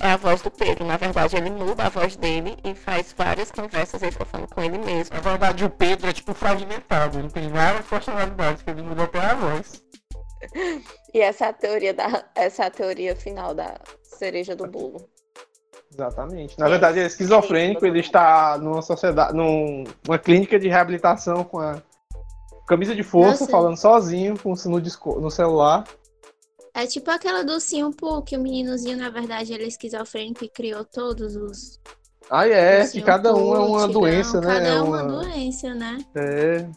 é 0.00 0.10
a 0.12 0.16
voz 0.16 0.42
do 0.42 0.50
Pedro. 0.50 0.84
Na 0.84 0.96
verdade, 0.96 1.36
ele 1.36 1.50
muda 1.50 1.84
a 1.84 1.88
voz 1.88 2.16
dele 2.16 2.56
e 2.64 2.74
faz 2.74 3.14
várias 3.16 3.50
conversas 3.50 4.02
ele 4.02 4.12
falando 4.12 4.48
com 4.48 4.62
ele 4.62 4.78
mesmo. 4.78 5.14
Na 5.14 5.20
verdade, 5.20 5.64
o 5.64 5.70
Pedro 5.70 6.08
é 6.08 6.12
tipo 6.12 6.34
fragmentado. 6.34 7.18
Ele 7.18 7.30
tem 7.30 7.48
várias 7.48 7.86
personalidades 7.86 8.62
que 8.62 8.70
ele 8.70 8.82
muda 8.82 9.04
até 9.04 9.20
a 9.20 9.34
voz. 9.34 9.82
E 11.12 11.20
essa 11.20 11.46
é 11.46 11.48
a 11.48 11.52
teoria 11.52 11.92
da. 11.92 12.24
Essa 12.36 12.62
é 12.62 12.66
a 12.68 12.70
teoria 12.70 13.16
final 13.16 13.52
da 13.52 13.74
cereja 14.00 14.54
do 14.54 14.64
bolo. 14.66 15.08
Exatamente. 15.92 16.56
Na 16.58 16.68
verdade, 16.68 16.98
ele 16.98 17.04
é 17.04 17.08
esquizofrênico. 17.08 17.84
Ele 17.84 17.98
está 17.98 18.56
numa 18.56 18.80
sociedade, 18.80 19.34
num- 19.36 19.82
numa 20.06 20.18
clínica 20.18 20.56
de 20.58 20.68
reabilitação 20.68 21.42
com 21.42 21.58
a 21.58 21.82
camisa 22.70 22.94
de 22.94 23.02
força, 23.02 23.40
Nossa. 23.40 23.50
falando 23.50 23.76
sozinho 23.76 24.38
com 24.38 24.52
o- 24.52 24.70
no, 24.70 24.80
disco- 24.80 25.20
no 25.20 25.30
celular. 25.30 25.84
É 26.72 26.86
tipo 26.86 27.10
aquela 27.10 27.42
do 27.42 27.58
Simpu, 27.60 28.22
que 28.22 28.36
o 28.36 28.40
meninozinho, 28.40 28.96
na 28.96 29.10
verdade, 29.10 29.52
ele 29.52 29.64
é 29.64 29.66
esquizofrênico 29.66 30.44
e 30.44 30.48
criou 30.48 30.84
todos 30.84 31.34
os. 31.34 31.80
Ah, 32.30 32.46
é, 32.46 32.86
que 32.86 33.02
cada 33.02 33.34
um 33.34 33.56
é 33.56 33.58
uma 33.58 33.88
doença, 33.88 34.40
né? 34.40 34.46
Cada 34.46 34.68
É 34.68 34.72
um 34.74 34.76
é 34.96 35.02
uma 35.02 35.02
uma- 35.02 35.22
doença, 35.24 35.74
né? 35.74 35.98
É. 36.14 36.68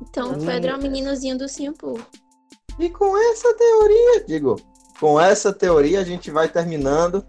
Então, 0.00 0.30
o 0.32 0.36
Hum. 0.42 0.46
Pedro 0.46 0.70
é 0.70 0.74
o 0.76 0.80
meninozinho 0.80 1.36
do 1.36 1.46
Simpu. 1.46 2.00
E 2.78 2.88
com 2.88 3.16
essa 3.30 3.52
teoria, 3.54 4.24
digo, 4.24 4.56
com 4.98 5.20
essa 5.20 5.52
teoria 5.52 6.00
a 6.00 6.04
gente 6.04 6.30
vai 6.30 6.48
terminando. 6.48 7.22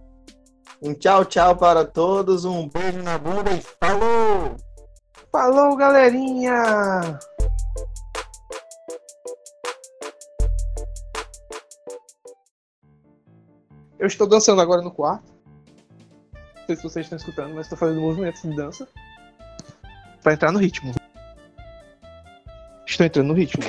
Um 0.81 0.93
tchau, 0.93 1.25
tchau 1.25 1.57
para 1.57 1.83
todos, 1.83 2.45
um 2.45 2.69
beijo 2.69 3.03
na 3.03 3.17
bunda 3.17 3.51
e 3.51 3.61
falou! 3.61 4.55
Falou, 5.29 5.75
galerinha! 5.75 7.19
Eu 13.99 14.07
estou 14.07 14.25
dançando 14.25 14.61
agora 14.61 14.81
no 14.81 14.91
quarto. 14.91 15.31
Não 16.33 16.65
sei 16.65 16.75
se 16.75 16.83
vocês 16.83 17.05
estão 17.05 17.17
escutando, 17.17 17.53
mas 17.53 17.65
estou 17.65 17.77
fazendo 17.77 18.01
movimentos 18.01 18.41
de 18.41 18.55
dança. 18.55 18.87
Pra 20.23 20.33
entrar 20.33 20.51
no 20.51 20.59
ritmo. 20.59 20.93
Estou 22.85 23.05
entrando 23.05 23.27
no 23.27 23.33
ritmo. 23.33 23.63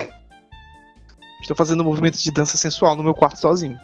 Estou 1.40 1.56
fazendo 1.56 1.84
movimentos 1.84 2.22
de 2.22 2.30
dança 2.30 2.56
sensual 2.56 2.96
no 2.96 3.02
meu 3.02 3.14
quarto 3.14 3.38
sozinho. 3.38 3.78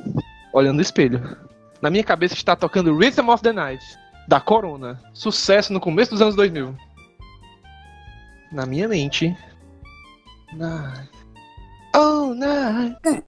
Olhando 0.53 0.76
no 0.76 0.82
espelho. 0.82 1.36
Na 1.82 1.90
minha 1.90 2.05
cabeça 2.05 2.34
está 2.34 2.55
tocando 2.55 2.97
Rhythm 2.97 3.28
of 3.28 3.42
the 3.42 3.53
Night, 3.53 3.84
da 4.28 4.40
Corona. 4.40 5.03
Sucesso 5.12 5.72
no 5.72 5.80
começo 5.80 6.12
dos 6.12 6.22
anos 6.22 6.36
2000 6.36 6.76
na 8.53 8.66
minha 8.66 8.88
mente. 8.88 9.36
Night. 10.55 11.11
Oh, 11.94 12.34
night. 12.34 13.24